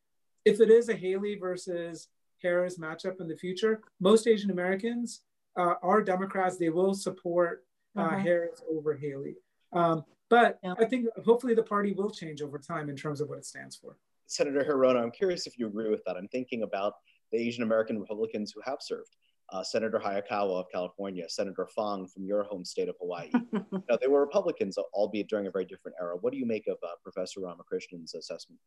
if 0.44 0.60
it 0.60 0.70
is 0.70 0.88
a 0.88 0.94
Haley 0.94 1.36
versus 1.36 2.08
Harris 2.42 2.78
matchup 2.78 3.20
in 3.20 3.28
the 3.28 3.36
future, 3.36 3.82
most 4.00 4.26
Asian 4.26 4.50
Americans 4.50 5.22
uh, 5.56 5.74
are 5.82 6.02
Democrats. 6.02 6.56
They 6.56 6.70
will 6.70 6.94
support 6.94 7.64
uh, 7.96 8.02
uh-huh. 8.02 8.18
Harris 8.18 8.62
over 8.70 8.96
Haley. 8.96 9.36
Um, 9.72 10.04
but 10.30 10.58
yeah. 10.62 10.74
I 10.78 10.84
think 10.84 11.06
hopefully 11.24 11.54
the 11.54 11.62
party 11.62 11.92
will 11.92 12.10
change 12.10 12.42
over 12.42 12.58
time 12.58 12.88
in 12.88 12.96
terms 12.96 13.20
of 13.20 13.28
what 13.28 13.38
it 13.38 13.46
stands 13.46 13.76
for. 13.76 13.96
Senator 14.26 14.62
Hirono, 14.62 15.02
I'm 15.02 15.10
curious 15.10 15.46
if 15.46 15.58
you 15.58 15.66
agree 15.66 15.88
with 15.88 16.04
that. 16.06 16.16
I'm 16.16 16.28
thinking 16.28 16.62
about 16.62 16.94
the 17.32 17.38
Asian 17.38 17.62
American 17.62 17.98
Republicans 17.98 18.52
who 18.52 18.60
have 18.64 18.78
served. 18.80 19.16
Uh, 19.50 19.62
Senator 19.62 19.98
Hayakawa 19.98 20.60
of 20.60 20.66
California, 20.70 21.24
Senator 21.26 21.66
Fong 21.74 22.06
from 22.06 22.26
your 22.26 22.42
home 22.42 22.66
state 22.66 22.90
of 22.90 22.96
Hawaii. 23.00 23.30
now, 23.72 23.96
they 23.98 24.06
were 24.06 24.20
Republicans, 24.20 24.76
albeit 24.92 25.28
during 25.28 25.46
a 25.46 25.50
very 25.50 25.64
different 25.64 25.96
era. 25.98 26.16
What 26.20 26.34
do 26.34 26.38
you 26.38 26.44
make 26.44 26.66
of 26.66 26.76
uh, 26.82 26.88
Professor 27.02 27.40
Ramakrishnan's 27.40 28.14
assessment? 28.14 28.60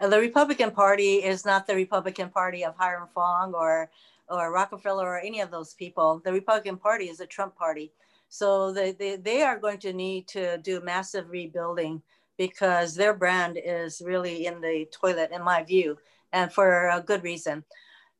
The 0.00 0.18
Republican 0.18 0.70
Party 0.70 1.16
is 1.16 1.44
not 1.44 1.66
the 1.66 1.74
Republican 1.74 2.30
Party 2.30 2.64
of 2.64 2.74
Hiram 2.76 3.08
Fong 3.14 3.52
or 3.52 3.90
or 4.30 4.52
Rockefeller 4.52 5.06
or 5.06 5.18
any 5.18 5.40
of 5.40 5.50
those 5.50 5.74
people. 5.74 6.22
The 6.24 6.32
Republican 6.32 6.76
Party 6.76 7.06
is 7.06 7.20
a 7.20 7.26
Trump 7.26 7.56
party. 7.56 7.92
So 8.28 8.72
they, 8.72 8.92
they, 8.92 9.16
they 9.16 9.42
are 9.42 9.58
going 9.58 9.78
to 9.78 9.92
need 9.92 10.28
to 10.28 10.58
do 10.58 10.80
massive 10.80 11.28
rebuilding 11.28 12.00
because 12.38 12.94
their 12.94 13.12
brand 13.12 13.58
is 13.62 14.00
really 14.04 14.46
in 14.46 14.60
the 14.60 14.86
toilet, 14.92 15.32
in 15.32 15.42
my 15.42 15.64
view, 15.64 15.98
and 16.32 16.52
for 16.52 16.88
a 16.88 17.00
good 17.00 17.24
reason. 17.24 17.64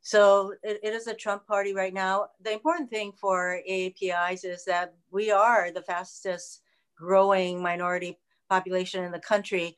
So 0.02 0.54
it, 0.64 0.80
it 0.82 0.92
is 0.92 1.06
a 1.06 1.14
Trump 1.14 1.46
party 1.46 1.72
right 1.72 1.94
now. 1.94 2.26
The 2.42 2.52
important 2.52 2.90
thing 2.90 3.12
for 3.12 3.60
AAPIs 3.68 4.44
is 4.44 4.64
that 4.64 4.94
we 5.12 5.30
are 5.30 5.70
the 5.70 5.82
fastest 5.82 6.62
growing 6.96 7.62
minority 7.62 8.18
population 8.48 9.04
in 9.04 9.12
the 9.12 9.20
country 9.20 9.76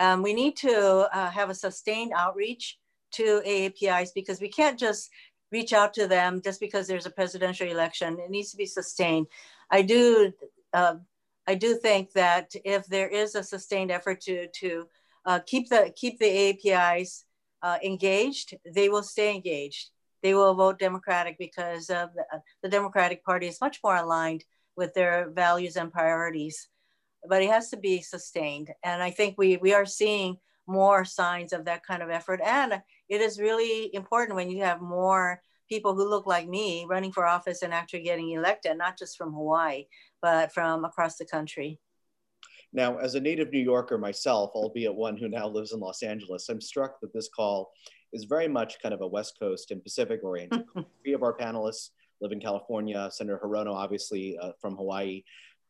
um, 0.00 0.22
we 0.22 0.32
need 0.32 0.56
to 0.56 1.08
uh, 1.12 1.30
have 1.30 1.50
a 1.50 1.54
sustained 1.54 2.12
outreach 2.16 2.78
to 3.12 3.42
AAPIs 3.46 4.08
because 4.14 4.40
we 4.40 4.48
can't 4.48 4.78
just 4.78 5.10
reach 5.52 5.72
out 5.72 5.92
to 5.94 6.06
them 6.06 6.40
just 6.42 6.58
because 6.58 6.86
there's 6.86 7.06
a 7.06 7.10
presidential 7.10 7.68
election. 7.68 8.18
It 8.18 8.30
needs 8.30 8.50
to 8.52 8.56
be 8.56 8.66
sustained. 8.66 9.26
I 9.70 9.82
do, 9.82 10.32
uh, 10.72 10.94
I 11.46 11.54
do 11.54 11.76
think 11.76 12.12
that 12.12 12.52
if 12.64 12.86
there 12.86 13.08
is 13.08 13.34
a 13.34 13.42
sustained 13.42 13.90
effort 13.90 14.20
to 14.22 14.48
to 14.60 14.86
uh, 15.26 15.40
keep 15.46 15.68
the 15.68 15.92
keep 15.94 16.18
the 16.18 16.24
AAPIs 16.24 17.24
uh, 17.62 17.78
engaged, 17.84 18.56
they 18.74 18.88
will 18.88 19.02
stay 19.02 19.34
engaged. 19.34 19.90
They 20.22 20.34
will 20.34 20.54
vote 20.54 20.78
Democratic 20.78 21.36
because 21.38 21.86
the, 21.86 22.10
the 22.62 22.68
Democratic 22.68 23.24
Party 23.24 23.48
is 23.48 23.60
much 23.60 23.80
more 23.82 23.96
aligned 23.96 24.44
with 24.76 24.94
their 24.94 25.30
values 25.30 25.76
and 25.76 25.92
priorities 25.92 26.68
but 27.28 27.42
it 27.42 27.50
has 27.50 27.70
to 27.70 27.76
be 27.76 28.02
sustained. 28.02 28.70
And 28.84 29.02
I 29.02 29.10
think 29.10 29.36
we, 29.36 29.56
we 29.58 29.74
are 29.74 29.86
seeing 29.86 30.36
more 30.66 31.04
signs 31.04 31.52
of 31.52 31.64
that 31.64 31.84
kind 31.84 32.02
of 32.02 32.10
effort. 32.10 32.40
And 32.44 32.80
it 33.08 33.20
is 33.20 33.40
really 33.40 33.94
important 33.94 34.36
when 34.36 34.50
you 34.50 34.62
have 34.62 34.80
more 34.80 35.40
people 35.68 35.94
who 35.94 36.08
look 36.08 36.26
like 36.26 36.48
me 36.48 36.86
running 36.88 37.12
for 37.12 37.26
office 37.26 37.62
and 37.62 37.72
actually 37.72 38.02
getting 38.02 38.30
elected, 38.30 38.76
not 38.76 38.98
just 38.98 39.16
from 39.16 39.32
Hawaii, 39.32 39.84
but 40.20 40.52
from 40.52 40.84
across 40.84 41.16
the 41.16 41.26
country. 41.26 41.78
Now, 42.72 42.98
as 42.98 43.14
a 43.16 43.20
native 43.20 43.50
New 43.50 43.60
Yorker 43.60 43.98
myself, 43.98 44.52
albeit 44.54 44.94
one 44.94 45.16
who 45.16 45.28
now 45.28 45.48
lives 45.48 45.72
in 45.72 45.80
Los 45.80 46.02
Angeles, 46.02 46.48
I'm 46.48 46.60
struck 46.60 47.00
that 47.00 47.12
this 47.12 47.28
call 47.28 47.72
is 48.12 48.24
very 48.24 48.48
much 48.48 48.80
kind 48.80 48.94
of 48.94 49.00
a 49.00 49.06
West 49.06 49.38
Coast 49.40 49.70
and 49.70 49.82
Pacific 49.82 50.20
oriented. 50.22 50.64
Three 51.02 51.12
of 51.12 51.22
our 51.22 51.36
panelists 51.36 51.90
live 52.20 52.32
in 52.32 52.40
California, 52.40 53.08
Senator 53.10 53.40
Hirono, 53.42 53.72
obviously 53.72 54.38
uh, 54.38 54.52
from 54.60 54.76
Hawaii. 54.76 55.22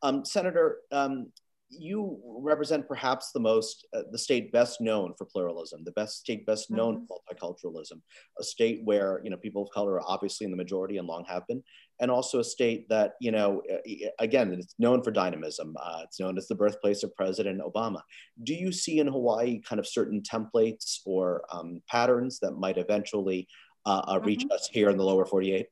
Um, 0.02 0.24
Senator, 0.24 0.78
um, 0.92 1.32
you 1.70 2.18
represent 2.24 2.88
perhaps 2.88 3.30
the 3.32 3.40
most, 3.40 3.86
uh, 3.94 4.02
the 4.10 4.18
state 4.18 4.50
best 4.52 4.80
known 4.80 5.14
for 5.16 5.24
pluralism, 5.24 5.84
the 5.84 5.92
best 5.92 6.18
state 6.18 6.44
best 6.44 6.70
known 6.70 6.96
mm-hmm. 6.96 7.04
for 7.06 7.20
multiculturalism, 7.32 8.00
a 8.38 8.42
state 8.42 8.80
where 8.84 9.20
you 9.22 9.30
know 9.30 9.36
people 9.36 9.62
of 9.62 9.70
color 9.70 9.94
are 9.94 10.02
obviously 10.06 10.44
in 10.44 10.50
the 10.50 10.56
majority 10.56 10.98
and 10.98 11.06
long 11.06 11.24
have 11.28 11.46
been, 11.46 11.62
and 12.00 12.10
also 12.10 12.40
a 12.40 12.44
state 12.44 12.88
that 12.88 13.12
you 13.20 13.30
know 13.30 13.62
uh, 13.72 14.08
again 14.18 14.52
it's 14.52 14.74
known 14.78 15.02
for 15.02 15.10
dynamism. 15.10 15.74
Uh, 15.80 16.00
it's 16.04 16.18
known 16.18 16.36
as 16.36 16.48
the 16.48 16.54
birthplace 16.54 17.02
of 17.02 17.14
President 17.14 17.60
Obama. 17.60 18.00
Do 18.42 18.54
you 18.54 18.72
see 18.72 18.98
in 18.98 19.06
Hawaii 19.06 19.60
kind 19.60 19.78
of 19.78 19.86
certain 19.86 20.22
templates 20.22 20.98
or 21.06 21.42
um, 21.52 21.82
patterns 21.88 22.40
that 22.40 22.52
might 22.52 22.78
eventually 22.78 23.46
uh, 23.86 24.02
uh 24.08 24.20
reach 24.24 24.40
mm-hmm. 24.40 24.52
us 24.52 24.68
here 24.72 24.90
in 24.90 24.96
the 24.96 25.04
lower 25.04 25.24
48? 25.24 25.66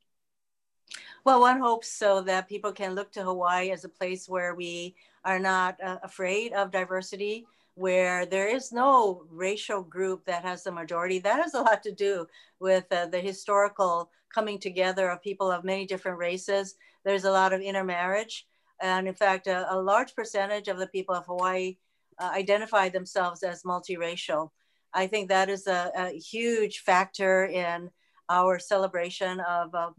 Well, 1.25 1.41
one 1.41 1.61
hopes 1.61 1.89
so 1.89 2.21
that 2.23 2.49
people 2.49 2.73
can 2.73 2.95
look 2.95 3.13
to 3.13 3.23
Hawaii 3.23 3.71
as 3.71 3.85
a 3.85 3.89
place 3.89 4.29
where 4.29 4.55
we 4.55 4.95
are 5.25 5.39
not 5.39 5.77
uh, 5.83 5.99
afraid 6.03 6.53
of 6.53 6.71
diversity, 6.71 7.47
where 7.75 8.27
there 8.27 8.49
is 8.49 8.73
no 8.73 9.25
racial 9.31 9.83
group 9.83 10.25
that 10.25 10.45
has 10.45 10.65
the 10.65 10.73
majority. 10.73 11.19
That 11.19 11.43
has 11.43 11.55
a 11.55 11.61
lot 11.61 11.83
to 11.83 11.93
do 11.93 12.27
with 12.61 12.91
uh, 12.91 13.07
the 13.07 13.21
historical 13.21 14.11
coming 14.35 14.59
together 14.59 15.09
of 15.11 15.23
people 15.23 15.51
of 15.51 15.65
many 15.65 15.87
different 15.87 16.19
races. 16.19 16.77
There's 17.05 17.25
a 17.25 17.31
lot 17.31 17.53
of 17.53 17.61
intermarriage. 17.61 18.47
And 18.81 19.09
in 19.09 19.15
fact, 19.15 19.47
a, 19.47 19.73
a 19.73 19.77
large 19.81 20.15
percentage 20.15 20.69
of 20.69 20.79
the 20.79 20.87
people 20.87 21.15
of 21.15 21.27
Hawaii 21.27 21.77
uh, 22.19 22.31
identify 22.33 22.89
themselves 22.89 23.43
as 23.43 23.63
multiracial. 23.63 24.51
I 24.95 25.07
think 25.07 25.29
that 25.29 25.49
is 25.49 25.67
a, 25.67 25.93
a 25.95 26.19
huge 26.19 26.81
factor 26.81 27.47
in 27.47 27.91
our 28.29 28.59
celebration 28.59 29.41
of, 29.41 29.75
of, 29.75 29.95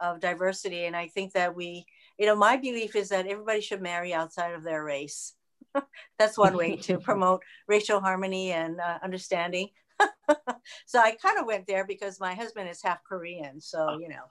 of 0.00 0.20
diversity. 0.20 0.84
And 0.84 0.96
I 0.96 1.08
think 1.08 1.32
that 1.32 1.54
we, 1.54 1.86
you 2.18 2.26
know, 2.26 2.36
my 2.36 2.56
belief 2.56 2.96
is 2.96 3.08
that 3.10 3.26
everybody 3.26 3.60
should 3.60 3.82
marry 3.82 4.12
outside 4.14 4.52
of 4.54 4.62
their 4.62 4.82
race. 4.82 5.34
That's 6.18 6.38
one 6.38 6.56
way 6.56 6.76
to 6.76 6.98
promote 7.08 7.42
racial 7.68 8.00
harmony 8.00 8.52
and 8.52 8.80
uh, 8.80 8.98
understanding. 9.02 9.68
so 10.86 10.98
I 10.98 11.12
kind 11.12 11.38
of 11.38 11.46
went 11.46 11.66
there 11.66 11.86
because 11.86 12.20
my 12.20 12.34
husband 12.34 12.68
is 12.68 12.82
half 12.82 13.02
Korean, 13.04 13.60
so 13.60 13.98
you 13.98 14.08
know. 14.08 14.24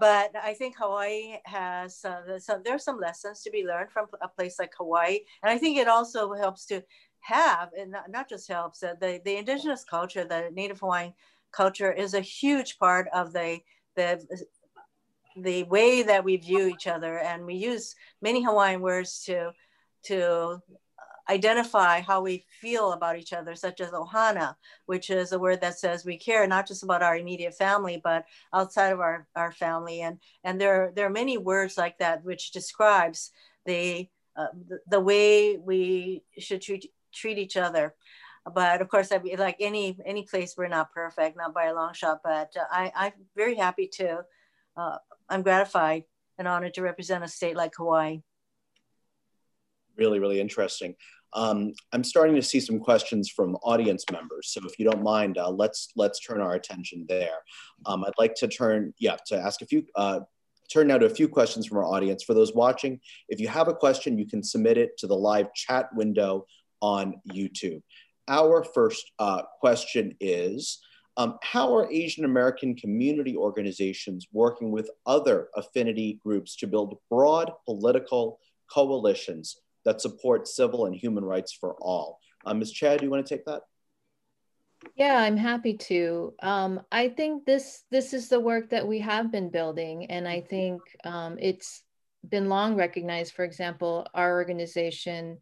but 0.00 0.30
I 0.42 0.54
think 0.58 0.76
Hawaii 0.78 1.36
has 1.44 2.04
uh, 2.04 2.38
so 2.38 2.60
there 2.62 2.74
are 2.74 2.78
some 2.78 3.00
lessons 3.00 3.42
to 3.42 3.50
be 3.50 3.64
learned 3.64 3.90
from 3.90 4.06
a 4.20 4.28
place 4.28 4.58
like 4.58 4.72
Hawaii, 4.76 5.20
and 5.42 5.50
I 5.50 5.56
think 5.56 5.78
it 5.78 5.88
also 5.88 6.34
helps 6.34 6.66
to 6.66 6.82
have 7.20 7.70
and 7.78 7.92
not, 7.92 8.10
not 8.10 8.28
just 8.28 8.48
helps 8.48 8.82
uh, 8.82 8.94
the 9.00 9.20
the 9.24 9.36
indigenous 9.36 9.84
culture, 9.84 10.24
the 10.24 10.50
Native 10.52 10.80
Hawaiian 10.80 11.14
culture, 11.52 11.92
is 11.92 12.14
a 12.14 12.20
huge 12.20 12.78
part 12.78 13.08
of 13.12 13.32
the 13.32 13.60
the 13.96 14.46
the 15.36 15.62
way 15.64 16.02
that 16.02 16.24
we 16.24 16.36
view 16.36 16.66
each 16.66 16.86
other, 16.86 17.18
and 17.18 17.46
we 17.46 17.54
use 17.54 17.94
many 18.20 18.42
Hawaiian 18.42 18.80
words 18.80 19.22
to 19.24 19.52
to 20.04 20.60
identify 21.30 22.00
how 22.00 22.20
we 22.20 22.44
feel 22.60 22.92
about 22.92 23.16
each 23.16 23.32
other, 23.32 23.54
such 23.54 23.80
as 23.80 23.90
ohana, 23.90 24.56
which 24.86 25.10
is 25.10 25.32
a 25.32 25.38
word 25.38 25.60
that 25.60 25.78
says 25.78 26.04
we 26.04 26.18
care 26.18 26.46
not 26.46 26.66
just 26.66 26.82
about 26.82 27.02
our 27.02 27.16
immediate 27.16 27.54
family, 27.54 28.00
but 28.02 28.24
outside 28.52 28.92
of 28.92 29.00
our, 29.00 29.26
our 29.36 29.52
family. 29.52 30.00
And, 30.00 30.18
and 30.42 30.60
there, 30.60 30.92
there 30.94 31.06
are 31.06 31.10
many 31.10 31.38
words 31.38 31.78
like 31.78 31.98
that 31.98 32.24
which 32.24 32.50
describes 32.50 33.30
the, 33.64 34.08
uh, 34.36 34.46
the, 34.68 34.80
the, 34.88 35.00
way 35.00 35.56
we 35.56 36.24
should 36.38 36.62
treat, 36.62 36.90
treat 37.12 37.38
each 37.38 37.56
other. 37.56 37.94
But 38.52 38.80
of 38.80 38.88
course, 38.88 39.10
be 39.22 39.36
like 39.36 39.56
any, 39.60 39.98
any 40.04 40.22
place, 40.22 40.54
we're 40.56 40.68
not 40.68 40.92
perfect, 40.92 41.36
not 41.36 41.54
by 41.54 41.66
a 41.66 41.74
long 41.74 41.92
shot, 41.92 42.20
but 42.24 42.52
uh, 42.56 42.64
I, 42.70 42.92
I'm 42.96 43.12
very 43.36 43.54
happy 43.54 43.88
to, 43.94 44.24
uh, 44.76 44.96
I'm 45.28 45.42
gratified 45.42 46.04
and 46.38 46.48
honored 46.48 46.74
to 46.74 46.82
represent 46.82 47.22
a 47.22 47.28
state 47.28 47.56
like 47.56 47.74
Hawaii 47.76 48.22
really, 50.00 50.18
really 50.18 50.40
interesting. 50.40 50.94
Um, 51.32 51.74
I'm 51.92 52.02
starting 52.02 52.34
to 52.34 52.42
see 52.42 52.58
some 52.58 52.80
questions 52.80 53.28
from 53.28 53.54
audience 53.62 54.04
members. 54.10 54.50
So 54.52 54.62
if 54.66 54.78
you 54.78 54.90
don't 54.90 55.02
mind, 55.02 55.38
uh, 55.38 55.50
let's 55.50 55.92
let's 55.94 56.18
turn 56.18 56.40
our 56.40 56.54
attention 56.54 57.06
there. 57.08 57.38
Um, 57.86 58.04
I'd 58.04 58.18
like 58.18 58.34
to 58.36 58.48
turn, 58.48 58.92
yeah, 58.98 59.16
to 59.26 59.36
ask 59.36 59.62
a 59.62 59.66
few, 59.66 59.84
uh, 59.94 60.20
turn 60.72 60.88
now 60.88 60.98
to 60.98 61.06
a 61.06 61.10
few 61.10 61.28
questions 61.28 61.66
from 61.66 61.78
our 61.78 61.84
audience. 61.84 62.24
For 62.24 62.34
those 62.34 62.52
watching, 62.52 62.98
if 63.28 63.38
you 63.38 63.46
have 63.46 63.68
a 63.68 63.74
question, 63.74 64.18
you 64.18 64.26
can 64.26 64.42
submit 64.42 64.76
it 64.76 64.98
to 64.98 65.06
the 65.06 65.14
live 65.14 65.54
chat 65.54 65.94
window 65.94 66.46
on 66.80 67.20
YouTube. 67.32 67.82
Our 68.30 68.62
first 68.62 69.10
uh, 69.18 69.42
question 69.58 70.16
is, 70.20 70.78
um, 71.16 71.36
how 71.42 71.74
are 71.74 71.90
Asian 71.90 72.24
American 72.24 72.76
community 72.76 73.36
organizations 73.36 74.28
working 74.32 74.70
with 74.70 74.88
other 75.04 75.48
affinity 75.56 76.20
groups 76.22 76.56
to 76.56 76.68
build 76.68 76.96
broad 77.10 77.50
political 77.66 78.38
coalitions 78.72 79.56
that 79.84 80.00
support 80.00 80.46
civil 80.46 80.86
and 80.86 80.94
human 80.94 81.24
rights 81.24 81.52
for 81.52 81.74
all. 81.80 82.20
Um, 82.46 82.60
Ms. 82.60 82.72
Choi, 82.72 82.96
do 82.96 83.04
you 83.04 83.10
want 83.10 83.26
to 83.26 83.34
take 83.34 83.44
that? 83.46 83.62
Yeah, 84.94 85.16
I'm 85.16 85.36
happy 85.36 85.76
to. 85.76 86.32
Um, 86.42 86.80
I 86.90 87.08
think 87.08 87.44
this 87.44 87.84
this 87.90 88.14
is 88.14 88.28
the 88.28 88.40
work 88.40 88.70
that 88.70 88.86
we 88.86 89.00
have 89.00 89.30
been 89.30 89.50
building, 89.50 90.06
and 90.06 90.26
I 90.26 90.40
think 90.40 90.80
um, 91.04 91.36
it's 91.38 91.82
been 92.26 92.48
long 92.48 92.76
recognized. 92.76 93.34
For 93.34 93.44
example, 93.44 94.06
our 94.14 94.32
organization 94.32 95.38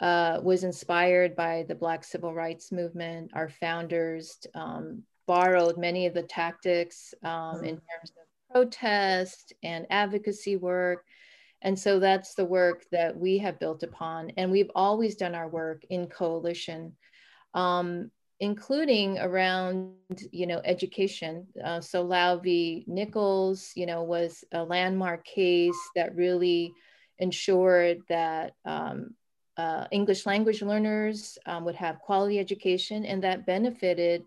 uh, 0.00 0.40
was 0.42 0.64
inspired 0.64 1.36
by 1.36 1.64
the 1.68 1.74
Black 1.74 2.04
Civil 2.04 2.34
Rights 2.34 2.72
Movement. 2.72 3.30
Our 3.34 3.48
founders 3.48 4.38
um, 4.54 5.02
borrowed 5.26 5.78
many 5.78 6.06
of 6.06 6.14
the 6.14 6.22
tactics 6.22 7.14
um, 7.22 7.58
in 7.58 7.76
terms 7.76 8.10
of 8.10 8.52
protest 8.52 9.52
and 9.62 9.86
advocacy 9.90 10.56
work 10.56 11.04
and 11.62 11.78
so 11.78 11.98
that's 11.98 12.34
the 12.34 12.44
work 12.44 12.84
that 12.90 13.16
we 13.16 13.38
have 13.38 13.58
built 13.58 13.82
upon. 13.82 14.30
And 14.36 14.50
we've 14.50 14.70
always 14.74 15.16
done 15.16 15.34
our 15.34 15.48
work 15.48 15.82
in 15.90 16.06
coalition, 16.06 16.96
um, 17.54 18.10
including 18.40 19.18
around, 19.18 19.94
you 20.32 20.46
know, 20.46 20.62
education. 20.64 21.46
Uh, 21.62 21.80
so 21.80 22.02
Lau 22.02 22.38
v. 22.38 22.84
Nichols, 22.86 23.72
you 23.74 23.84
know, 23.84 24.02
was 24.02 24.42
a 24.52 24.64
landmark 24.64 25.24
case 25.26 25.76
that 25.94 26.16
really 26.16 26.72
ensured 27.18 27.98
that 28.08 28.54
um, 28.64 29.14
uh, 29.60 29.86
English 29.90 30.24
language 30.24 30.62
learners 30.62 31.36
um, 31.44 31.64
would 31.66 31.74
have 31.74 32.00
quality 32.00 32.38
education 32.38 33.04
and 33.04 33.22
that 33.22 33.44
benefited 33.44 34.24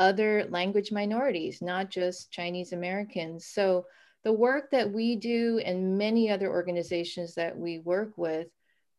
other 0.00 0.44
language 0.50 0.90
minorities, 0.90 1.62
not 1.62 1.88
just 1.88 2.32
Chinese 2.32 2.72
Americans. 2.72 3.46
So 3.46 3.86
the 4.24 4.32
work 4.32 4.72
that 4.72 4.90
we 4.92 5.14
do 5.14 5.60
and 5.64 5.96
many 5.96 6.30
other 6.30 6.48
organizations 6.50 7.34
that 7.36 7.56
we 7.56 7.78
work 7.78 8.12
with 8.16 8.48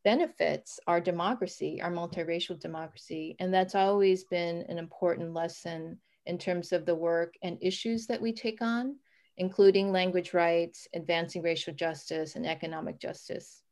benefits 0.05 0.79
our 0.88 1.01
democracy, 1.01 1.81
our 1.81 1.91
multiracial 1.91 2.57
democracy. 2.59 3.36
And 3.39 3.53
that's 3.53 3.75
always 3.75 4.23
been 4.23 4.65
an 4.69 4.77
important 4.77 5.34
lesson 5.34 5.97
in 6.25 6.38
terms 6.38 6.71
of 6.71 6.86
the 6.86 6.95
work 6.95 7.34
and 7.41 7.57
issues 7.59 8.07
that 8.07 8.21
we 8.21 8.31
take 8.31 8.61
on, 8.61 8.95
including 9.36 9.91
language 9.91 10.34
rights, 10.34 10.88
advancing 10.93 11.41
racial 11.41 11.73
justice, 11.73 12.38
and 12.38 12.45
economic 12.45 12.99
justice. 12.99 13.62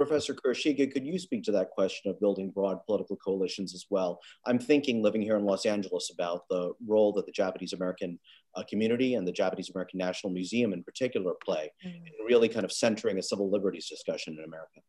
Professor 0.00 0.32
Kurashige, 0.32 0.90
could 0.90 1.04
you 1.04 1.18
speak 1.18 1.42
to 1.42 1.52
that 1.52 1.68
question 1.68 2.10
of 2.10 2.18
building 2.20 2.48
broad 2.48 2.82
political 2.86 3.16
coalitions 3.16 3.74
as 3.74 3.84
well? 3.90 4.18
I'm 4.46 4.58
thinking, 4.58 5.02
living 5.02 5.20
here 5.20 5.36
in 5.36 5.44
Los 5.44 5.66
Angeles, 5.66 6.10
about 6.10 6.48
the 6.48 6.72
role 6.88 7.12
that 7.12 7.26
the 7.26 7.32
Japanese 7.32 7.74
American 7.74 8.18
uh, 8.54 8.62
community 8.66 9.16
and 9.16 9.28
the 9.28 9.32
Japanese 9.32 9.68
American 9.68 9.98
National 9.98 10.32
Museum 10.32 10.72
in 10.72 10.82
particular 10.82 11.34
play 11.44 11.70
mm. 11.86 11.94
in 11.94 12.24
really 12.26 12.48
kind 12.48 12.64
of 12.64 12.72
centering 12.72 13.18
a 13.18 13.22
civil 13.22 13.50
liberties 13.50 13.90
discussion 13.90 14.38
in 14.38 14.44
America. 14.44 14.80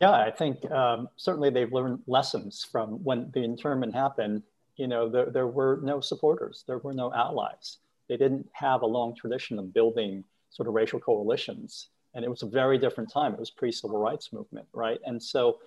Yeah, 0.00 0.12
I 0.12 0.30
think 0.30 0.64
um, 0.70 1.10
certainly 1.16 1.50
they've 1.50 1.70
learned 1.70 1.98
lessons 2.06 2.66
from 2.72 3.04
when 3.04 3.30
the 3.34 3.44
internment 3.44 3.94
happened. 3.94 4.42
You 4.76 4.88
know, 4.88 5.10
there, 5.10 5.26
there 5.26 5.48
were 5.48 5.80
no 5.82 6.00
supporters, 6.00 6.64
there 6.66 6.78
were 6.78 6.94
no 6.94 7.12
allies. 7.12 7.76
They 8.08 8.16
didn't 8.16 8.48
have 8.54 8.80
a 8.80 8.86
long 8.86 9.14
tradition 9.14 9.58
of 9.58 9.74
building 9.74 10.24
sort 10.48 10.66
of 10.66 10.72
racial 10.72 10.98
coalitions 10.98 11.90
and 12.18 12.24
it 12.24 12.28
was 12.28 12.42
a 12.42 12.46
very 12.46 12.78
different 12.78 13.08
time. 13.08 13.32
It 13.32 13.38
was 13.38 13.48
pre-civil 13.48 13.96
rights 13.96 14.32
movement, 14.32 14.66
right? 14.72 14.98
And 15.06 15.22
so 15.22 15.58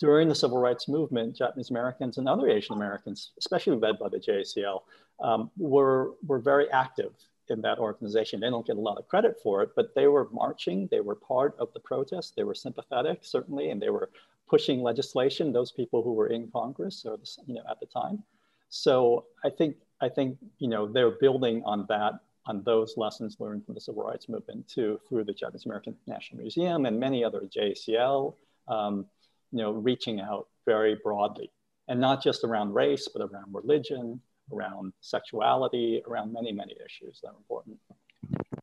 during 0.00 0.28
the 0.28 0.34
civil 0.34 0.58
rights 0.58 0.88
movement, 0.88 1.36
Japanese 1.36 1.70
Americans 1.70 2.18
and 2.18 2.28
other 2.28 2.50
Asian 2.50 2.74
Americans, 2.74 3.30
especially 3.38 3.76
led 3.76 4.00
by 4.00 4.08
the 4.08 4.18
JACL, 4.18 4.80
um, 5.22 5.52
were, 5.56 6.14
were 6.26 6.40
very 6.40 6.68
active 6.72 7.12
in 7.50 7.60
that 7.62 7.78
organization. 7.78 8.40
They 8.40 8.50
don't 8.50 8.66
get 8.66 8.78
a 8.78 8.80
lot 8.80 8.98
of 8.98 9.06
credit 9.06 9.36
for 9.40 9.62
it, 9.62 9.70
but 9.76 9.94
they 9.94 10.08
were 10.08 10.28
marching, 10.32 10.88
they 10.90 10.98
were 10.98 11.14
part 11.14 11.54
of 11.60 11.72
the 11.72 11.78
protest, 11.78 12.34
they 12.34 12.42
were 12.42 12.56
sympathetic, 12.56 13.20
certainly, 13.22 13.70
and 13.70 13.80
they 13.80 13.90
were 13.90 14.10
pushing 14.48 14.82
legislation, 14.82 15.52
those 15.52 15.70
people 15.70 16.02
who 16.02 16.14
were 16.14 16.30
in 16.30 16.50
Congress 16.50 17.06
or 17.06 17.16
you 17.46 17.54
know, 17.54 17.62
at 17.70 17.78
the 17.78 17.86
time. 17.86 18.24
So 18.70 19.26
I 19.44 19.50
think, 19.50 19.76
I 20.00 20.08
think 20.08 20.36
you 20.58 20.66
know, 20.66 20.88
they're 20.88 21.12
building 21.12 21.62
on 21.64 21.86
that 21.90 22.14
on 22.46 22.62
those 22.64 22.94
lessons 22.96 23.36
learned 23.38 23.64
from 23.64 23.74
the 23.74 23.80
civil 23.80 24.02
rights 24.02 24.28
movement 24.28 24.66
too, 24.68 25.00
through 25.08 25.24
the 25.24 25.32
Japanese 25.32 25.66
American 25.66 25.96
National 26.06 26.40
Museum 26.40 26.86
and 26.86 26.98
many 26.98 27.24
other 27.24 27.42
JACL, 27.42 28.34
um, 28.68 29.06
you 29.52 29.58
know, 29.58 29.72
reaching 29.72 30.20
out 30.20 30.48
very 30.66 30.96
broadly 31.02 31.50
and 31.88 32.00
not 32.00 32.22
just 32.22 32.44
around 32.44 32.74
race, 32.74 33.08
but 33.12 33.22
around 33.22 33.52
religion, 33.52 34.20
around 34.52 34.92
sexuality, 35.00 36.02
around 36.06 36.32
many, 36.32 36.52
many 36.52 36.76
issues 36.84 37.20
that 37.22 37.28
are 37.28 37.36
important. 37.36 37.78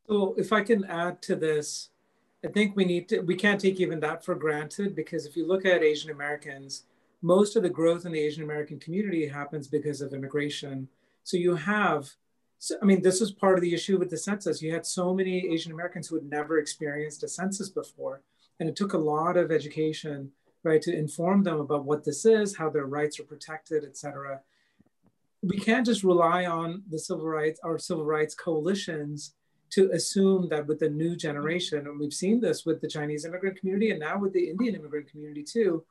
So 0.07 0.36
if 0.38 0.51
I 0.51 0.61
can 0.61 0.84
add 0.86 1.21
to 1.23 1.36
this, 1.36 1.89
I 2.43 2.47
think 2.47 2.75
we 2.75 2.86
need 2.86 3.09
to, 3.09 3.19
we 3.21 3.36
can't 3.36 3.59
take 3.59 3.80
even 3.80 3.99
that 3.99 4.23
for 4.23 4.36
granted 4.36 4.95
because 4.95 5.25
if 5.25 5.36
you 5.36 5.45
look 5.45 5.65
at 5.65 5.84
Asian 5.84 6.11
Americans, 6.11 6.84
most 7.21 7.55
of 7.55 7.63
the 7.63 7.69
growth 7.69 8.05
in 8.05 8.13
the 8.13 8.19
Asian 8.19 8.43
American 8.43 8.80
community 8.80 9.27
happens 9.27 9.67
because 9.67 10.01
of 10.01 10.13
immigration. 10.13 10.88
So 11.23 11.38
you 11.38 11.55
have 11.55 12.09
so, 12.60 12.76
I 12.82 12.86
mean, 12.86 13.01
this 13.01 13.22
was 13.22 13.32
part 13.32 13.57
of 13.57 13.62
the 13.62 13.74
issue 13.74 13.97
with 13.97 14.10
the 14.10 14.18
census. 14.18 14.62
You 14.62 14.74
had 14.74 14.86
so 14.86 15.14
many 15.14 15.47
Asian 15.47 15.72
Americans 15.72 16.07
who 16.07 16.16
had 16.16 16.30
never 16.30 16.60
experienced 16.60 17.24
a 17.24 17.28
census 17.28 17.70
before. 17.70 18.22
And 18.60 18.68
it 18.68 18.76
took 18.76 18.91
a 18.91 18.97
lot 18.97 19.38
of 19.38 19.49
education, 19.49 20.32
right, 20.64 20.82
to 20.82 20.93
inform 20.93 21.43
them 21.43 21.62
about 21.62 21.86
what 21.86 22.03
this 22.03 22.26
is, 22.26 22.57
how 22.57 22.70
their 22.70 22.86
rights 22.86 23.18
are 23.18 23.24
protected, 23.24 23.86
et 23.86 23.95
cetera. 23.95 24.41
We 25.41 25.57
can't 25.57 25.86
just 25.86 26.03
rely 26.03 26.45
on 26.45 26.84
the 26.89 26.99
civil 26.99 27.26
rights, 27.26 27.62
our 27.64 27.78
civil 27.78 28.03
rights 28.03 28.36
coalitions 28.36 29.36
to 29.70 29.89
assume 29.91 30.49
that 30.49 30.68
with 30.68 30.80
the 30.80 30.89
new 30.89 31.16
generation, 31.16 31.88
and 31.88 31.97
we've 31.97 32.14
seen 32.14 32.41
this 32.41 32.66
with 32.66 32.82
the 32.82 32.89
Chinese 32.89 33.24
immigrant 33.24 33.57
community 33.57 33.91
and 33.91 34.01
now 34.01 34.20
with 34.20 34.34
the 34.34 34.49
Indian 34.49 34.76
immigrant 34.76 35.10
community 35.10 35.43
too, 35.43 35.86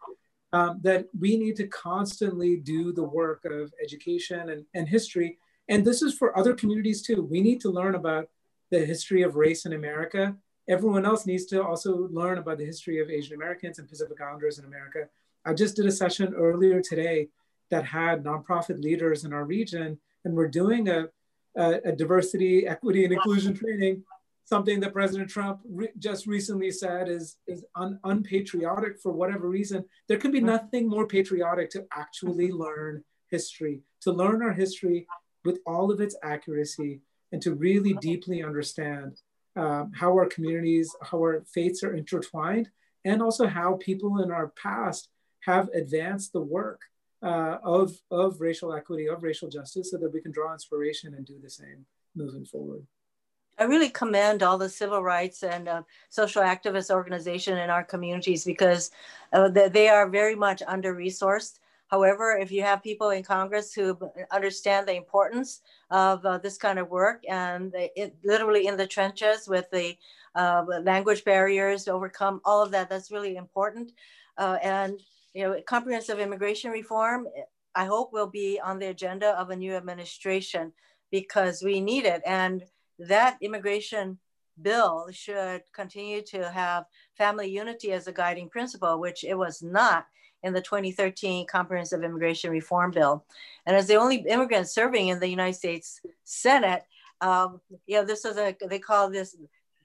um, 0.53 0.81
that 0.83 1.07
we 1.19 1.39
need 1.39 1.57
to 1.57 1.67
constantly 1.69 2.57
do 2.57 2.93
the 2.93 3.03
work 3.03 3.47
of 3.47 3.73
education 3.83 4.51
and, 4.51 4.67
and 4.75 4.87
history 4.87 5.39
and 5.69 5.85
this 5.85 6.03
is 6.03 6.15
for 6.15 6.37
other 6.39 6.55
communities 6.55 7.03
too. 7.03 7.23
We 7.23 7.41
need 7.41 7.61
to 7.63 7.71
learn 7.71 7.95
about 7.95 8.29
the 8.71 8.85
history 8.85 9.23
of 9.23 9.37
race 9.37 9.67
in 9.67 9.73
America 9.73 10.37
everyone 10.69 11.07
else 11.07 11.27
needs 11.27 11.47
to 11.47 11.65
also 11.65 12.09
learn 12.13 12.39
about 12.39 12.59
the 12.59 12.65
history 12.65 13.01
of 13.01 13.11
Asian 13.11 13.35
Americans 13.35 13.79
and 13.79 13.89
Pacific 13.89 14.21
Islanders 14.21 14.59
in 14.59 14.67
America. 14.67 15.09
I 15.45 15.55
just 15.55 15.77
did 15.77 15.87
a 15.87 15.93
session 15.93 16.35
earlier 16.35 16.81
today 16.83 17.29
that 17.71 17.85
had 17.85 18.23
nonprofit 18.23 18.83
leaders 18.83 19.25
in 19.25 19.33
our 19.33 19.45
region, 19.45 19.99
and 20.25 20.35
we're 20.35 20.49
doing 20.49 20.89
a, 20.89 21.09
a, 21.57 21.81
a 21.87 21.93
diversity, 21.93 22.67
equity, 22.67 23.05
and 23.05 23.13
inclusion 23.13 23.55
training, 23.55 24.05
something 24.45 24.81
that 24.81 24.93
President 24.93 25.31
Trump 25.31 25.61
re 25.69 25.89
just 25.99 26.27
recently 26.27 26.71
said 26.71 27.09
is, 27.09 27.37
is 27.47 27.65
un 27.75 27.99
unpatriotic 28.05 28.99
for 29.01 29.13
whatever 29.13 29.49
reason. 29.49 29.85
There 30.07 30.19
can 30.19 30.33
be 30.33 30.41
nothing 30.41 30.89
more 30.89 31.07
patriotic 31.07 31.71
to 31.71 31.87
actually 31.93 32.51
learn 32.51 33.05
history, 33.31 33.81
to 34.03 34.13
learn 34.13 34.43
our 34.43 34.53
history 34.53 35.07
with 35.45 35.59
all 35.67 35.91
of 35.91 36.01
its 36.01 36.17
accuracy, 36.23 37.01
and 37.33 37.43
to 37.43 37.55
really 37.55 37.95
deeply 37.95 38.43
understand 38.43 39.21
um, 39.57 39.93
how 39.95 40.13
our 40.13 40.27
communities, 40.27 40.95
how 41.03 41.19
our 41.19 41.45
faiths 41.53 41.83
are 41.83 41.95
intertwined, 41.95 42.71
and 43.05 43.23
also 43.23 43.47
how 43.47 43.75
people 43.81 44.23
in 44.23 44.31
our 44.31 44.49
past 44.63 45.09
have 45.41 45.69
advanced 45.75 46.33
the 46.33 46.41
work 46.41 46.83
uh, 47.23 47.59
of, 47.63 47.93
of 48.11 48.41
racial 48.41 48.73
equity, 48.73 49.09
of 49.09 49.23
racial 49.23 49.49
justice, 49.49 49.91
so 49.91 49.99
that 49.99 50.13
we 50.13 50.21
can 50.21 50.33
draw 50.33 50.53
inspiration 50.53 51.15
and 51.15 51.27
do 51.27 51.39
the 51.43 51.51
same 51.51 51.87
moving 52.15 52.45
forward. 52.45 52.87
I 53.59 53.65
really 53.65 53.89
commend 53.89 54.43
all 54.43 54.57
the 54.57 54.69
civil 54.69 55.03
rights 55.03 55.43
and 55.43 55.69
uh, 55.69 55.83
social 56.11 56.43
activist 56.43 56.91
organization 56.91 57.59
in 57.59 57.71
our 57.71 57.83
communities 57.83 58.45
because 58.45 58.93
uh, 59.33 59.49
they 59.49 59.89
are 59.89 60.09
very 60.09 60.37
much 60.37 60.63
under 60.67 60.95
resourced. 60.95 61.59
However, 61.89 62.37
if 62.37 62.53
you 62.53 62.63
have 62.63 62.83
people 62.83 63.11
in 63.11 63.23
Congress 63.23 63.73
who 63.73 63.99
understand 64.31 64.87
the 64.87 64.95
importance 64.95 65.63
of 65.91 66.25
uh, 66.25 66.39
this 66.39 66.59
kind 66.59 66.79
of 66.79 66.91
work 66.91 67.23
and 67.29 67.73
they, 67.73 67.91
it, 67.97 68.15
literally 68.23 68.67
in 68.67 68.77
the 68.77 68.87
trenches 68.87 69.49
with 69.49 69.71
the 69.71 69.97
uh, 70.35 70.65
language 70.83 71.25
barriers 71.25 71.85
to 71.85 71.93
overcome 71.93 72.41
all 72.45 72.63
of 72.63 72.71
that, 72.73 72.91
that's 72.91 73.11
really 73.11 73.37
important. 73.37 73.93
Uh, 74.37 74.59
and 74.63 75.01
you 75.35 75.45
know, 75.45 75.61
comprehensive 75.67 76.19
immigration 76.19 76.71
reform, 76.71 77.27
I 77.75 77.87
hope 77.87 78.13
will 78.13 78.27
be 78.27 78.61
on 78.63 78.79
the 78.79 78.89
agenda 78.89 79.29
of 79.39 79.51
a 79.51 79.57
new 79.57 79.75
administration 79.75 80.73
because 81.11 81.63
we 81.63 81.81
need 81.81 82.05
it. 82.05 82.23
And 82.27 82.65
that 82.99 83.39
immigration 83.41 84.19
bill 84.61 85.09
should 85.13 85.63
continue 85.73 86.23
to 86.23 86.51
have 86.51 86.85
family 87.17 87.49
unity 87.49 87.93
as 87.93 88.07
a 88.07 88.13
guiding 88.13 88.49
principle, 88.49 89.01
which 89.01 89.25
it 89.25 89.39
was 89.39 89.63
not 89.63 90.07
in 90.43 90.53
the 90.53 90.61
2013 90.61 91.47
Comprehensive 91.47 92.03
Immigration 92.03 92.51
Reform 92.51 92.91
Bill. 92.91 93.25
And 93.67 93.77
as 93.77 93.87
the 93.87 93.97
only 93.97 94.17
immigrant 94.29 94.69
serving 94.69 95.09
in 95.09 95.21
the 95.21 95.29
United 95.29 95.57
States 95.57 96.01
Senate, 96.25 96.85
um, 97.21 97.61
you 97.87 97.97
know, 97.97 98.05
this 98.05 98.25
is 98.25 98.37
a, 98.37 98.55
they 98.69 98.79
call 98.79 99.11
this 99.11 99.37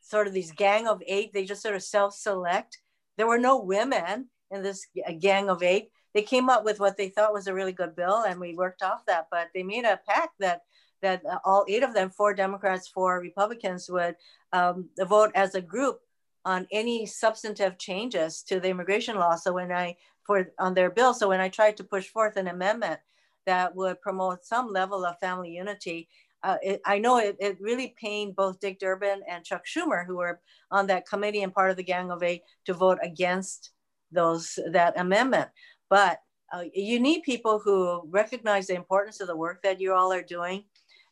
sort 0.01 0.28
of 0.28 0.34
these 0.34 0.51
gang 0.51 0.88
of 0.88 1.01
eight, 1.08 1.34
they 1.34 1.45
just 1.45 1.64
sort 1.64 1.76
of 1.76 1.84
self-select. 1.84 2.80
There 3.18 3.28
were 3.28 3.39
no 3.39 3.62
women 3.62 4.30
in 4.51 4.62
this 4.62 4.86
gang 5.20 5.49
of 5.49 5.64
eight. 5.64 5.89
They 6.14 6.22
came 6.22 6.49
up 6.49 6.64
with 6.64 6.80
what 6.80 6.97
they 6.97 7.10
thought 7.10 7.34
was 7.34 7.47
a 7.47 7.54
really 7.54 7.72
good 7.72 7.95
bill 7.95 8.24
and 8.28 8.39
we 8.39 8.54
worked 8.54 8.84
off 8.84 9.06
that, 9.08 9.28
but 9.32 9.49
they 9.54 9.64
made 9.64 9.86
a 9.86 9.99
pact 10.08 10.39
that 10.39 10.62
that 11.01 11.22
all 11.43 11.66
eight 11.68 11.84
of 11.84 11.93
them, 11.93 12.10
four 12.10 12.34
Democrats, 12.34 12.88
four 12.88 13.20
Republicans 13.20 13.89
would 13.89 14.16
um, 14.54 14.89
vote 14.97 15.32
as 15.36 15.54
a 15.54 15.62
group 15.62 15.99
on 16.45 16.68
any 16.72 17.06
substantive 17.06 17.78
changes 17.78 18.41
to 18.43 18.60
the 18.60 18.70
immigration 18.70 19.18
law. 19.18 19.36
So 19.36 19.54
when 19.54 19.72
I 19.72 19.95
for 20.26 20.51
on 20.59 20.74
their 20.74 20.89
bill. 20.89 21.13
So 21.13 21.30
when 21.30 21.41
I 21.41 21.49
tried 21.49 21.78
to 21.78 21.84
push 21.84 22.07
forth 22.07 22.38
an 22.38 22.47
amendment 22.47 22.99
that 23.45 23.76
would 23.76 24.01
promote 24.01 24.45
some 24.45 24.69
level 24.69 25.05
of 25.05 25.19
family 25.19 25.51
unity, 25.51 26.07
uh, 26.43 26.57
it, 26.61 26.82
I 26.86 26.99
know 26.99 27.17
it, 27.17 27.38
it 27.39 27.57
really 27.61 27.95
pained 27.99 28.36
both 28.36 28.59
Dick 28.59 28.80
Durbin 28.80 29.21
and 29.30 29.45
Chuck 29.45 29.63
Schumer, 29.65 30.05
who 30.05 30.17
were 30.17 30.41
on 30.71 30.88
that 30.88 31.07
committee 31.07 31.43
and 31.43 31.53
part 31.53 31.71
of 31.71 31.78
the 31.78 31.84
Gang 31.84 32.11
of 32.11 32.21
Eight, 32.21 32.41
to 32.65 32.74
vote 32.74 32.99
against 33.01 33.71
those 34.11 34.59
that 34.71 34.99
amendment. 34.99 35.49
But 35.89 36.19
uh, 36.53 36.65
you 36.74 36.99
need 36.99 37.24
people 37.24 37.59
who 37.59 38.03
recognize 38.09 38.67
the 38.67 38.76
importance 38.76 39.21
of 39.21 39.28
the 39.28 39.36
work 39.36 39.63
that 39.63 39.80
you 39.80 39.93
all 39.93 40.11
are 40.11 40.21
doing 40.21 40.65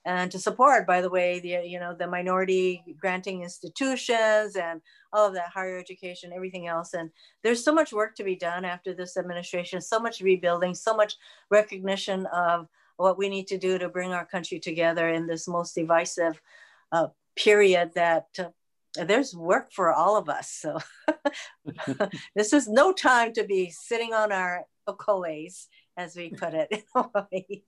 and 0.05 0.31
to 0.31 0.39
support, 0.39 0.87
by 0.87 1.01
the 1.01 1.09
way, 1.09 1.39
the 1.39 1.67
you 1.67 1.79
know 1.79 1.95
the 1.97 2.07
minority 2.07 2.83
granting 2.99 3.43
institutions 3.43 4.55
and 4.55 4.81
all 5.13 5.27
of 5.27 5.33
that 5.33 5.49
higher 5.49 5.77
education, 5.77 6.31
everything 6.33 6.67
else. 6.67 6.93
And 6.93 7.11
there's 7.43 7.63
so 7.63 7.73
much 7.73 7.93
work 7.93 8.15
to 8.15 8.23
be 8.23 8.35
done 8.35 8.65
after 8.65 8.93
this 8.93 9.17
administration, 9.17 9.81
so 9.81 9.99
much 9.99 10.21
rebuilding, 10.21 10.73
so 10.73 10.95
much 10.95 11.15
recognition 11.49 12.25
of 12.27 12.67
what 12.97 13.17
we 13.17 13.29
need 13.29 13.47
to 13.47 13.57
do 13.57 13.77
to 13.77 13.89
bring 13.89 14.13
our 14.13 14.25
country 14.25 14.59
together 14.59 15.09
in 15.09 15.27
this 15.27 15.47
most 15.47 15.75
divisive 15.75 16.41
uh, 16.91 17.07
period 17.35 17.91
that 17.95 18.27
uh, 18.39 19.03
there's 19.05 19.35
work 19.35 19.71
for 19.71 19.93
all 19.93 20.17
of 20.17 20.29
us. 20.29 20.49
So 20.51 20.79
this 22.35 22.53
is 22.53 22.67
no 22.67 22.91
time 22.91 23.33
to 23.33 23.43
be 23.43 23.69
sitting 23.69 24.13
on 24.13 24.31
our 24.31 24.65
accolades, 24.87 25.67
as 25.97 26.15
we 26.15 26.29
put 26.29 26.53
it. 26.53 26.83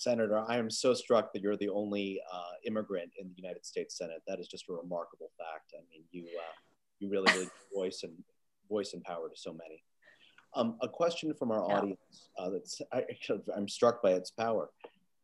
Senator, 0.00 0.42
I 0.48 0.56
am 0.56 0.70
so 0.70 0.94
struck 0.94 1.30
that 1.34 1.42
you're 1.42 1.58
the 1.58 1.68
only 1.68 2.22
uh, 2.32 2.52
immigrant 2.64 3.10
in 3.20 3.28
the 3.28 3.34
United 3.36 3.66
States 3.66 3.98
Senate. 3.98 4.22
That 4.26 4.40
is 4.40 4.48
just 4.48 4.64
a 4.70 4.72
remarkable 4.72 5.30
fact. 5.36 5.74
I 5.74 5.82
mean, 5.90 6.04
you 6.10 6.24
uh, 6.38 6.52
you 7.00 7.10
really 7.10 7.30
really 7.34 7.50
voice 7.74 8.02
and 8.02 8.14
voice 8.70 8.94
and 8.94 9.04
power 9.04 9.28
to 9.28 9.36
so 9.36 9.52
many. 9.52 9.82
Um, 10.54 10.78
a 10.80 10.88
question 10.88 11.34
from 11.34 11.50
our 11.52 11.66
yeah. 11.68 11.76
audience 11.76 12.28
uh, 12.38 12.48
that's 12.48 12.80
I, 12.92 13.04
am 13.56 13.68
struck 13.68 14.02
by 14.02 14.12
its 14.12 14.30
power. 14.30 14.70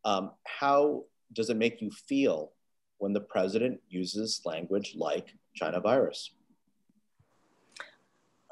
Um, 0.05 0.31
how 0.45 1.05
does 1.33 1.49
it 1.49 1.57
make 1.57 1.81
you 1.81 1.89
feel 1.89 2.51
when 2.99 3.13
the 3.13 3.21
president 3.21 3.79
uses 3.89 4.41
language 4.45 4.93
like 4.95 5.33
China 5.55 5.79
virus? 5.79 6.31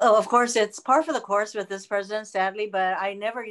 Oh, 0.00 0.18
of 0.18 0.26
course, 0.26 0.56
it's 0.56 0.80
par 0.80 1.04
for 1.04 1.12
the 1.12 1.20
course 1.20 1.54
with 1.54 1.68
this 1.68 1.86
president, 1.86 2.26
sadly. 2.26 2.68
But 2.70 2.98
I 2.98 3.14
never, 3.14 3.46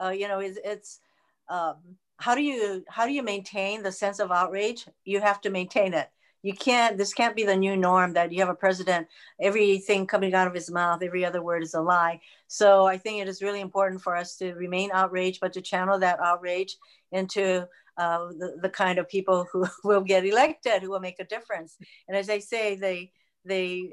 uh, 0.00 0.10
you 0.10 0.28
know, 0.28 0.38
it's, 0.38 0.58
it's 0.64 1.00
um, 1.48 1.76
how 2.20 2.34
do 2.34 2.42
you 2.42 2.84
how 2.88 3.06
do 3.06 3.12
you 3.12 3.22
maintain 3.22 3.82
the 3.82 3.90
sense 3.90 4.20
of 4.20 4.30
outrage? 4.30 4.86
You 5.04 5.20
have 5.20 5.40
to 5.40 5.50
maintain 5.50 5.94
it. 5.94 6.10
You 6.42 6.54
can't. 6.54 6.96
This 6.96 7.14
can't 7.14 7.34
be 7.34 7.44
the 7.44 7.56
new 7.56 7.76
norm 7.76 8.12
that 8.12 8.30
you 8.30 8.40
have 8.40 8.50
a 8.50 8.54
president. 8.54 9.08
Everything 9.40 10.06
coming 10.06 10.34
out 10.34 10.46
of 10.46 10.54
his 10.54 10.70
mouth, 10.70 11.02
every 11.02 11.24
other 11.24 11.42
word 11.42 11.62
is 11.62 11.74
a 11.74 11.80
lie. 11.80 12.20
So 12.46 12.86
I 12.86 12.98
think 12.98 13.20
it 13.20 13.28
is 13.28 13.42
really 13.42 13.60
important 13.60 14.02
for 14.02 14.14
us 14.14 14.36
to 14.36 14.52
remain 14.52 14.90
outraged, 14.92 15.40
but 15.40 15.52
to 15.54 15.62
channel 15.62 15.98
that 15.98 16.20
outrage 16.20 16.76
into 17.12 17.66
uh, 17.96 18.28
the, 18.38 18.58
the 18.62 18.70
kind 18.70 18.98
of 18.98 19.08
people 19.08 19.46
who 19.52 19.66
will 19.84 20.02
get 20.02 20.26
elected, 20.26 20.82
who 20.82 20.90
will 20.90 21.00
make 21.00 21.20
a 21.20 21.24
difference. 21.24 21.76
And 22.06 22.16
as 22.16 22.28
I 22.28 22.38
say, 22.38 22.76
they 22.76 23.12
they 23.46 23.92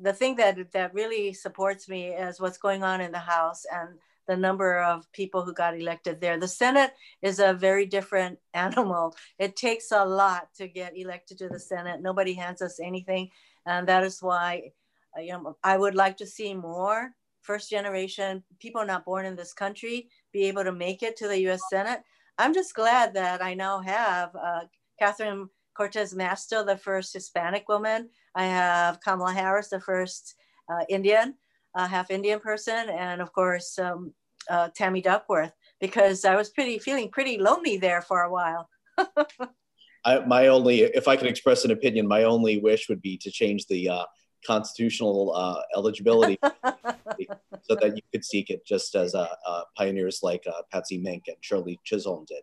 the 0.00 0.12
thing 0.12 0.34
that 0.36 0.72
that 0.72 0.94
really 0.94 1.32
supports 1.32 1.88
me 1.88 2.08
is 2.08 2.40
what's 2.40 2.58
going 2.58 2.82
on 2.82 3.00
in 3.00 3.12
the 3.12 3.18
House 3.18 3.64
and 3.72 3.98
the 4.26 4.36
number 4.36 4.80
of 4.80 5.10
people 5.12 5.44
who 5.44 5.52
got 5.52 5.78
elected 5.78 6.20
there. 6.20 6.38
The 6.38 6.48
Senate 6.48 6.92
is 7.22 7.38
a 7.38 7.52
very 7.54 7.86
different 7.86 8.38
animal. 8.54 9.14
It 9.38 9.56
takes 9.56 9.92
a 9.92 10.04
lot 10.04 10.48
to 10.56 10.68
get 10.68 10.96
elected 10.96 11.38
to 11.38 11.48
the 11.48 11.60
Senate. 11.60 12.00
Nobody 12.00 12.34
hands 12.34 12.62
us 12.62 12.80
anything. 12.80 13.30
And 13.66 13.88
that 13.88 14.04
is 14.04 14.20
why 14.20 14.72
uh, 15.16 15.20
you 15.20 15.32
know, 15.32 15.56
I 15.62 15.76
would 15.76 15.94
like 15.94 16.16
to 16.18 16.26
see 16.26 16.54
more 16.54 17.10
first 17.42 17.70
generation 17.70 18.42
people 18.58 18.84
not 18.84 19.04
born 19.04 19.26
in 19.26 19.36
this 19.36 19.52
country 19.52 20.08
be 20.32 20.44
able 20.44 20.64
to 20.64 20.72
make 20.72 21.02
it 21.02 21.16
to 21.18 21.28
the 21.28 21.38
US 21.48 21.60
Senate. 21.70 22.00
I'm 22.38 22.54
just 22.54 22.74
glad 22.74 23.14
that 23.14 23.42
I 23.42 23.54
now 23.54 23.80
have 23.80 24.34
uh, 24.34 24.60
Catherine 24.98 25.48
Cortez 25.76 26.14
Masto, 26.14 26.64
the 26.64 26.76
first 26.76 27.12
Hispanic 27.12 27.68
woman. 27.68 28.08
I 28.34 28.46
have 28.46 29.00
Kamala 29.00 29.32
Harris, 29.32 29.68
the 29.68 29.80
first 29.80 30.34
uh, 30.68 30.84
Indian 30.88 31.34
a 31.74 31.86
half 31.86 32.10
Indian 32.10 32.40
person, 32.40 32.88
and 32.88 33.20
of 33.20 33.32
course 33.32 33.78
um, 33.78 34.12
uh, 34.48 34.68
Tammy 34.74 35.00
Duckworth, 35.00 35.52
because 35.80 36.24
I 36.24 36.36
was 36.36 36.50
pretty 36.50 36.78
feeling 36.78 37.10
pretty 37.10 37.38
lonely 37.38 37.76
there 37.76 38.02
for 38.02 38.22
a 38.22 38.30
while. 38.30 38.68
I, 40.04 40.18
my 40.20 40.48
only, 40.48 40.82
if 40.82 41.08
I 41.08 41.16
could 41.16 41.28
express 41.28 41.64
an 41.64 41.70
opinion, 41.70 42.06
my 42.06 42.24
only 42.24 42.58
wish 42.58 42.88
would 42.88 43.00
be 43.00 43.16
to 43.18 43.30
change 43.30 43.66
the 43.66 43.88
uh, 43.88 44.04
constitutional 44.46 45.34
uh, 45.34 45.60
eligibility 45.74 46.38
so 46.42 47.74
that 47.80 47.92
you 47.96 48.02
could 48.12 48.24
seek 48.24 48.50
it 48.50 48.66
just 48.66 48.94
as 48.94 49.14
uh, 49.14 49.26
uh 49.46 49.62
pioneers 49.76 50.20
like 50.22 50.44
uh, 50.46 50.60
Patsy 50.70 50.98
Mink 50.98 51.24
and 51.28 51.36
Shirley 51.40 51.80
Chisholm 51.84 52.26
did. 52.28 52.42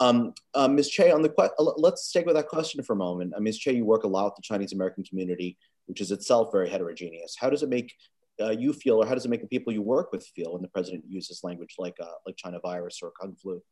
Um, 0.00 0.34
uh, 0.54 0.68
Ms. 0.68 0.90
Choi, 0.90 1.14
on 1.14 1.22
the 1.22 1.32
let's 1.58 2.06
stick 2.06 2.26
with 2.26 2.34
that 2.34 2.48
question 2.48 2.82
for 2.82 2.94
a 2.94 2.96
moment. 2.96 3.34
Ms. 3.38 3.58
Choi, 3.58 3.72
you 3.72 3.84
work 3.84 4.04
a 4.04 4.08
lot 4.08 4.24
with 4.24 4.34
the 4.36 4.42
Chinese 4.42 4.72
American 4.72 5.04
community, 5.04 5.56
which 5.86 6.00
is 6.00 6.10
itself 6.10 6.50
very 6.50 6.68
heterogeneous. 6.68 7.36
How 7.38 7.50
does 7.50 7.62
it 7.62 7.68
make 7.68 7.94
uh, 8.40 8.50
you 8.50 8.72
feel, 8.72 9.02
or 9.02 9.06
how 9.06 9.14
does 9.14 9.24
it 9.24 9.30
make 9.30 9.42
the 9.42 9.46
people 9.46 9.72
you 9.72 9.82
work 9.82 10.12
with 10.12 10.26
feel 10.34 10.52
when 10.52 10.62
the 10.62 10.68
president 10.68 11.04
uses 11.08 11.42
language 11.42 11.74
like 11.78 11.96
uh, 12.00 12.06
like 12.26 12.36
China 12.36 12.58
virus 12.60 13.00
or 13.02 13.12
Kung 13.20 13.34
flu? 13.34 13.62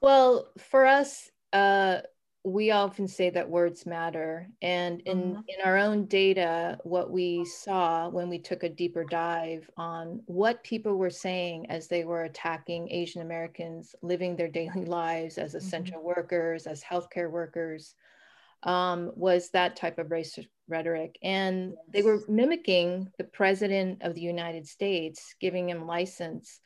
Well, 0.00 0.48
for 0.58 0.84
us, 0.84 1.30
uh, 1.52 1.98
we 2.44 2.72
often 2.72 3.06
say 3.06 3.30
that 3.30 3.48
words 3.48 3.86
matter, 3.86 4.48
and 4.62 5.00
in 5.02 5.18
mm-hmm. 5.18 5.40
in 5.46 5.64
our 5.64 5.76
own 5.76 6.06
data, 6.06 6.78
what 6.82 7.10
we 7.10 7.44
saw 7.44 8.08
when 8.08 8.28
we 8.28 8.38
took 8.38 8.64
a 8.64 8.68
deeper 8.68 9.04
dive 9.04 9.70
on 9.76 10.20
what 10.26 10.64
people 10.64 10.96
were 10.96 11.10
saying 11.10 11.70
as 11.70 11.86
they 11.86 12.04
were 12.04 12.24
attacking 12.24 12.90
Asian 12.90 13.22
Americans 13.22 13.94
living 14.02 14.34
their 14.34 14.48
daily 14.48 14.84
lives 14.86 15.38
as 15.38 15.50
mm-hmm. 15.50 15.58
essential 15.58 15.98
mm-hmm. 15.98 16.08
workers, 16.08 16.66
as 16.66 16.82
healthcare 16.82 17.30
workers 17.30 17.94
um, 18.62 19.10
was 19.14 19.50
that 19.50 19.76
type 19.76 19.98
of 19.98 20.08
racist 20.08 20.48
rhetoric. 20.68 21.18
And 21.22 21.74
they 21.88 22.02
were 22.02 22.20
mimicking 22.28 23.10
the 23.18 23.24
president 23.24 24.02
of 24.02 24.14
the 24.14 24.20
United 24.20 24.66
States, 24.66 25.34
giving 25.40 25.68
him 25.68 25.86
license. 25.86 26.60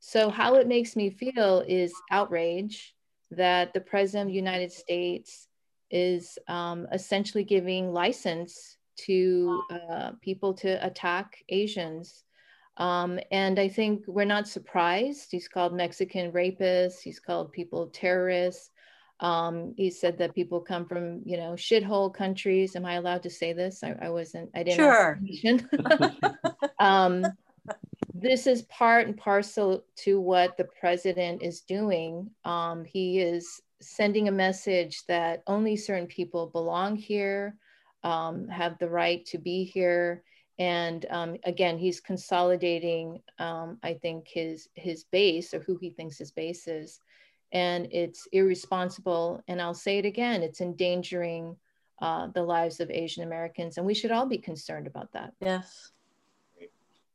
So, 0.00 0.30
how 0.30 0.56
it 0.56 0.66
makes 0.66 0.96
me 0.96 1.10
feel 1.10 1.64
is 1.66 1.92
outrage 2.10 2.94
that 3.30 3.72
the 3.72 3.80
president 3.80 4.28
of 4.28 4.32
the 4.32 4.36
United 4.36 4.72
States 4.72 5.48
is 5.90 6.38
um, 6.48 6.86
essentially 6.92 7.44
giving 7.44 7.92
license 7.92 8.78
to 8.96 9.62
uh, 9.70 10.12
people 10.20 10.54
to 10.54 10.84
attack 10.84 11.38
Asians. 11.48 12.24
Um, 12.78 13.20
and 13.30 13.58
I 13.58 13.68
think 13.68 14.04
we're 14.06 14.24
not 14.24 14.48
surprised. 14.48 15.28
He's 15.30 15.48
called 15.48 15.74
Mexican 15.74 16.32
rapists, 16.32 17.00
he's 17.02 17.20
called 17.20 17.52
people 17.52 17.88
terrorists. 17.88 18.70
Um, 19.22 19.72
he 19.76 19.88
said 19.88 20.18
that 20.18 20.34
people 20.34 20.60
come 20.60 20.84
from, 20.84 21.22
you 21.24 21.36
know, 21.36 21.52
shithole 21.52 22.12
countries. 22.12 22.74
Am 22.74 22.84
I 22.84 22.94
allowed 22.94 23.22
to 23.22 23.30
say 23.30 23.52
this? 23.52 23.84
I, 23.84 23.94
I 24.02 24.10
wasn't, 24.10 24.50
I 24.52 24.64
didn't. 24.64 24.78
Sure. 24.78 25.20
um, 26.80 27.24
this 28.12 28.48
is 28.48 28.62
part 28.62 29.06
and 29.06 29.16
parcel 29.16 29.84
to 29.98 30.20
what 30.20 30.56
the 30.56 30.64
president 30.64 31.40
is 31.40 31.60
doing. 31.60 32.30
Um, 32.44 32.84
he 32.84 33.20
is 33.20 33.62
sending 33.80 34.26
a 34.26 34.32
message 34.32 35.04
that 35.06 35.44
only 35.46 35.76
certain 35.76 36.08
people 36.08 36.48
belong 36.48 36.96
here, 36.96 37.56
um, 38.02 38.48
have 38.48 38.76
the 38.78 38.88
right 38.88 39.24
to 39.26 39.38
be 39.38 39.62
here. 39.62 40.24
And 40.58 41.06
um, 41.10 41.36
again, 41.44 41.78
he's 41.78 42.00
consolidating, 42.00 43.22
um, 43.38 43.78
I 43.84 43.94
think, 43.94 44.26
his, 44.28 44.68
his 44.74 45.04
base 45.04 45.54
or 45.54 45.60
who 45.60 45.78
he 45.80 45.90
thinks 45.90 46.18
his 46.18 46.32
base 46.32 46.66
is 46.66 47.00
and 47.52 47.86
it's 47.90 48.26
irresponsible. 48.32 49.42
And 49.46 49.60
I'll 49.60 49.74
say 49.74 49.98
it 49.98 50.06
again, 50.06 50.42
it's 50.42 50.60
endangering 50.60 51.56
uh, 52.00 52.28
the 52.34 52.42
lives 52.42 52.80
of 52.80 52.90
Asian 52.90 53.22
Americans, 53.22 53.76
and 53.76 53.86
we 53.86 53.94
should 53.94 54.10
all 54.10 54.26
be 54.26 54.38
concerned 54.38 54.86
about 54.86 55.12
that. 55.12 55.32
Yes. 55.40 55.92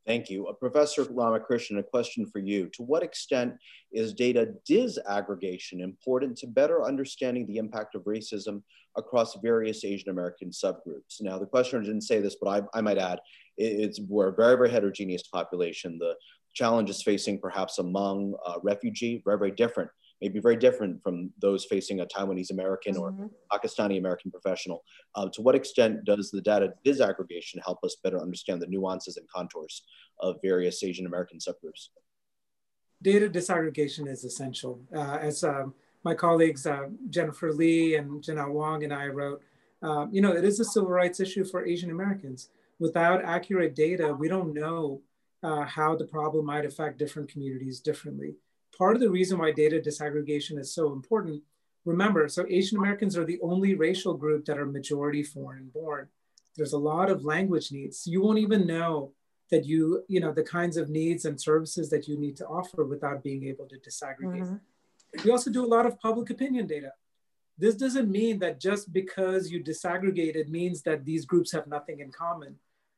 Thank 0.06 0.30
you. 0.30 0.48
Uh, 0.48 0.54
Professor 0.54 1.04
Ramakrishnan, 1.04 1.80
a 1.80 1.84
question 1.84 2.26
for 2.26 2.40
you. 2.40 2.70
To 2.76 2.84
what 2.84 3.04
extent 3.04 3.56
is 3.92 4.14
data 4.14 4.54
disaggregation 4.70 5.82
important 5.82 6.38
to 6.38 6.48
better 6.48 6.86
understanding 6.86 7.46
the 7.46 7.58
impact 7.58 7.94
of 7.94 8.04
racism 8.04 8.62
across 8.96 9.36
various 9.42 9.84
Asian 9.84 10.10
American 10.10 10.50
subgroups? 10.50 11.20
Now, 11.20 11.38
the 11.38 11.46
questioner 11.46 11.84
didn't 11.84 12.02
say 12.02 12.22
this, 12.22 12.38
but 12.42 12.48
I, 12.48 12.78
I 12.78 12.80
might 12.80 12.98
add, 12.98 13.20
it's, 13.58 14.00
we're 14.00 14.30
a 14.30 14.34
very, 14.34 14.56
very 14.56 14.70
heterogeneous 14.70 15.24
population. 15.24 15.98
The 16.00 16.16
challenges 16.54 17.04
facing 17.04 17.40
perhaps 17.40 17.80
among 17.80 18.34
uh, 18.46 18.60
refugee, 18.64 19.22
very, 19.26 19.38
very 19.38 19.52
different 19.52 19.90
may 20.22 20.30
be 20.30 20.40
very 20.40 20.56
different 20.56 21.02
from 21.02 21.32
those 21.40 21.66
facing 21.66 22.00
a 22.00 22.06
Taiwanese 22.06 22.52
American 22.52 22.96
mm-hmm. 22.96 23.24
or 23.24 23.30
Pakistani 23.52 23.98
American 23.98 24.32
professional. 24.32 24.84
Uh, 25.16 25.30
to 25.30 25.42
what 25.42 25.56
extent 25.56 26.04
does 26.06 26.32
the 26.32 26.42
data 26.42 26.74
disaggregation 26.86 27.64
help 27.64 27.84
us 27.84 27.98
better 28.04 28.20
understand 28.20 28.62
the 28.62 28.68
nuances 28.68 29.18
and 29.18 29.28
contours 29.30 29.84
of 30.20 30.38
various 30.42 30.84
Asian 30.84 31.06
American 31.06 31.40
subgroups? 31.40 31.90
Data 33.02 33.30
disaggregation 33.30 34.08
is 34.08 34.24
essential. 34.24 34.82
Uh, 34.96 35.18
as 35.22 35.44
um, 35.44 35.74
my 36.04 36.16
colleagues 36.16 36.66
uh, 36.66 36.88
Jennifer 37.10 37.54
Lee 37.54 37.96
and 37.96 38.24
Janelle 38.24 38.52
Wong 38.52 38.84
and 38.84 38.94
I 38.94 39.08
wrote, 39.08 39.42
um, 39.84 40.10
you 40.12 40.22
know, 40.22 40.32
it 40.32 40.44
is 40.44 40.60
a 40.60 40.66
civil 40.66 40.90
rights 40.90 41.20
issue 41.20 41.46
for 41.46 41.66
Asian 41.66 41.92
Americans. 41.92 42.50
Without 42.80 43.24
accurate 43.24 43.76
data, 43.76 44.14
we 44.14 44.28
don't 44.28 44.54
know 44.54 45.02
uh, 45.44 45.66
how 45.66 45.96
the 45.96 46.06
problem 46.06 46.46
might 46.46 46.66
affect 46.66 46.98
different 46.98 47.30
communities 47.30 47.80
differently 47.80 48.36
part 48.78 48.96
of 48.96 49.02
the 49.02 49.10
reason 49.10 49.40
why 49.40 49.52
data 49.52 49.80
disaggregation 49.80 50.60
is 50.60 50.74
so 50.74 50.94
important, 50.94 51.42
remember, 51.86 52.28
so 52.28 52.46
Asian 52.48 52.78
Americans 52.78 53.18
are 53.18 53.26
the 53.26 53.40
only 53.42 53.76
racial 53.76 54.14
group 54.14 54.46
that 54.46 54.58
are 54.58 54.66
majority 54.66 55.24
foreign 55.24 55.70
born. 55.74 56.08
There's 56.56 56.74
a 56.74 56.78
lot 56.78 57.10
of 57.10 57.26
language 57.26 57.72
needs. 57.72 58.06
You 58.08 58.22
won't 58.22 58.40
even 58.40 58.68
know 58.68 59.12
that 59.52 59.66
you, 59.66 60.04
you 60.08 60.20
know, 60.20 60.34
the 60.34 60.44
kinds 60.44 60.78
of 60.78 60.90
needs 60.90 61.26
and 61.26 61.40
services 61.40 61.90
that 61.90 62.08
you 62.08 62.18
need 62.18 62.36
to 62.38 62.48
offer 62.48 62.84
without 62.84 63.24
being 63.24 63.46
able 63.46 63.66
to 63.68 63.78
disaggregate. 63.78 64.42
Mm-hmm. 64.42 65.24
We 65.24 65.32
also 65.32 65.52
do 65.52 65.66
a 65.66 65.74
lot 65.76 65.86
of 65.86 66.00
public 66.00 66.30
opinion 66.30 66.68
data. 66.68 66.92
This 67.58 67.76
doesn't 67.76 68.12
mean 68.12 68.40
that 68.40 68.60
just 68.60 68.92
because 68.94 69.50
you 69.50 69.64
disaggregate 69.64 70.36
it 70.36 70.50
means 70.50 70.82
that 70.84 71.06
these 71.06 71.26
groups 71.26 71.52
have 71.54 71.68
nothing 71.68 72.02
in 72.02 72.12
common. 72.12 72.56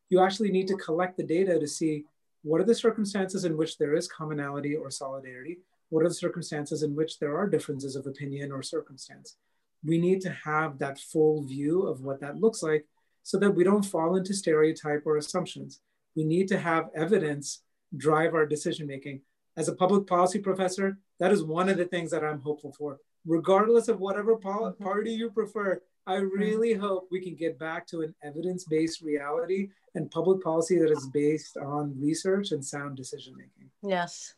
You 0.10 0.22
actually 0.22 0.52
need 0.52 0.68
to 0.68 0.76
collect 0.76 1.18
the 1.18 1.24
data 1.24 1.60
to 1.60 1.68
see 1.68 2.06
what 2.42 2.62
are 2.62 2.66
the 2.66 2.76
circumstances 2.76 3.46
in 3.46 3.58
which 3.58 3.78
there 3.78 3.96
is 3.96 4.08
commonality 4.08 4.76
or 4.76 4.90
solidarity? 4.90 5.60
What 5.90 6.04
are 6.04 6.10
the 6.10 6.14
circumstances 6.14 6.84
in 6.84 6.96
which 6.96 7.20
there 7.20 7.38
are 7.38 7.50
differences 7.50 7.96
of 7.96 8.06
opinion 8.06 8.52
or 8.52 8.62
circumstance? 8.62 9.38
We 9.84 9.98
need 9.98 10.22
to 10.22 10.32
have 10.32 10.80
that 10.80 11.00
full 11.00 11.44
view 11.44 11.84
of 11.84 12.02
what 12.02 12.20
that 12.22 12.40
looks 12.40 12.62
like 12.62 12.86
so 13.24 13.38
that 13.40 13.52
we 13.52 13.64
don't 13.64 13.86
fall 13.86 14.16
into 14.16 14.34
stereotype 14.34 15.04
or 15.06 15.18
assumptions. 15.18 15.82
We 16.16 16.24
need 16.24 16.48
to 16.50 16.60
have 16.60 16.90
evidence 16.96 17.62
drive 17.96 18.34
our 18.34 18.46
decision 18.46 18.88
making. 18.88 19.22
As 19.58 19.68
a 19.68 19.76
public 19.76 20.08
policy 20.08 20.40
professor, 20.40 20.98
that 21.20 21.32
is 21.32 21.44
one 21.44 21.70
of 21.70 21.78
the 21.78 21.86
things 21.86 22.12
that 22.12 22.24
I'm 22.24 22.42
hopeful 22.42 22.74
for. 22.78 23.00
Regardless 23.26 23.88
of 23.88 24.00
whatever 24.00 24.36
mm-hmm. 24.36 24.84
party 24.84 25.12
you 25.12 25.30
prefer, 25.30 25.82
I 26.08 26.16
really 26.16 26.74
hope 26.74 27.08
we 27.12 27.22
can 27.22 27.36
get 27.36 27.60
back 27.60 27.86
to 27.88 28.02
an 28.02 28.16
evidence 28.24 28.64
based 28.64 29.02
reality 29.02 29.70
and 29.96 30.10
public 30.10 30.42
policy 30.42 30.80
that 30.80 30.92
is 30.92 31.08
based 31.14 31.58
on 31.58 31.94
research 32.00 32.52
and 32.52 32.66
sound 32.66 32.98
decision 32.98 33.36
making. 33.38 33.70
Yes. 33.84 34.34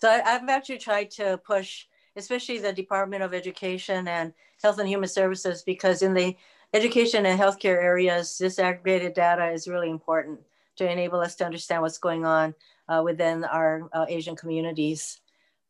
So 0.00 0.08
I, 0.08 0.20
have 0.28 0.48
actually 0.48 0.78
tried 0.78 1.10
to 1.12 1.38
push, 1.44 1.86
especially 2.16 2.58
the 2.58 2.72
Department 2.72 3.22
of 3.22 3.34
Education 3.34 4.08
and 4.08 4.32
Health 4.62 4.78
and 4.78 4.88
Human 4.88 5.08
Services, 5.08 5.62
because 5.62 6.02
in 6.02 6.14
the 6.14 6.36
education 6.72 7.26
and 7.26 7.38
healthcare 7.40 7.82
areas, 7.82 8.38
disaggregated 8.40 9.14
data 9.14 9.50
is 9.50 9.68
really 9.68 9.90
important 9.90 10.40
to 10.76 10.90
enable 10.90 11.20
us 11.20 11.36
to 11.36 11.44
understand 11.44 11.82
what's 11.82 11.98
going 11.98 12.24
on 12.24 12.54
uh, 12.88 13.02
within 13.04 13.44
our 13.44 13.88
uh, 13.92 14.06
Asian 14.08 14.36
communities. 14.36 15.20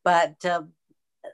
But 0.04 0.44
uh, 0.44 0.62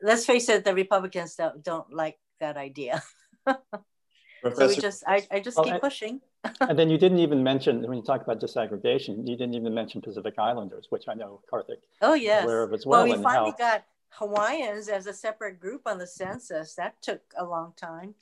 let's 0.02 0.24
face 0.24 0.48
it, 0.48 0.64
the 0.64 0.74
Republicans 0.74 1.36
don't, 1.36 1.62
don't 1.62 1.92
like 1.92 2.18
that 2.40 2.56
idea. 2.56 3.02
so 3.46 4.66
we 4.66 4.76
just, 4.76 5.04
I, 5.06 5.26
I 5.30 5.40
just 5.40 5.56
well, 5.56 5.66
keep 5.66 5.80
pushing. 5.80 6.20
and 6.60 6.78
then 6.78 6.90
you 6.90 6.98
didn't 6.98 7.18
even 7.18 7.42
mention 7.42 7.82
when 7.86 7.98
you 7.98 8.04
talk 8.04 8.22
about 8.22 8.40
disaggregation, 8.40 9.26
you 9.28 9.36
didn't 9.36 9.54
even 9.54 9.74
mention 9.74 10.00
Pacific 10.00 10.34
Islanders, 10.38 10.86
which 10.90 11.04
I 11.08 11.14
know 11.14 11.40
Karthick. 11.50 11.82
Oh 12.02 12.14
yes. 12.14 12.44
Aware 12.44 12.62
of 12.64 12.72
as 12.74 12.86
well. 12.86 13.06
Well, 13.06 13.16
we 13.16 13.22
finally 13.22 13.52
how... 13.52 13.56
got 13.56 13.84
Hawaiians 14.10 14.88
as 14.88 15.06
a 15.06 15.12
separate 15.12 15.60
group 15.60 15.82
on 15.86 15.98
the 15.98 16.06
census. 16.06 16.74
That 16.74 17.00
took 17.02 17.20
a 17.36 17.44
long 17.44 17.74
time 17.76 18.14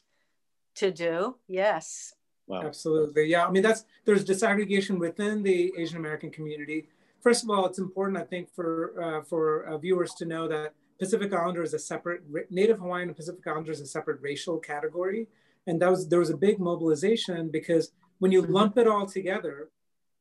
to 0.77 0.91
do. 0.91 1.37
Yes. 1.49 2.15
Wow. 2.47 2.63
Absolutely. 2.63 3.27
Yeah. 3.27 3.47
I 3.47 3.51
mean, 3.51 3.63
that's 3.63 3.85
there's 4.05 4.25
disaggregation 4.25 4.99
within 4.99 5.43
the 5.43 5.73
Asian 5.79 5.97
American 5.97 6.31
community. 6.31 6.89
First 7.23 7.43
of 7.43 7.51
all, 7.51 7.65
it's 7.65 7.79
important, 7.79 8.19
I 8.19 8.25
think, 8.25 8.55
for 8.55 9.03
uh, 9.03 9.23
for 9.23 9.65
uh, 9.65 9.79
viewers 9.79 10.13
to 10.15 10.27
know 10.27 10.47
that 10.49 10.75
Pacific 10.99 11.33
Islander 11.33 11.63
is 11.63 11.75
a 11.75 11.79
separate 11.79 12.23
Native 12.51 12.79
Hawaiian 12.79 13.09
and 13.09 13.17
Pacific 13.17 13.47
Islander 13.47 13.73
is 13.73 13.81
a 13.81 13.87
separate 13.87 14.21
racial 14.21 14.59
category, 14.59 15.29
and 15.67 15.81
that 15.81 15.91
was 15.91 16.09
there 16.09 16.19
was 16.19 16.31
a 16.31 16.37
big 16.37 16.59
mobilization 16.59 17.49
because 17.49 17.93
when 18.19 18.33
you 18.33 18.43
lump 18.43 18.79
it 18.79 18.87
all 18.87 19.07
together, 19.07 19.71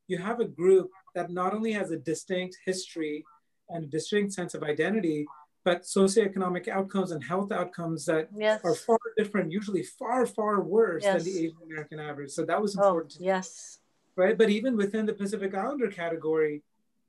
you 0.07 0.17
have 0.17 0.39
a 0.39 0.45
group 0.45 0.91
that 1.15 1.31
not 1.31 1.53
only 1.53 1.71
has 1.71 1.91
a 1.91 1.97
distinct 1.97 2.57
history 2.65 3.23
and 3.69 3.85
a 3.85 3.87
distinct 3.87 4.33
sense 4.33 4.53
of 4.53 4.63
identity, 4.63 5.25
but 5.63 5.83
socioeconomic 5.83 6.67
outcomes 6.67 7.11
and 7.11 7.23
health 7.23 7.51
outcomes 7.51 8.05
that 8.05 8.27
yes. 8.35 8.59
are 8.63 8.75
far 8.75 8.99
different, 9.17 9.51
usually 9.51 9.83
far, 9.83 10.25
far 10.25 10.61
worse 10.61 11.03
yes. 11.03 11.23
than 11.23 11.33
the 11.33 11.39
Asian 11.45 11.57
American 11.65 11.99
average. 11.99 12.31
So 12.31 12.43
that 12.45 12.61
was 12.61 12.77
oh, 12.77 12.81
important. 12.81 13.15
Oh, 13.19 13.23
yes. 13.23 13.79
Right. 14.15 14.37
But 14.37 14.49
even 14.49 14.75
within 14.75 15.05
the 15.05 15.13
Pacific 15.13 15.55
Islander 15.55 15.89
category, 15.89 16.63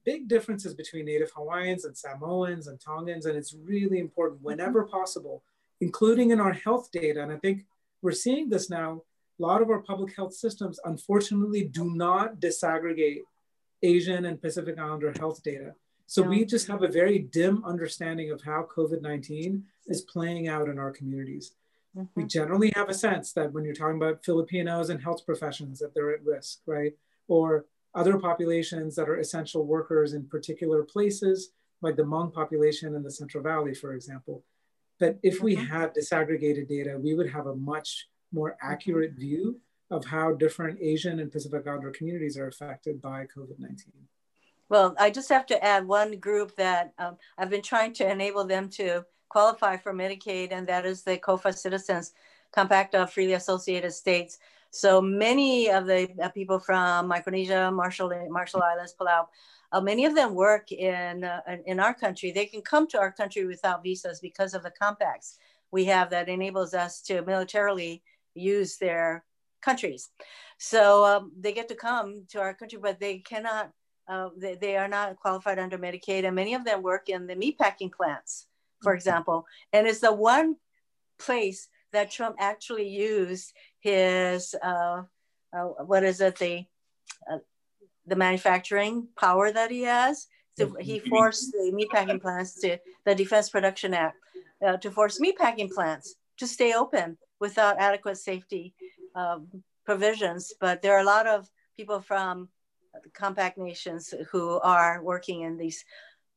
big 0.05 0.29
differences 0.29 0.75
between 0.75 1.07
Native 1.07 1.31
Hawaiians 1.35 1.85
and 1.85 1.97
Samoans 1.97 2.69
and 2.69 2.81
Tongans. 2.81 3.27
And 3.27 3.37
it's 3.37 3.55
really 3.55 3.99
important 3.99 4.43
whenever 4.43 4.83
mm-hmm. 4.83 4.97
possible, 4.97 5.43
including 5.81 6.31
in 6.31 6.41
our 6.41 6.53
health 6.53 6.91
data. 6.93 7.23
And 7.23 7.33
I 7.33 7.37
think 7.37 7.67
we're 8.03 8.13
seeing 8.13 8.49
this 8.49 8.71
now 8.71 9.03
a 9.39 9.43
lot 9.43 9.63
of 9.63 9.71
our 9.71 9.81
public 9.81 10.15
health 10.15 10.35
systems, 10.35 10.79
unfortunately, 10.85 11.65
do 11.65 11.95
not 11.95 12.41
disaggregate 12.41 13.21
Asian 13.83 14.25
and 14.25 14.41
Pacific 14.41 14.79
Islander 14.79 15.13
health 15.19 15.43
data. 15.43 15.75
So 16.07 16.23
yeah. 16.23 16.29
we 16.29 16.45
just 16.45 16.69
have 16.69 16.83
a 16.83 16.89
very 16.89 17.19
dim 17.19 17.65
understanding 17.65 18.31
of 18.31 18.43
how 18.43 18.67
COVID 18.75 19.03
19 19.03 19.65
is 19.87 20.03
playing 20.03 20.49
out 20.49 20.69
in 20.69 20.79
our 20.79 20.91
communities. 20.91 21.55
Mm-hmm. 21.97 22.21
We 22.21 22.27
generally 22.27 22.73
have 22.75 22.89
a 22.89 22.95
sense 22.95 23.33
that 23.33 23.53
when 23.53 23.65
you're 23.65 23.75
talking 23.75 23.97
about 23.97 24.25
Filipinos 24.25 24.91
and 24.91 25.03
health 25.03 25.25
professions, 25.25 25.79
that 25.79 25.95
they're 25.95 26.15
at 26.15 26.25
risk, 26.25 26.61
right? 26.67 26.93
Or 27.29 27.67
other 27.95 28.19
populations 28.19 28.97
that 28.97 29.09
are 29.09 29.19
essential 29.19 29.65
workers 29.65 30.15
in 30.15 30.27
particular 30.27 30.83
places, 30.83 31.51
like 31.81 31.97
the 31.97 32.03
Hmong 32.03 32.33
population 32.33 32.95
in 32.95 33.03
the 33.03 33.11
Central 33.11 33.43
Valley, 33.43 33.75
for 33.75 33.95
example. 33.95 34.43
But 34.99 35.19
if 35.23 35.43
we 35.43 35.57
mm-hmm. 35.57 35.67
had 35.67 35.95
disaggregated 35.95 36.69
data, 36.69 36.99
we 36.99 37.15
would 37.15 37.31
have 37.31 37.47
a 37.47 37.55
much 37.55 38.09
more 38.35 38.57
accurate 38.61 39.13
view 39.13 39.61
of 39.91 40.05
how 40.05 40.33
different 40.33 40.79
Asian 40.81 41.21
and 41.21 41.31
Pacific 41.31 41.67
Islander 41.67 41.91
communities 41.91 42.37
are 42.37 42.49
affected 42.49 43.01
by 43.01 43.27
COVID 43.27 43.59
19. 43.59 43.93
Well, 44.69 44.95
I 44.99 45.11
just 45.11 45.29
have 45.29 45.47
to 45.47 45.65
add 45.65 45.87
one 45.87 46.19
group 46.19 46.57
that 46.57 46.95
um, 46.99 47.17
I've 47.39 47.51
been 47.51 47.63
trying 47.63 47.93
to 47.95 48.11
enable 48.11 48.45
them 48.45 48.69
to 48.71 49.05
qualify 49.29 49.77
for 49.77 49.93
Medicaid, 49.93 50.53
and 50.53 50.67
that 50.67 50.87
is 50.87 51.03
the 51.03 51.19
COFA 51.19 51.55
citizens. 51.55 52.13
Compact 52.53 52.95
of 52.95 53.13
Freely 53.13 53.33
Associated 53.33 53.93
States. 53.93 54.39
So 54.71 55.01
many 55.01 55.71
of 55.71 55.87
the 55.87 56.09
uh, 56.23 56.29
people 56.29 56.61
from 56.61 57.09
Micronesia, 57.09 57.71
Marshall, 57.73 58.13
Marshall 58.31 58.63
Islands, 58.63 58.95
Palau, 58.99 59.27
uh, 59.73 59.81
many 59.81 60.05
of 60.05 60.15
them 60.15 60.35
work 60.35 60.71
in, 60.71 61.25
uh, 61.25 61.41
in 61.67 61.81
our 61.81 61.93
country. 61.93 62.31
They 62.31 62.47
can 62.47 62.63
come 62.63 62.87
to 62.89 62.99
our 62.99 63.11
country 63.11 63.45
without 63.45 63.83
visas 63.83 64.21
because 64.21 64.55
of 64.55 64.63
the 64.63 64.71
compacts 64.71 65.39
we 65.73 65.85
have 65.87 66.11
that 66.11 66.29
enables 66.29 66.75
us 66.75 67.01
to 67.03 67.23
militarily 67.23 68.03
use 68.35 68.77
their 68.77 69.25
countries. 69.63 70.11
So 70.59 71.05
um, 71.05 71.33
they 71.39 71.53
get 71.53 71.69
to 71.69 71.75
come 71.75 72.25
to 72.31 72.41
our 72.41 72.55
country, 72.55 72.79
but 72.81 73.01
they 73.01 73.19
cannot, 73.19 73.71
uh, 74.09 74.29
they, 74.37 74.55
they, 74.55 74.77
are 74.77 74.89
not 74.89 75.17
qualified 75.17 75.59
under 75.59 75.79
Medicaid. 75.79 76.25
And 76.25 76.37
many 76.37 76.55
of 76.55 76.65
them 76.65 76.83
work 76.83 77.09
in 77.09 77.27
the 77.27 77.35
meatpacking 77.35 77.93
plants, 77.93 78.47
for 78.83 78.93
mm-hmm. 78.93 78.99
example. 78.99 79.47
And 79.73 79.87
it's 79.87 80.01
the 80.01 80.13
one 80.13 80.57
place 81.19 81.69
that 81.93 82.11
Trump 82.11 82.37
actually 82.39 82.89
used 82.89 83.53
his, 83.81 84.55
uh, 84.63 85.03
uh, 85.57 85.65
what 85.87 86.05
is 86.05 86.21
it, 86.21 86.37
the, 86.37 86.65
uh, 87.31 87.39
the 88.07 88.17
manufacturing 88.17 89.09
power 89.19 89.51
that 89.51 89.71
he 89.71 89.83
has. 89.83 90.27
So 90.57 90.77
he 90.81 91.01
forced 91.01 91.51
the 91.51 91.73
meatpacking 91.73 92.23
plants 92.23 92.61
to 92.61 92.79
the 93.05 93.15
Defense 93.15 93.51
Production 93.51 93.93
Act 93.93 94.17
uh, 94.65 94.77
to 94.77 94.91
force 94.91 95.19
meatpacking 95.19 95.71
plants 95.71 96.15
to 96.39 96.47
stay 96.47 96.75
open 96.75 97.19
without 97.47 97.79
adequate 97.79 98.19
safety 98.31 98.65
um, 99.15 99.41
provisions. 99.85 100.43
But 100.65 100.81
there 100.81 100.95
are 100.97 101.05
a 101.07 101.13
lot 101.17 101.27
of 101.27 101.51
people 101.77 102.01
from 102.01 102.49
compact 103.13 103.59
nations 103.59 104.15
who 104.31 104.45
are 104.61 105.03
working 105.13 105.43
in 105.43 105.59
these 105.63 105.85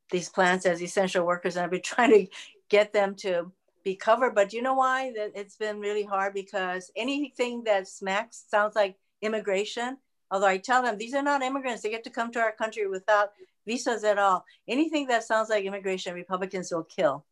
these 0.10 0.30
plants 0.30 0.66
as 0.66 0.82
essential 0.82 1.26
workers, 1.26 1.56
and 1.56 1.64
I've 1.64 1.76
been 1.78 1.90
trying 1.96 2.14
to 2.18 2.24
get 2.70 2.94
them 2.94 3.16
to 3.26 3.52
be 3.84 3.96
covered. 3.96 4.36
But 4.36 4.54
you 4.54 4.62
know 4.62 4.78
why? 4.84 5.00
That 5.18 5.32
it's 5.42 5.58
been 5.66 5.80
really 5.88 6.04
hard 6.14 6.34
because 6.34 6.92
anything 6.96 7.64
that 7.70 7.88
smacks 7.88 8.46
sounds 8.54 8.76
like 8.76 8.96
immigration. 9.22 9.98
Although 10.30 10.54
I 10.56 10.58
tell 10.58 10.82
them 10.84 10.98
these 10.98 11.14
are 11.14 11.30
not 11.32 11.42
immigrants, 11.50 11.82
they 11.82 11.90
get 11.96 12.04
to 12.04 12.18
come 12.18 12.32
to 12.34 12.42
our 12.46 12.52
country 12.52 12.86
without 12.88 13.30
visas 13.66 14.04
at 14.04 14.18
all. 14.18 14.44
Anything 14.68 15.08
that 15.08 15.24
sounds 15.24 15.50
like 15.50 15.64
immigration, 15.64 16.14
Republicans 16.14 16.70
will 16.72 16.88
kill. 16.98 17.24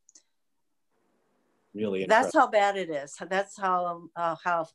Really, 1.75 2.05
that's 2.05 2.33
how 2.33 2.47
bad 2.47 2.77
it 2.77 2.89
is. 2.89 3.17
That's 3.29 3.59
how 3.59 4.03
uh, 4.15 4.35
how 4.41 4.67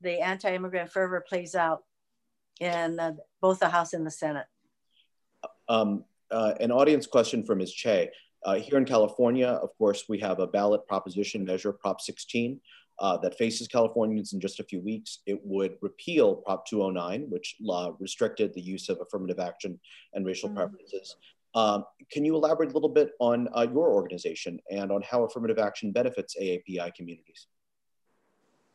the 0.00 0.20
anti-immigrant 0.20 0.90
fervor 0.90 1.24
plays 1.26 1.54
out 1.54 1.84
in 2.58 2.98
uh, 2.98 3.12
both 3.40 3.60
the 3.60 3.68
House 3.68 3.92
and 3.92 4.04
the 4.04 4.10
Senate. 4.10 4.46
Um, 5.68 6.04
uh, 6.30 6.54
an 6.58 6.72
audience 6.72 7.06
question 7.06 7.44
from 7.44 7.58
Ms. 7.58 7.72
Choi. 7.72 8.08
Uh, 8.44 8.54
here 8.54 8.78
in 8.78 8.84
California, 8.84 9.46
of 9.46 9.76
course, 9.78 10.04
we 10.08 10.18
have 10.18 10.40
a 10.40 10.46
ballot 10.46 10.86
proposition 10.88 11.44
measure, 11.44 11.72
Prop 11.72 12.00
16, 12.00 12.60
uh, 12.98 13.16
that 13.18 13.36
faces 13.36 13.68
Californians 13.68 14.32
in 14.32 14.40
just 14.40 14.60
a 14.60 14.64
few 14.64 14.80
weeks. 14.80 15.18
It 15.26 15.40
would 15.44 15.76
repeal 15.82 16.36
Prop 16.36 16.66
209, 16.66 17.26
which 17.30 17.56
law 17.60 17.94
restricted 17.98 18.54
the 18.54 18.60
use 18.60 18.88
of 18.88 18.98
affirmative 19.00 19.38
action 19.38 19.78
and 20.14 20.24
racial 20.26 20.48
mm. 20.48 20.56
preferences. 20.56 21.16
Um, 21.54 21.84
can 22.10 22.24
you 22.24 22.34
elaborate 22.36 22.70
a 22.70 22.74
little 22.74 22.88
bit 22.88 23.10
on 23.18 23.48
uh, 23.56 23.66
your 23.72 23.92
organization 23.92 24.60
and 24.70 24.92
on 24.92 25.02
how 25.02 25.24
affirmative 25.24 25.58
action 25.58 25.92
benefits 25.92 26.36
AAPI 26.40 26.94
communities? 26.94 27.46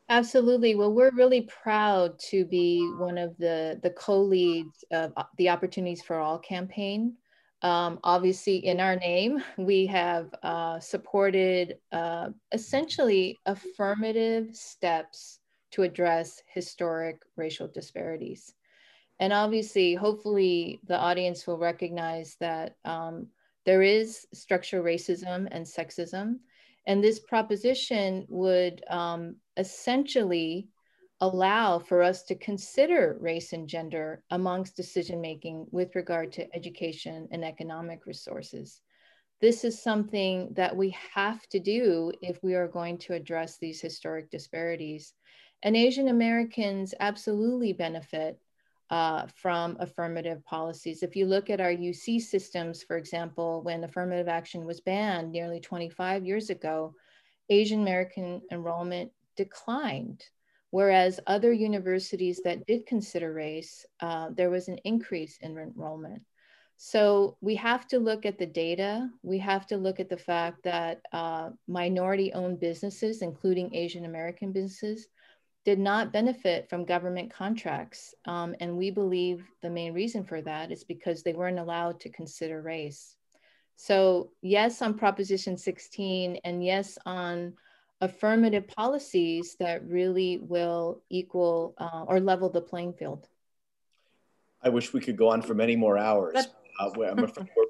Absolutely. 0.09 0.75
Well, 0.75 0.93
we're 0.93 1.15
really 1.15 1.41
proud 1.41 2.19
to 2.29 2.45
be 2.45 2.87
one 2.99 3.17
of 3.17 3.35
the, 3.37 3.79
the 3.81 3.89
co-leads 3.91 4.83
of 4.91 5.13
uh, 5.17 5.23
the 5.37 5.49
Opportunities 5.49 6.03
for 6.03 6.19
All 6.19 6.37
campaign. 6.37 7.15
Um, 7.63 7.99
obviously, 8.03 8.57
in 8.57 8.79
our 8.79 8.95
name, 8.95 9.41
we 9.57 9.87
have 9.87 10.29
uh, 10.43 10.79
supported 10.79 11.77
uh, 11.91 12.29
essentially 12.51 13.39
affirmative 13.47 14.55
steps 14.55 15.39
to 15.71 15.81
address 15.81 16.43
historic 16.53 17.23
racial 17.35 17.67
disparities. 17.67 18.53
And 19.19 19.31
obviously, 19.31 19.95
hopefully, 19.95 20.79
the 20.85 20.97
audience 20.97 21.47
will 21.47 21.57
recognize 21.57 22.35
that 22.39 22.75
um, 22.83 23.27
there 23.65 23.81
is 23.81 24.27
structural 24.33 24.83
racism 24.83 25.47
and 25.51 25.65
sexism. 25.65 26.39
And 26.85 27.03
this 27.03 27.19
proposition 27.19 28.25
would 28.29 28.83
um, 28.89 29.37
essentially 29.57 30.67
allow 31.21 31.79
for 31.79 32.03
us 32.03 32.23
to 32.23 32.35
consider 32.35 33.17
race 33.19 33.53
and 33.53 33.67
gender 33.67 34.21
amongst 34.31 34.75
decision 34.75 35.21
making 35.21 35.65
with 35.71 35.95
regard 35.95 36.31
to 36.33 36.55
education 36.55 37.27
and 37.31 37.43
economic 37.43 38.05
resources. 38.05 38.81
This 39.41 39.63
is 39.63 39.81
something 39.81 40.49
that 40.55 40.75
we 40.75 40.95
have 41.13 41.47
to 41.47 41.59
do 41.59 42.11
if 42.21 42.43
we 42.43 42.53
are 42.55 42.67
going 42.67 42.97
to 42.99 43.13
address 43.13 43.57
these 43.57 43.81
historic 43.81 44.29
disparities. 44.29 45.13
And 45.63 45.75
Asian 45.75 46.09
Americans 46.09 46.93
absolutely 46.99 47.73
benefit 47.73 48.39
uh, 48.89 49.25
from 49.35 49.77
affirmative 49.79 50.43
policies. 50.45 51.01
If 51.01 51.15
you 51.15 51.25
look 51.25 51.49
at 51.49 51.61
our 51.61 51.71
UC 51.71 52.21
systems, 52.21 52.83
for 52.83 52.97
example, 52.97 53.61
when 53.63 53.83
affirmative 53.83 54.27
action 54.27 54.65
was 54.65 54.81
banned 54.81 55.31
nearly 55.31 55.59
25 55.59 56.25
years 56.25 56.49
ago, 56.49 56.93
Asian 57.49 57.81
American 57.81 58.41
enrollment 58.51 59.11
declined. 59.35 60.23
Whereas 60.71 61.19
other 61.25 61.53
universities 61.53 62.41
that 62.43 62.65
did 62.65 62.85
consider 62.85 63.33
race, 63.33 63.85
uh, 64.01 64.29
there 64.35 64.49
was 64.49 64.67
an 64.67 64.77
increase 64.83 65.37
in 65.41 65.57
enrollment. 65.57 66.21
So 66.77 67.37
we 67.39 67.55
have 67.55 67.87
to 67.87 67.99
look 67.99 68.25
at 68.25 68.37
the 68.37 68.45
data. 68.45 69.09
We 69.23 69.39
have 69.39 69.65
to 69.67 69.77
look 69.77 69.99
at 69.99 70.09
the 70.09 70.17
fact 70.17 70.63
that 70.63 71.01
uh, 71.13 71.51
minority 71.67 72.33
owned 72.33 72.59
businesses, 72.59 73.21
including 73.21 73.73
Asian 73.73 74.05
American 74.05 74.51
businesses, 74.51 75.07
did 75.65 75.79
not 75.79 76.13
benefit 76.13 76.69
from 76.69 76.85
government 76.85 77.33
contracts. 77.33 78.13
Um, 78.25 78.55
and 78.59 78.77
we 78.77 78.91
believe 78.91 79.43
the 79.63 79.69
main 79.69 79.93
reason 79.93 80.23
for 80.23 80.41
that 80.43 80.71
is 80.71 80.83
because 80.83 81.23
they 81.23 81.33
weren't 81.33 81.59
allowed 81.59 81.99
to 82.01 82.09
consider 82.09 82.61
race. 82.61 83.15
So, 83.75 84.29
yes, 84.41 84.81
on 84.83 84.93
Proposition 84.93 85.57
16, 85.57 86.37
and 86.45 86.63
yes, 86.63 86.97
on 87.05 87.53
affirmative 87.99 88.67
policies 88.67 89.55
that 89.59 89.85
really 89.87 90.37
will 90.37 91.01
equal 91.09 91.73
uh, 91.79 92.05
or 92.07 92.19
level 92.19 92.49
the 92.49 92.61
playing 92.61 92.93
field. 92.93 93.27
I 94.61 94.69
wish 94.69 94.93
we 94.93 95.01
could 95.01 95.17
go 95.17 95.29
on 95.29 95.41
for 95.41 95.55
many 95.55 95.75
more 95.75 95.97
hours. 95.97 96.35
Uh, 96.79 96.89
we're, 96.95 97.15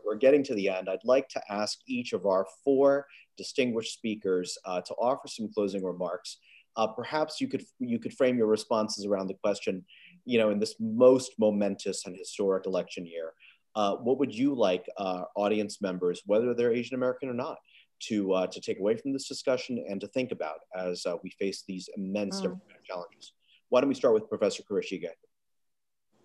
we're, 0.06 0.16
getting 0.16 0.44
to 0.44 0.56
the 0.56 0.70
end. 0.70 0.90
I'd 0.90 1.04
like 1.04 1.30
to 1.30 1.42
ask 1.50 1.80
each 1.88 2.14
of 2.14 2.26
our 2.26 2.46
four 2.64 3.06
distinguished 3.38 3.94
speakers 3.94 4.58
uh, 4.66 4.82
to 4.82 4.94
offer 4.96 5.28
some 5.28 5.50
closing 5.54 5.84
remarks 5.84 6.38
uh, 6.78 6.88
perhaps 6.88 7.40
you 7.40 7.48
could 7.48 7.64
you 7.80 8.00
could 8.00 8.14
frame 8.14 8.38
your 8.38 8.48
responses 8.48 9.06
around 9.06 9.28
the 9.28 9.36
question, 9.36 9.86
you 10.26 10.38
know, 10.38 10.50
in 10.50 10.60
this 10.60 10.76
most 10.80 11.34
momentous 11.40 12.06
and 12.06 12.16
historic 12.16 12.66
election 12.66 13.06
year, 13.06 13.34
uh, 13.76 13.96
what 13.96 14.20
would 14.20 14.34
you 14.34 14.54
like 14.56 14.86
uh, 14.98 15.24
audience 15.36 15.82
members, 15.82 16.22
whether 16.26 16.54
they're 16.54 16.74
Asian 16.74 16.96
American 16.96 17.30
or 17.30 17.34
not, 17.34 17.58
to 18.04 18.34
uh, 18.34 18.48
to 18.48 18.60
take 18.62 18.80
away 18.80 18.96
from 18.98 19.14
this 19.14 19.28
discussion 19.28 19.84
and 19.90 20.02
to 20.02 20.08
think 20.08 20.32
about 20.32 20.60
as 20.76 21.06
uh, 21.06 21.16
we 21.24 21.30
face 21.32 21.64
these 21.68 21.90
immense 21.98 22.42
oh. 22.44 22.60
challenges? 22.84 23.34
Why 23.70 23.82
don't 23.82 23.90
we 23.90 23.96
start 23.96 24.14
with 24.14 24.30
Professor 24.30 24.64
Kurashige? 24.64 25.10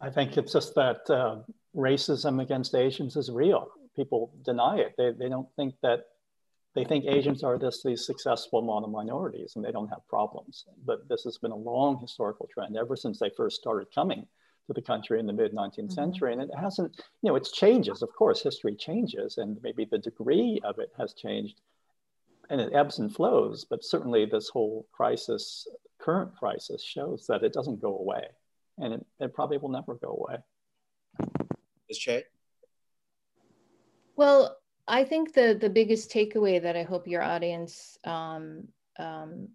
I 0.01 0.11
think 0.11 0.37
it's 0.37 0.53
just 0.53 0.75
that 0.77 1.09
uh, 1.11 1.37
racism 1.77 2.41
against 2.41 2.75
Asians 2.75 3.17
is 3.17 3.31
real. 3.31 3.69
People 3.97 4.33
deny 4.45 4.79
it. 4.79 4.95
They, 4.97 5.13
they 5.13 5.29
don't 5.29 5.49
think 5.57 5.75
that 5.83 6.05
they 6.75 6.85
think 6.85 7.05
Asians 7.07 7.43
are 7.43 7.59
just 7.59 7.83
these 7.85 8.07
successful 8.07 8.63
model 8.63 8.89
minorities 8.89 9.55
and 9.57 9.65
they 9.65 9.73
don't 9.73 9.89
have 9.89 10.07
problems. 10.09 10.65
But 10.85 11.09
this 11.09 11.25
has 11.25 11.39
been 11.39 11.51
a 11.51 11.57
long 11.57 11.99
historical 11.99 12.49
trend 12.53 12.77
ever 12.77 12.95
since 12.95 13.19
they 13.19 13.31
first 13.37 13.61
started 13.61 13.89
coming 13.93 14.27
to 14.67 14.73
the 14.73 14.83
country 14.83 15.19
in 15.19 15.27
the 15.27 15.33
mid 15.33 15.53
19th 15.53 15.77
mm-hmm. 15.79 15.91
century. 15.91 16.33
And 16.33 16.43
it 16.43 16.51
hasn't, 16.57 16.97
you 17.23 17.31
know, 17.31 17.37
it 17.37 17.49
changes. 17.53 18.03
Of 18.03 18.15
course, 18.15 18.43
history 18.43 18.77
changes 18.77 19.39
and 19.39 19.59
maybe 19.63 19.85
the 19.85 19.99
degree 19.99 20.61
of 20.63 20.79
it 20.79 20.91
has 20.97 21.13
changed 21.15 21.61
and 22.51 22.61
it 22.61 22.73
ebbs 22.73 23.01
and 23.01 23.13
flows. 23.13 23.67
But 23.69 23.85
certainly, 23.85 24.25
this 24.27 24.49
whole 24.49 24.87
crisis, 24.93 25.67
current 25.99 26.37
crisis, 26.37 26.85
shows 26.85 27.27
that 27.29 27.43
it 27.43 27.53
doesn't 27.53 27.81
go 27.81 27.99
away 27.99 28.27
and 28.79 28.95
it, 28.95 29.07
it 29.19 29.35
probably 29.35 29.59
will 29.59 29.71
never 29.71 29.97
go 29.97 30.25
away. 30.29 30.39
Ms. 31.89 31.99
Choi? 31.99 32.23
Well, 34.15 34.57
I 34.91 35.05
think 35.05 35.35
the 35.35 35.57
the 35.59 35.71
biggest 35.71 36.11
takeaway 36.11 36.61
that 36.61 36.77
I 36.77 36.83
hope 36.83 37.07
your 37.07 37.23
audience 37.23 37.97
um, 38.05 38.67
um, 38.99 39.49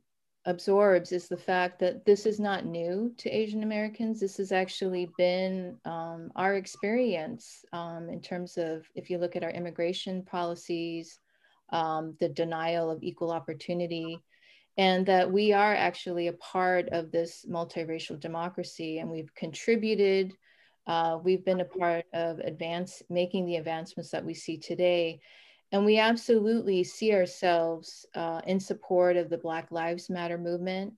absorbs 0.45 1.11
is 1.11 1.27
the 1.27 1.35
fact 1.35 1.77
that 1.79 2.05
this 2.05 2.25
is 2.25 2.39
not 2.39 2.65
new 2.65 3.13
to 3.17 3.29
Asian 3.29 3.61
Americans. 3.61 4.21
This 4.21 4.37
has 4.37 4.53
actually 4.53 5.09
been 5.17 5.77
um, 5.83 6.31
our 6.37 6.55
experience 6.55 7.65
um, 7.73 8.09
in 8.09 8.21
terms 8.21 8.57
of 8.57 8.85
if 8.95 9.09
you 9.09 9.17
look 9.17 9.35
at 9.35 9.43
our 9.43 9.49
immigration 9.51 10.23
policies, 10.23 11.19
um, 11.73 12.15
the 12.21 12.29
denial 12.29 12.89
of 12.89 13.03
equal 13.03 13.31
opportunity, 13.31 14.17
and 14.77 15.05
that 15.05 15.29
we 15.29 15.51
are 15.51 15.75
actually 15.75 16.27
a 16.27 16.33
part 16.33 16.87
of 16.89 17.11
this 17.11 17.45
multiracial 17.49 18.17
democracy 18.17 18.99
and 18.99 19.09
we've 19.09 19.35
contributed 19.35 20.31
uh, 20.87 21.17
we've 21.23 21.45
been 21.45 21.61
a 21.61 21.65
part 21.65 22.05
of 22.13 22.39
advance 22.39 23.01
making 23.09 23.45
the 23.45 23.55
advancements 23.55 24.11
that 24.11 24.25
we 24.25 24.33
see 24.33 24.57
today. 24.57 25.19
And 25.71 25.83
we 25.83 25.97
absolutely 25.97 26.83
see 26.83 27.13
ourselves 27.13 28.05
uh, 28.15 28.41
in 28.45 28.59
support 28.59 29.17
of 29.17 29.29
the 29.29 29.37
Black 29.37 29.71
Lives 29.71 30.09
Matter 30.09 30.37
movement 30.37 30.93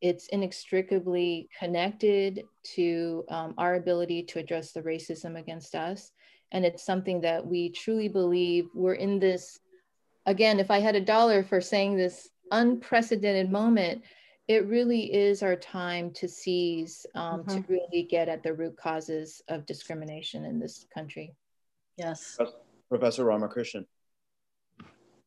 it's 0.00 0.28
inextricably 0.28 1.48
connected 1.58 2.44
to 2.74 3.24
um, 3.30 3.54
our 3.56 3.76
ability 3.76 4.22
to 4.24 4.38
address 4.38 4.72
the 4.72 4.82
racism 4.82 5.38
against 5.38 5.74
us. 5.74 6.12
And 6.52 6.64
it's 6.64 6.84
something 6.84 7.20
that 7.22 7.44
we 7.44 7.70
truly 7.70 8.08
believe 8.08 8.68
we're 8.74 8.94
in 8.94 9.18
this. 9.18 9.58
Again, 10.26 10.60
if 10.60 10.70
I 10.70 10.80
had 10.80 10.96
a 10.96 11.00
dollar 11.00 11.42
for 11.42 11.60
saying 11.60 11.96
this 11.96 12.28
unprecedented 12.50 13.50
moment, 13.50 14.02
it 14.48 14.66
really 14.66 15.12
is 15.12 15.42
our 15.42 15.56
time 15.56 16.10
to 16.12 16.28
seize, 16.28 17.04
um, 17.14 17.42
mm-hmm. 17.42 17.62
to 17.62 17.64
really 17.68 18.02
get 18.04 18.28
at 18.28 18.42
the 18.42 18.52
root 18.52 18.76
causes 18.76 19.42
of 19.48 19.66
discrimination 19.66 20.44
in 20.44 20.60
this 20.60 20.86
country. 20.94 21.34
Yes. 21.96 22.38
Professor 22.88 23.24
Ramakrishnan. 23.24 23.86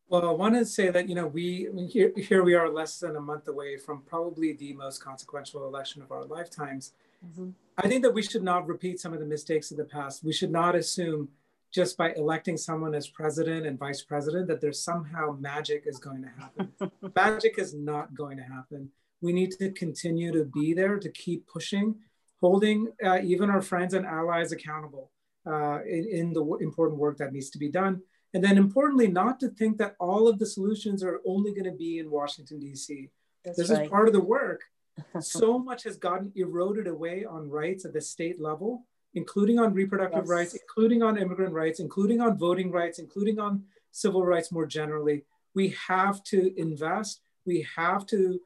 Well, 0.08 0.28
I 0.28 0.32
want 0.32 0.56
to 0.56 0.66
say 0.66 0.90
that, 0.90 1.08
you 1.08 1.16
know, 1.16 1.28
we 1.28 1.68
here, 1.88 2.12
here 2.16 2.44
we 2.44 2.56
are 2.56 2.70
less 2.70 3.00
than 3.00 3.16
a 3.16 3.22
month 3.22 3.48
away 3.48 3.78
from 3.78 4.02
probably 4.02 4.54
the 4.54 4.74
most 4.74 5.04
consequential 5.04 5.68
election 5.68 6.02
of 6.02 6.12
our 6.12 6.26
lifetimes. 6.26 6.94
Mm-hmm. 7.26 7.50
I 7.78 7.88
think 7.88 8.04
that 8.04 8.14
we 8.14 8.24
should 8.24 8.42
not 8.42 8.68
repeat 8.68 9.00
some 9.00 9.14
of 9.14 9.20
the 9.20 9.26
mistakes 9.26 9.70
of 9.70 9.78
the 9.78 9.86
past. 9.86 10.24
We 10.24 10.34
should 10.34 10.52
not 10.52 10.76
assume 10.76 11.30
just 11.72 11.98
by 11.98 12.14
electing 12.14 12.58
someone 12.58 12.96
as 12.96 13.08
president 13.08 13.68
and 13.68 13.78
vice 13.78 14.02
president 14.02 14.48
that 14.48 14.62
there's 14.62 14.82
somehow 14.82 15.38
magic 15.40 15.84
is 15.86 16.00
going 16.00 16.24
to 16.24 16.30
happen. 16.30 16.92
magic 17.16 17.60
is 17.60 17.76
not 17.76 18.16
going 18.16 18.38
to 18.38 18.44
happen. 18.44 18.90
We 19.22 19.34
need 19.34 19.52
to 19.54 19.72
continue 19.72 20.32
to 20.32 20.46
be 20.46 20.74
there 20.74 20.98
to 20.98 21.10
keep 21.10 21.48
pushing, 21.48 21.96
holding 22.40 22.92
uh, 23.04 23.20
even 23.22 23.50
our 23.50 23.62
friends 23.62 23.94
and 23.94 24.06
allies 24.06 24.52
accountable 24.52 25.12
uh, 25.46 25.80
in, 25.84 26.08
in 26.12 26.34
the 26.34 26.44
important 26.62 27.00
work 27.00 27.18
that 27.18 27.34
needs 27.34 27.50
to 27.52 27.58
be 27.58 27.70
done. 27.70 28.02
And 28.34 28.44
then 28.44 28.58
importantly, 28.58 29.08
not 29.08 29.40
to 29.40 29.50
think 29.50 29.78
that 29.80 29.96
all 30.00 30.28
of 30.28 30.38
the 30.40 30.46
solutions 30.46 31.04
are 31.04 31.20
only 31.26 31.52
going 31.52 31.66
to 31.66 31.78
be 31.78 32.00
in 32.00 32.12
Washington, 32.12 32.60
D.C. 32.60 33.10
This 33.44 33.70
right. 33.70 33.84
is 33.84 33.90
part 33.90 34.08
of 34.08 34.14
the 34.14 34.22
work. 34.22 34.62
so 35.22 35.58
much 35.58 35.84
has 35.84 35.98
gotten 35.98 36.32
eroded 36.36 36.88
away 36.88 37.26
on 37.26 37.50
rights 37.50 37.86
at 37.86 37.94
the 37.94 38.02
state 38.02 38.40
level, 38.40 38.86
including 39.16 39.60
on 39.60 39.74
reproductive 39.74 40.24
yes. 40.24 40.30
rights, 40.30 40.54
including 40.54 41.02
on 41.02 41.18
immigrant 41.18 41.54
rights, 41.54 41.80
including 41.80 42.22
on 42.22 42.38
voting 42.38 42.72
rights, 42.72 43.00
including 43.00 43.40
on 43.40 43.64
civil 43.92 44.24
rights 44.24 44.52
more 44.52 44.66
generally. 44.66 45.24
We 45.56 45.76
have 45.88 46.24
to 46.26 46.54
invest. 46.60 47.22
We 47.46 47.66
have 47.76 48.06
to 48.08 48.40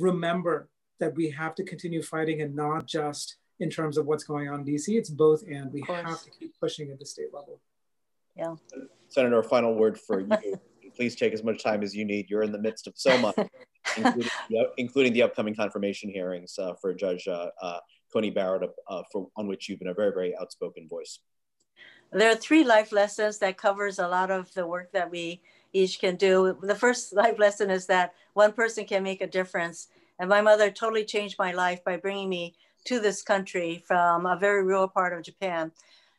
remember 0.00 0.68
that 0.98 1.14
we 1.14 1.30
have 1.30 1.54
to 1.56 1.64
continue 1.64 2.02
fighting 2.02 2.42
and 2.42 2.54
not 2.54 2.86
just 2.86 3.36
in 3.58 3.70
terms 3.70 3.98
of 3.98 4.06
what's 4.06 4.24
going 4.24 4.48
on 4.48 4.60
in 4.60 4.66
DC. 4.66 4.88
It's 4.88 5.10
both 5.10 5.42
and 5.46 5.72
we 5.72 5.82
have 5.88 6.22
to 6.22 6.30
keep 6.30 6.58
pushing 6.58 6.90
at 6.90 6.98
the 6.98 7.06
state 7.06 7.32
level. 7.32 7.60
Yeah. 8.36 8.54
Senator, 9.08 9.38
a 9.38 9.44
final 9.44 9.74
word 9.74 9.98
for 9.98 10.20
you. 10.20 10.28
Please 10.96 11.14
take 11.14 11.32
as 11.32 11.44
much 11.44 11.62
time 11.62 11.82
as 11.82 11.94
you 11.94 12.04
need. 12.04 12.28
You're 12.28 12.42
in 12.42 12.52
the 12.52 12.58
midst 12.58 12.86
of 12.86 12.94
so 12.96 13.16
much, 13.18 13.36
including, 13.96 14.30
the, 14.48 14.70
including, 14.76 15.12
the, 15.12 15.22
upcoming 15.22 15.54
confirmation 15.54 16.10
hearings 16.10 16.58
uh, 16.58 16.74
for 16.80 16.92
Judge 16.92 17.28
uh, 17.28 17.48
uh, 17.62 17.78
Coney 18.12 18.30
Barrett, 18.30 18.68
uh, 18.88 19.02
for, 19.12 19.28
on 19.36 19.46
which 19.46 19.68
you've 19.68 19.78
been 19.78 19.88
a 19.88 19.94
very, 19.94 20.12
very 20.12 20.36
outspoken 20.36 20.88
voice. 20.88 21.20
There 22.12 22.30
are 22.30 22.36
three 22.36 22.64
life 22.64 22.90
lessons 22.90 23.38
that 23.38 23.56
covers 23.56 24.00
a 24.00 24.08
lot 24.08 24.32
of 24.32 24.52
the 24.54 24.66
work 24.66 24.90
that 24.92 25.10
we 25.10 25.42
each 25.72 26.00
can 26.00 26.16
do. 26.16 26.56
The 26.62 26.74
first 26.74 27.12
life 27.12 27.38
lesson 27.38 27.70
is 27.70 27.86
that 27.86 28.14
one 28.34 28.52
person 28.52 28.84
can 28.84 29.02
make 29.02 29.20
a 29.20 29.26
difference. 29.26 29.88
And 30.18 30.28
my 30.28 30.40
mother 30.40 30.70
totally 30.70 31.04
changed 31.04 31.38
my 31.38 31.52
life 31.52 31.82
by 31.84 31.96
bringing 31.96 32.28
me 32.28 32.54
to 32.84 33.00
this 33.00 33.22
country 33.22 33.82
from 33.86 34.26
a 34.26 34.36
very 34.36 34.64
rural 34.64 34.88
part 34.88 35.12
of 35.12 35.22
Japan. 35.22 35.72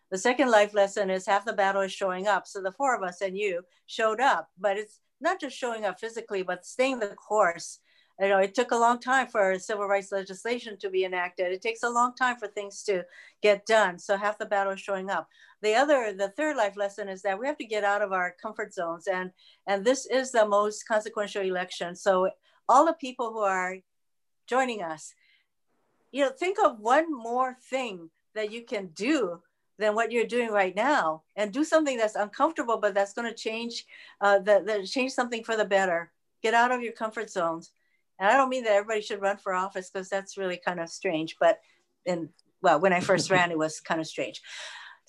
The 0.09 0.17
second 0.17 0.49
life 0.49 0.73
lesson 0.73 1.09
is 1.09 1.25
half 1.25 1.45
the 1.45 1.53
battle 1.53 1.81
is 1.81 1.91
showing 1.91 2.27
up. 2.27 2.45
So 2.47 2.61
the 2.61 2.71
four 2.71 2.95
of 2.95 3.03
us 3.03 3.21
and 3.21 3.37
you 3.37 3.63
showed 3.85 4.19
up, 4.19 4.49
but 4.59 4.77
it's 4.77 4.99
not 5.21 5.39
just 5.39 5.57
showing 5.57 5.85
up 5.85 5.99
physically, 5.99 6.41
but 6.43 6.65
staying 6.65 6.99
the 6.99 7.07
course. 7.07 7.79
You 8.19 8.29
know, 8.29 8.39
it 8.39 8.53
took 8.53 8.71
a 8.71 8.77
long 8.77 8.99
time 8.99 9.27
for 9.27 9.57
civil 9.57 9.87
rights 9.87 10.11
legislation 10.11 10.77
to 10.77 10.89
be 10.89 11.05
enacted. 11.05 11.51
It 11.51 11.61
takes 11.61 11.83
a 11.83 11.89
long 11.89 12.13
time 12.15 12.37
for 12.37 12.47
things 12.47 12.83
to 12.83 13.03
get 13.41 13.65
done. 13.65 13.97
So 13.97 14.17
half 14.17 14.37
the 14.37 14.45
battle 14.45 14.73
is 14.73 14.79
showing 14.79 15.09
up. 15.09 15.27
The 15.61 15.75
other, 15.75 16.13
the 16.13 16.29
third 16.29 16.57
life 16.57 16.77
lesson 16.77 17.09
is 17.09 17.21
that 17.23 17.39
we 17.39 17.47
have 17.47 17.57
to 17.57 17.65
get 17.65 17.83
out 17.83 18.01
of 18.01 18.11
our 18.11 18.35
comfort 18.41 18.73
zones. 18.73 19.07
And, 19.07 19.31
and 19.67 19.83
this 19.83 20.05
is 20.05 20.31
the 20.31 20.47
most 20.47 20.87
consequential 20.87 21.43
election. 21.43 21.95
So 21.95 22.29
all 22.69 22.85
the 22.85 22.93
people 22.93 23.31
who 23.31 23.39
are 23.39 23.77
joining 24.47 24.81
us, 24.81 25.13
you 26.11 26.23
know, 26.23 26.31
think 26.31 26.57
of 26.63 26.79
one 26.79 27.11
more 27.11 27.57
thing 27.69 28.09
that 28.35 28.51
you 28.51 28.63
can 28.63 28.87
do 28.87 29.41
than 29.81 29.95
what 29.95 30.11
you're 30.11 30.25
doing 30.25 30.49
right 30.49 30.75
now 30.75 31.23
and 31.35 31.51
do 31.51 31.63
something 31.63 31.97
that's 31.97 32.15
uncomfortable 32.15 32.77
but 32.77 32.93
that's 32.93 33.13
going 33.13 33.27
to 33.27 33.35
change 33.35 33.85
uh, 34.21 34.39
that, 34.39 34.85
change 34.85 35.11
something 35.11 35.43
for 35.43 35.57
the 35.57 35.65
better 35.65 36.11
get 36.43 36.53
out 36.53 36.71
of 36.71 36.81
your 36.81 36.93
comfort 36.93 37.29
zones 37.29 37.71
and 38.21 38.31
i 38.31 38.37
don't 38.37 38.49
mean 38.49 38.63
that 38.63 38.73
everybody 38.73 39.01
should 39.01 39.21
run 39.21 39.35
for 39.35 39.53
office 39.53 39.89
because 39.89 40.07
that's 40.07 40.37
really 40.37 40.59
kind 40.63 40.79
of 40.79 40.87
strange 40.87 41.35
but 41.39 41.59
in 42.05 42.29
well 42.61 42.79
when 42.79 42.93
i 42.93 43.01
first 43.01 43.29
ran 43.35 43.51
it 43.51 43.57
was 43.57 43.81
kind 43.81 43.99
of 43.99 44.07
strange 44.07 44.41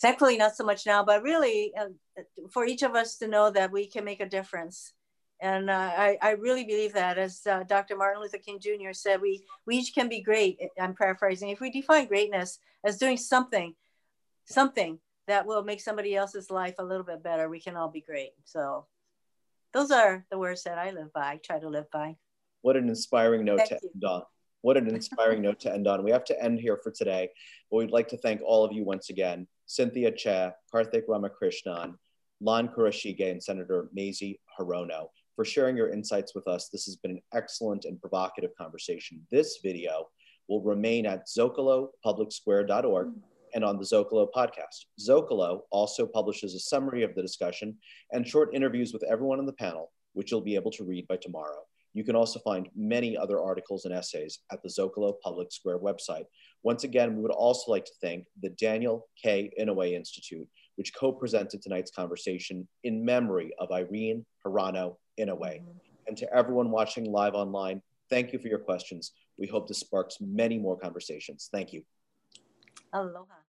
thankfully 0.00 0.36
not 0.36 0.56
so 0.56 0.64
much 0.64 0.86
now 0.86 1.04
but 1.04 1.22
really 1.22 1.72
uh, 1.78 1.86
for 2.50 2.64
each 2.64 2.82
of 2.82 2.96
us 2.96 3.18
to 3.18 3.28
know 3.28 3.50
that 3.50 3.70
we 3.70 3.86
can 3.86 4.04
make 4.04 4.20
a 4.20 4.28
difference 4.28 4.94
and 5.40 5.70
uh, 5.70 5.72
I, 5.96 6.18
I, 6.22 6.30
really 6.34 6.62
believe 6.62 6.92
that, 6.92 7.18
as 7.18 7.44
uh, 7.50 7.64
Dr. 7.64 7.96
Martin 7.96 8.22
Luther 8.22 8.38
King 8.38 8.60
Jr. 8.60 8.92
said, 8.92 9.20
we, 9.20 9.42
we 9.66 9.78
each 9.78 9.92
can 9.92 10.08
be 10.08 10.22
great. 10.22 10.60
I'm 10.80 10.94
paraphrasing. 10.94 11.48
If 11.48 11.60
we 11.60 11.68
define 11.68 12.06
greatness 12.06 12.60
as 12.84 12.96
doing 12.96 13.16
something 13.16 13.74
something 14.44 14.98
that 15.28 15.46
will 15.46 15.62
make 15.62 15.80
somebody 15.80 16.14
else's 16.14 16.50
life 16.50 16.74
a 16.78 16.84
little 16.84 17.04
bit 17.04 17.22
better, 17.22 17.48
we 17.48 17.60
can 17.60 17.76
all 17.76 17.88
be 17.88 18.00
great. 18.00 18.30
So 18.44 18.86
those 19.72 19.90
are 19.90 20.24
the 20.30 20.38
words 20.38 20.64
that 20.64 20.78
I 20.78 20.90
live 20.90 21.12
by, 21.12 21.40
try 21.42 21.58
to 21.58 21.68
live 21.68 21.90
by. 21.90 22.16
What 22.62 22.76
an 22.76 22.88
inspiring 22.88 23.44
note 23.44 23.58
Thank 23.58 23.68
to 23.70 23.78
you. 23.82 23.90
end 23.94 24.04
on. 24.04 24.22
What 24.62 24.76
an 24.76 24.88
inspiring 24.88 25.42
note 25.42 25.60
to 25.60 25.72
end 25.72 25.88
on. 25.88 26.04
We 26.04 26.12
have 26.12 26.24
to 26.26 26.42
end 26.42 26.60
here 26.60 26.78
for 26.82 26.92
today, 26.92 27.28
but 27.70 27.78
we'd 27.78 27.90
like 27.90 28.08
to 28.08 28.16
thank 28.16 28.40
all 28.42 28.64
of 28.64 28.72
you 28.72 28.84
once 28.84 29.10
again, 29.10 29.48
Cynthia 29.66 30.12
Choi, 30.12 30.52
Karthick 30.72 31.02
Ramakrishnan, 31.08 31.94
Lon 32.40 32.68
Kurashige, 32.68 33.30
and 33.30 33.42
Senator 33.42 33.88
Mazie 33.92 34.40
Hirono 34.58 35.08
for 35.34 35.44
sharing 35.44 35.76
your 35.76 35.90
insights 35.90 36.34
with 36.34 36.46
us. 36.46 36.68
This 36.68 36.84
has 36.84 36.96
been 36.96 37.12
an 37.12 37.22
excellent 37.34 37.84
and 37.84 38.00
provocative 38.00 38.50
conversation. 38.56 39.26
This 39.30 39.58
video 39.62 40.08
will 40.48 40.62
remain 40.62 41.06
at 41.06 41.26
zocalopublicsquare.org 41.26 43.12
and 43.54 43.64
on 43.64 43.78
the 43.78 43.84
Zocalo 43.84 44.28
podcast. 44.34 44.86
Zocalo 45.00 45.62
also 45.70 46.06
publishes 46.06 46.54
a 46.54 46.60
summary 46.60 47.02
of 47.02 47.14
the 47.14 47.22
discussion 47.22 47.76
and 48.12 48.26
short 48.26 48.54
interviews 48.54 48.92
with 48.92 49.02
everyone 49.04 49.38
on 49.38 49.46
the 49.46 49.52
panel, 49.52 49.90
which 50.12 50.30
you'll 50.30 50.40
be 50.40 50.54
able 50.54 50.70
to 50.70 50.84
read 50.84 51.06
by 51.08 51.16
tomorrow. 51.16 51.62
You 51.94 52.04
can 52.04 52.16
also 52.16 52.38
find 52.40 52.68
many 52.74 53.16
other 53.16 53.40
articles 53.40 53.84
and 53.84 53.94
essays 53.94 54.40
at 54.50 54.62
the 54.62 54.68
Zocalo 54.68 55.14
Public 55.22 55.52
Square 55.52 55.80
website. 55.80 56.24
Once 56.62 56.84
again, 56.84 57.16
we 57.16 57.22
would 57.22 57.30
also 57.30 57.70
like 57.70 57.84
to 57.84 57.92
thank 58.00 58.26
the 58.40 58.50
Daniel 58.50 59.08
K. 59.20 59.52
Inouye 59.60 59.92
Institute, 59.92 60.48
which 60.76 60.94
co-presented 60.94 61.60
tonight's 61.60 61.90
conversation 61.90 62.66
in 62.84 63.04
memory 63.04 63.52
of 63.58 63.70
Irene 63.70 64.24
Hirano 64.44 64.96
Inouye. 65.20 65.60
And 66.06 66.16
to 66.16 66.34
everyone 66.34 66.70
watching 66.70 67.04
live 67.04 67.34
online, 67.34 67.82
thank 68.08 68.32
you 68.32 68.38
for 68.38 68.48
your 68.48 68.58
questions. 68.58 69.12
We 69.38 69.46
hope 69.46 69.68
this 69.68 69.80
sparks 69.80 70.18
many 70.20 70.58
more 70.58 70.78
conversations. 70.78 71.48
Thank 71.52 71.72
you. 71.72 71.82
Aloha. 72.92 73.41